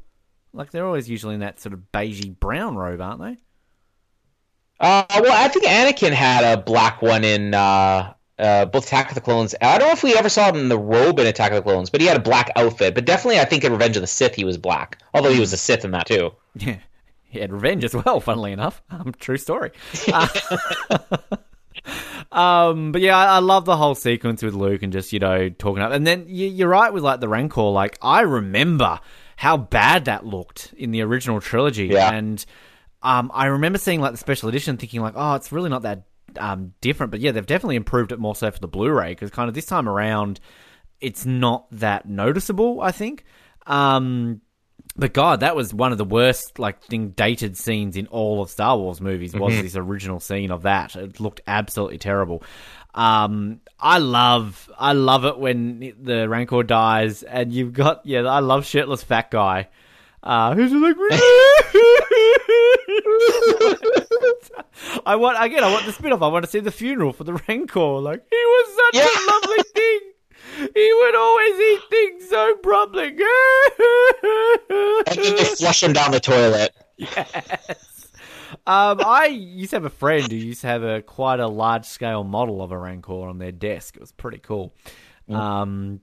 [0.52, 3.38] Like they're always usually in that sort of beigey brown robe, aren't they?
[4.80, 9.14] Uh, well, I think Anakin had a black one in uh, uh, both Attack of
[9.14, 9.54] the Clones.
[9.60, 11.62] I don't know if we ever saw him in the robe in Attack of the
[11.62, 12.94] Clones, but he had a black outfit.
[12.94, 14.98] But definitely, I think in Revenge of the Sith, he was black.
[15.14, 16.32] Although he was a Sith in that too.
[16.54, 16.76] Yeah,
[17.24, 18.20] he had revenge as well.
[18.20, 19.70] Funnily enough, um, true story.
[22.30, 25.50] Um, but yeah, I, I, love the whole sequence with Luke and just you know
[25.50, 25.92] talking up.
[25.92, 27.62] And then you, you're right with like the Rancor.
[27.62, 29.00] Like I remember
[29.36, 32.12] how bad that looked in the original trilogy, yeah.
[32.12, 32.44] and
[33.02, 36.04] um, I remember seeing like the special edition, thinking like, oh, it's really not that
[36.38, 37.10] um, different.
[37.10, 39.66] But yeah, they've definitely improved it more so for the Blu-ray because kind of this
[39.66, 40.40] time around,
[41.00, 42.80] it's not that noticeable.
[42.80, 43.24] I think.
[43.66, 44.40] Um,
[44.96, 48.50] but God, that was one of the worst like thing dated scenes in all of
[48.50, 49.34] Star Wars movies.
[49.34, 49.62] Was mm-hmm.
[49.62, 50.94] this original scene of that?
[50.96, 52.42] It looked absolutely terrible.
[52.94, 58.40] Um, I love, I love it when the Rancor dies, and you've got yeah, I
[58.40, 59.68] love shirtless fat guy.
[60.22, 60.94] Uh, who's like,
[65.04, 65.64] I want again.
[65.64, 66.22] I want the spin off.
[66.22, 67.98] I want to see the funeral for the Rancor.
[67.98, 69.08] Like he was such yeah.
[69.08, 70.11] a lovely thing.
[70.56, 73.08] He would always eat things so promptly.
[73.08, 73.16] and
[75.16, 76.74] then they flush him down the toilet.
[76.96, 78.08] Yes.
[78.66, 81.84] Um, I used to have a friend who used to have a quite a large
[81.84, 83.96] scale model of a Rancor on their desk.
[83.96, 84.74] It was pretty cool.
[85.28, 85.34] Mm.
[85.34, 86.00] Um,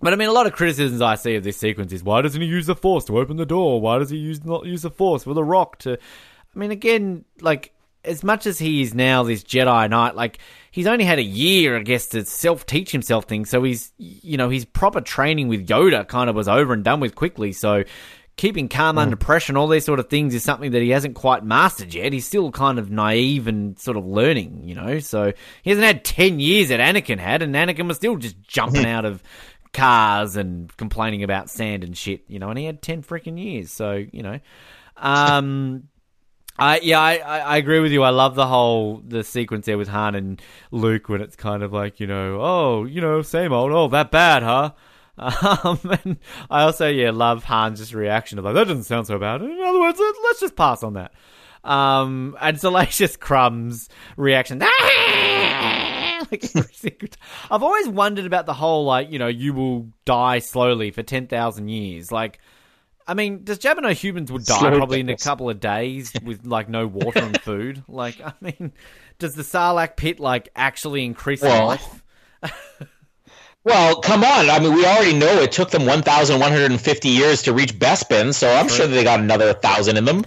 [0.00, 2.40] but I mean, a lot of criticisms I see of this sequence is why doesn't
[2.40, 3.80] he use the Force to open the door?
[3.80, 5.94] Why does he use not use the Force with a rock to?
[5.94, 7.72] I mean, again, like
[8.06, 10.38] as much as he is now this Jedi Knight, like
[10.70, 13.50] he's only had a year, I guess, to self teach himself things.
[13.50, 17.00] So he's, you know, his proper training with Yoda kind of was over and done
[17.00, 17.52] with quickly.
[17.52, 17.84] So
[18.36, 19.00] keeping calm mm.
[19.00, 21.94] under pressure and all these sort of things is something that he hasn't quite mastered
[21.94, 22.12] yet.
[22.12, 24.98] He's still kind of naive and sort of learning, you know.
[24.98, 28.82] So he hasn't had ten years that Anakin had, and Anakin was still just jumping
[28.82, 28.90] mm-hmm.
[28.90, 29.22] out of
[29.72, 32.50] cars and complaining about sand and shit, you know.
[32.50, 34.40] And he had ten freaking years, so you know.
[34.96, 35.88] Um,
[36.58, 38.02] I yeah, I, I agree with you.
[38.02, 41.72] I love the whole the sequence there with Han and Luke when it's kind of
[41.72, 43.72] like you know, oh, you know, same old.
[43.72, 44.72] Oh, that bad, huh?
[45.18, 46.18] Um, and
[46.50, 49.40] I also yeah love Han's just reaction of like that doesn't sound so bad.
[49.40, 51.12] In other words, let's just pass on that.
[51.64, 54.62] Um, and Salacious Crumb's reaction.
[57.50, 61.26] I've always wondered about the whole like you know you will die slowly for ten
[61.26, 62.38] thousand years like
[63.08, 66.12] I mean, does Jabba know humans would die Slow probably in a couple of days
[66.22, 67.82] with like no water and food?
[67.88, 68.72] Like, I mean,
[69.18, 72.02] does the Sarlacc pit like actually increase well, life?
[73.64, 74.50] well, come on.
[74.50, 78.66] I mean, we already know it took them 1,150 years to reach Bespin, so I'm
[78.66, 78.76] true.
[78.76, 80.24] sure they got another thousand in them.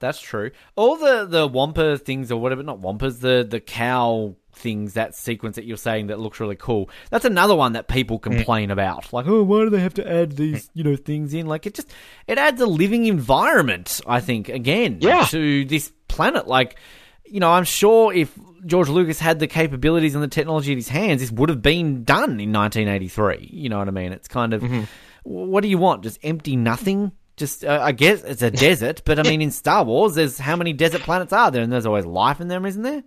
[0.00, 0.50] That's true.
[0.76, 5.56] All the the Wampa things or whatever, not Wampas, the the cow things, that sequence
[5.56, 6.90] that you're saying that looks really cool.
[7.10, 8.22] That's another one that people mm.
[8.22, 8.72] complain mm.
[8.72, 9.12] about.
[9.12, 11.46] Like, oh, why do they have to add these, you know, things in?
[11.46, 11.92] Like, it just
[12.26, 14.00] it adds a living environment.
[14.06, 15.26] I think again, yeah.
[15.26, 16.48] to this planet.
[16.48, 16.76] Like,
[17.24, 20.88] you know, I'm sure if George Lucas had the capabilities and the technology in his
[20.88, 23.50] hands, this would have been done in 1983.
[23.52, 24.12] You know what I mean?
[24.12, 24.82] It's kind of, mm-hmm.
[25.24, 26.02] what do you want?
[26.02, 27.12] Just empty nothing?
[27.40, 30.56] Just, uh, I guess it's a desert, but I mean, in Star Wars, there's how
[30.56, 31.62] many desert planets are there?
[31.62, 33.02] And there's always life in them, isn't there?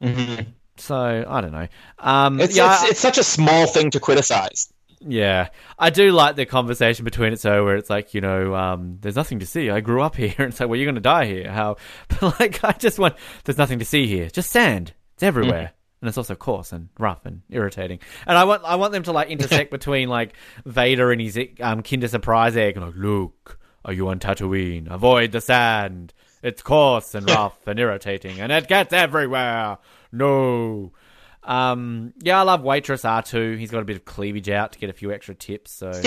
[0.00, 0.50] Mm-hmm.
[0.76, 1.66] So I don't know.
[1.98, 4.72] Um, it's, yeah, it's, it's such a small thing to criticize.
[5.04, 5.48] Yeah,
[5.80, 7.40] I do like the conversation between it.
[7.40, 9.68] So where it's like, you know, um, there's nothing to see.
[9.68, 11.50] I grew up here, and it's like, well, you're going to die here.
[11.50, 11.76] How?
[12.20, 14.30] But like, I just want there's nothing to see here.
[14.30, 14.94] Just sand.
[15.14, 15.72] It's everywhere.
[15.74, 15.79] Mm.
[16.00, 17.98] And it's also coarse and rough and irritating.
[18.26, 21.82] And I want I want them to like intersect between like Vader and his um,
[21.82, 22.76] Kinder Surprise egg.
[22.76, 24.90] And like, look, are you on Tatooine?
[24.90, 26.14] Avoid the sand.
[26.42, 29.78] It's coarse and rough and irritating, and it gets everywhere.
[30.12, 30.92] No.
[31.42, 33.58] Um, yeah, I love Waitress R2.
[33.58, 36.04] He's got a bit of cleavage out to get a few extra tips, so it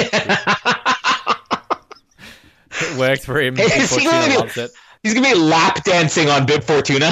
[2.97, 3.55] works for him.
[3.55, 4.71] Hey, he gonna it.
[5.01, 7.11] He's gonna be lap dancing on Bib Fortuna.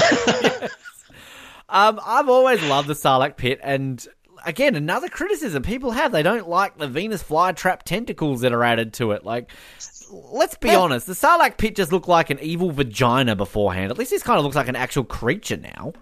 [1.72, 4.06] Um, I've always loved the Sarlacc pit, and
[4.46, 8.94] again, another criticism people have they don't like the Venus flytrap tentacles that are added
[8.94, 9.26] to it.
[9.26, 9.50] Like,
[10.12, 13.92] let's be honest, the Sarlacc pit just looked like an evil vagina beforehand.
[13.92, 15.94] At least this kind of looks like an actual creature now.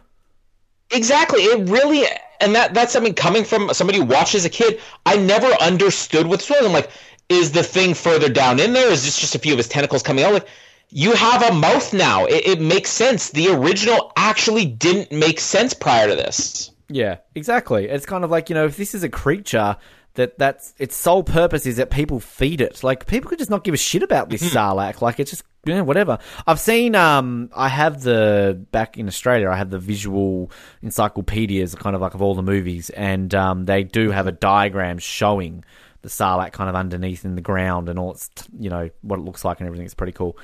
[0.92, 1.42] Exactly.
[1.42, 2.06] It really,
[2.42, 4.80] and that that's something coming from somebody who watched as a kid.
[5.06, 6.66] I never understood what this was.
[6.66, 6.90] I'm like,
[7.30, 8.92] is the thing further down in there?
[8.92, 10.34] Is this just a few of his tentacles coming out?
[10.34, 10.48] Like,
[10.90, 12.26] you have a mouth now.
[12.26, 13.30] It, it makes sense.
[13.32, 16.72] The original actually didn't make sense prior to this.
[16.90, 17.88] Yeah, exactly.
[17.88, 19.78] It's kind of like you know, if this is a creature
[20.16, 22.84] that that's its sole purpose is that people feed it.
[22.84, 25.02] Like people could just not give a shit about this Sarlacc.
[25.02, 26.18] Like it's just yeah, whatever.
[26.48, 30.52] I've seen um I have the back in Australia I have the visual
[30.82, 34.98] encyclopedias kind of like of all the movies and um they do have a diagram
[34.98, 35.64] showing
[36.02, 39.24] the Sarlacc kind of underneath in the ground and all its you know what it
[39.24, 39.86] looks like and everything.
[39.86, 40.38] It's pretty cool.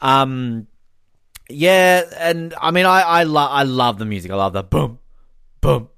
[0.00, 0.66] Um
[1.48, 4.30] yeah, and I mean I I, lo- I love the music.
[4.30, 4.98] I love the boom
[5.60, 5.88] boom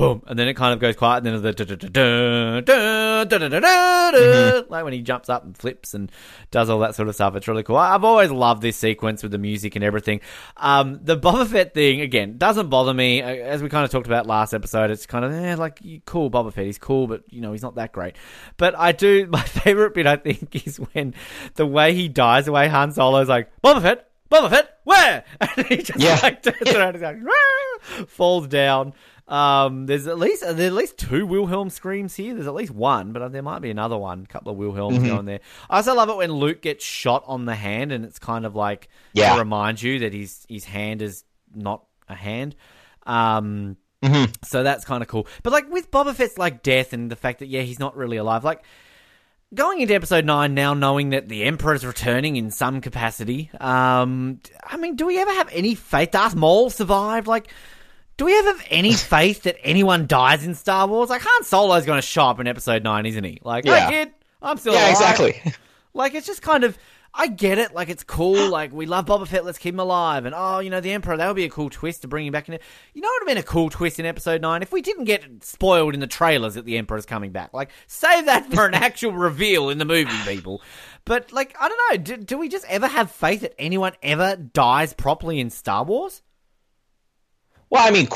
[0.00, 1.52] boom, and then it kind of goes quiet, and then the
[4.14, 4.72] mm-hmm.
[4.72, 6.10] like when he jumps up and flips and
[6.50, 7.36] does all that sort of stuff.
[7.36, 7.76] It's really cool.
[7.76, 10.20] I've always loved this sequence with the music and everything.
[10.56, 14.26] Um, the Boba Fett thing again doesn't bother me, as we kind of talked about
[14.26, 14.90] last episode.
[14.90, 16.66] It's kind of eh, like cool Boba Fett.
[16.66, 18.16] He's cool, but you know he's not that great.
[18.56, 19.26] But I do.
[19.30, 21.14] My favorite bit, I think, is when
[21.54, 24.06] the way he dies, the way Han Solo's like Boba Fett.
[24.30, 25.24] Boba Fett, where?
[25.40, 26.20] And he just yeah.
[26.22, 28.94] like turns around and like, falls down.
[29.30, 32.34] Um, there's at least there's at least two Wilhelm screams here.
[32.34, 34.24] There's at least one, but there might be another one.
[34.24, 35.06] A couple of Wilhelms mm-hmm.
[35.06, 35.40] going there.
[35.70, 38.56] I also love it when Luke gets shot on the hand, and it's kind of
[38.56, 39.34] like yeah.
[39.34, 41.22] to remind you that his his hand is
[41.54, 42.56] not a hand.
[43.06, 44.32] Um, mm-hmm.
[44.44, 45.28] so that's kind of cool.
[45.44, 48.16] But like with Boba Fett's like death and the fact that yeah he's not really
[48.16, 48.64] alive, like
[49.54, 53.48] going into episode nine now, knowing that the Emperor is returning in some capacity.
[53.60, 56.10] Um, I mean, do we ever have any faith?
[56.10, 57.52] Darth Maul survived, like
[58.20, 61.08] do we ever have any faith that anyone dies in Star Wars?
[61.08, 63.38] Like Han Solo's going to show up in Episode Nine, isn't he?
[63.42, 63.88] Like, yeah.
[63.88, 64.92] hey kid, I'm still yeah, alive.
[64.92, 65.42] exactly.
[65.92, 66.78] Like, it's just kind of.
[67.12, 67.74] I get it.
[67.74, 68.48] Like, it's cool.
[68.48, 69.44] Like, we love Boba Fett.
[69.44, 70.24] Let's keep him alive.
[70.24, 72.30] And, oh, you know, the Emperor, that would be a cool twist to bring him
[72.30, 72.56] back in.
[72.94, 74.62] You know what would have been a cool twist in Episode 9?
[74.62, 77.52] If we didn't get spoiled in the trailers that the Emperor's coming back.
[77.52, 80.62] Like, save that for an actual reveal in the movie, people.
[81.04, 81.96] But, like, I don't know.
[82.04, 86.22] Do, do we just ever have faith that anyone ever dies properly in Star Wars?
[87.70, 88.08] Well, I mean,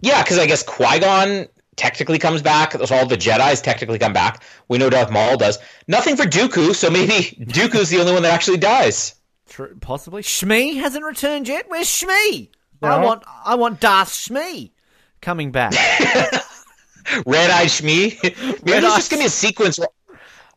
[0.00, 2.74] yeah, because I guess Qui Gon technically comes back.
[2.74, 4.42] All the Jedi's technically come back.
[4.68, 5.58] We know Darth Maul does.
[5.86, 9.14] Nothing for Dooku, so maybe Dooku's the only one that actually dies.
[9.48, 10.22] True, possibly.
[10.22, 11.66] Shmi hasn't returned yet.
[11.68, 12.48] Where's Shmi?
[12.82, 12.88] No.
[12.88, 14.70] I want, I want Darth Shmi
[15.20, 15.72] coming back.
[17.24, 18.20] Red Eye Shmi.
[18.22, 19.88] Maybe Red there's just gonna be a sequence where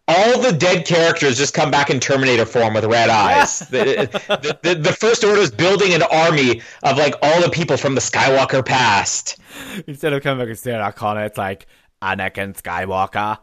[0.09, 3.59] all the dead characters just come back in Terminator form with red eyes.
[3.69, 7.77] the, the, the, the, First Order is building an army of like all the people
[7.77, 9.37] from the Skywalker past.
[9.85, 11.67] Instead of coming back and Sarah Connor, it's like
[12.01, 13.37] Anakin Skywalker.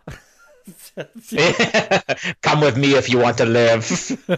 [2.42, 3.86] Come with me if you want to live.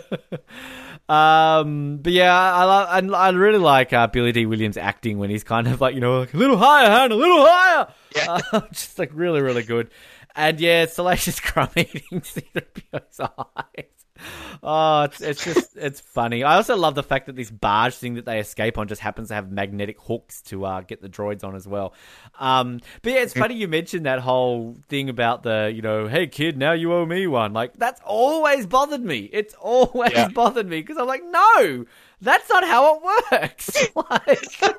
[1.08, 5.30] Um, but yeah, I love, I, I really like uh, Billy Dee Williams acting when
[5.30, 7.88] he's kind of like you know like a little higher, hand, a little higher.
[8.14, 9.90] Yeah, uh, just like really, really good.
[10.38, 13.20] And yeah, Salacious Crumb eating C-3PO's
[13.56, 13.84] eyes.
[14.62, 16.44] Oh, it's, it's just it's funny.
[16.44, 19.28] I also love the fact that this barge thing that they escape on just happens
[19.28, 21.92] to have magnetic hooks to uh, get the droids on as well.
[22.38, 26.28] Um, but yeah, it's funny you mentioned that whole thing about the you know, hey
[26.28, 27.52] kid, now you owe me one.
[27.52, 29.28] Like that's always bothered me.
[29.32, 30.28] It's always yeah.
[30.34, 31.84] bothered me because I'm like, no,
[32.20, 33.02] that's not how it
[33.32, 33.88] works.
[33.96, 34.76] like.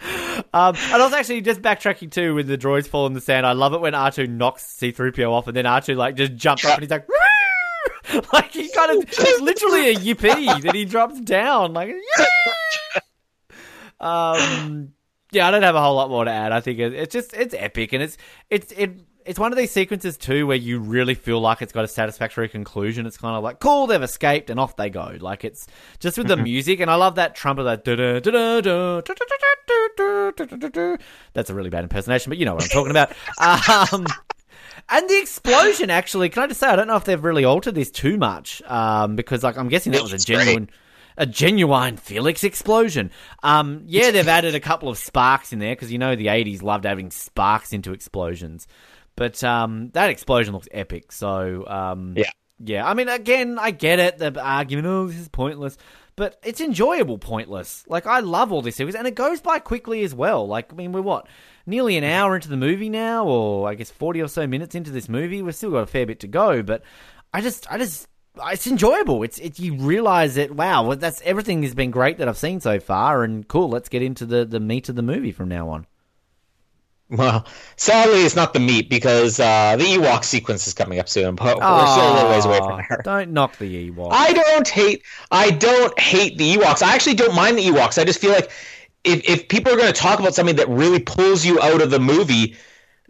[0.00, 3.46] Um, and I was actually just backtracking too when the droids fall in the sand.
[3.46, 6.74] I love it when R2 knocks C3PO off and then R2 like just jumps up
[6.74, 7.06] and he's like,
[8.32, 11.72] like he kind of, it's literally a yippee that he drops down.
[11.72, 11.90] Like,
[14.00, 14.92] um,
[15.32, 16.52] yeah, I don't have a whole lot more to add.
[16.52, 18.16] I think it's just, it's epic and it's,
[18.50, 21.84] it's, it, it's one of these sequences too where you really feel like it's got
[21.84, 23.04] a satisfactory conclusion.
[23.04, 25.16] It's kind of like cool, they've escaped and off they go.
[25.20, 25.66] Like it's
[26.00, 27.84] just with the music, and I love that trumpet that.
[31.34, 33.12] That's a really bad impersonation, but you know what I'm talking about.
[33.92, 34.06] Um,
[34.88, 37.74] and the explosion, actually, can I just say I don't know if they've really altered
[37.74, 40.70] this too much, um, because like I'm guessing that was a genuine.
[41.20, 43.10] A genuine Felix explosion.
[43.42, 46.62] Um, yeah, they've added a couple of sparks in there because you know the '80s
[46.62, 48.68] loved having sparks into explosions.
[49.18, 51.12] But um, that explosion looks epic.
[51.12, 52.30] So um, yeah,
[52.60, 52.88] yeah.
[52.88, 54.18] I mean, again, I get it.
[54.18, 55.76] The argument, oh, this is pointless,
[56.14, 57.18] but it's enjoyable.
[57.18, 57.84] Pointless.
[57.88, 60.46] Like I love all this series, and it goes by quickly as well.
[60.46, 61.26] Like I mean, we're what
[61.66, 64.92] nearly an hour into the movie now, or I guess forty or so minutes into
[64.92, 65.42] this movie.
[65.42, 66.82] We've still got a fair bit to go, but
[67.34, 68.08] I just, I just
[68.46, 69.22] it's enjoyable.
[69.24, 72.78] It's it, you realize that wow, that's everything has been great that I've seen so
[72.78, 73.68] far, and cool.
[73.68, 75.86] Let's get into the the meat of the movie from now on.
[77.10, 77.46] Well,
[77.76, 81.58] sadly, it's not the meat because uh, the Ewok sequence is coming up soon, but
[81.58, 83.00] we're still a little ways away from there.
[83.02, 84.08] Don't knock the Ewoks.
[84.12, 85.02] I don't hate.
[85.30, 86.82] I don't hate the Ewoks.
[86.82, 87.98] I actually don't mind the Ewoks.
[87.98, 88.50] I just feel like
[89.04, 91.90] if if people are going to talk about something that really pulls you out of
[91.90, 92.56] the movie,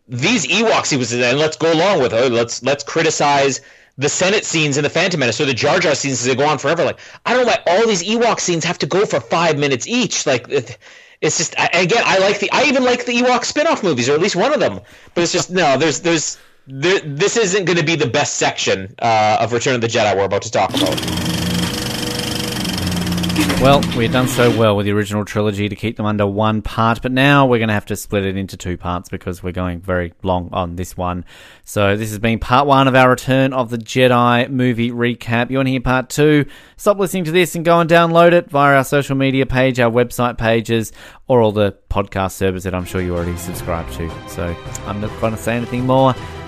[0.07, 2.31] these Ewok sequences, and let's go along with it.
[2.31, 3.61] Let's let's criticize
[3.97, 6.47] the Senate scenes in the Phantom Menace or the Jar Jar scenes as they go
[6.47, 6.85] on forever.
[6.85, 9.89] Like I don't know why all these Ewok scenes have to go for five minutes
[9.89, 10.25] each.
[10.25, 10.49] Like.
[10.49, 10.79] It,
[11.21, 14.21] it's just again, I like the I even like the Ewok spin-off movies, or at
[14.21, 14.81] least one of them.
[15.15, 16.39] But it's just no, there's there's
[16.69, 20.17] th- this isn't going to be the best section uh, of Return of the Jedi
[20.17, 21.28] we're about to talk about.
[23.61, 27.03] Well, we've done so well with the original trilogy to keep them under one part,
[27.03, 29.81] but now we're going to have to split it into two parts because we're going
[29.81, 31.25] very long on this one.
[31.65, 35.51] So this has been part one of our Return of the Jedi movie recap.
[35.51, 36.47] You want to hear part two?
[36.77, 39.91] Stop listening to this and go and download it via our social media page, our
[39.91, 40.93] website pages,
[41.27, 44.29] or all the podcast servers that I'm sure you already subscribe to.
[44.29, 46.15] So I'm not going to say anything more.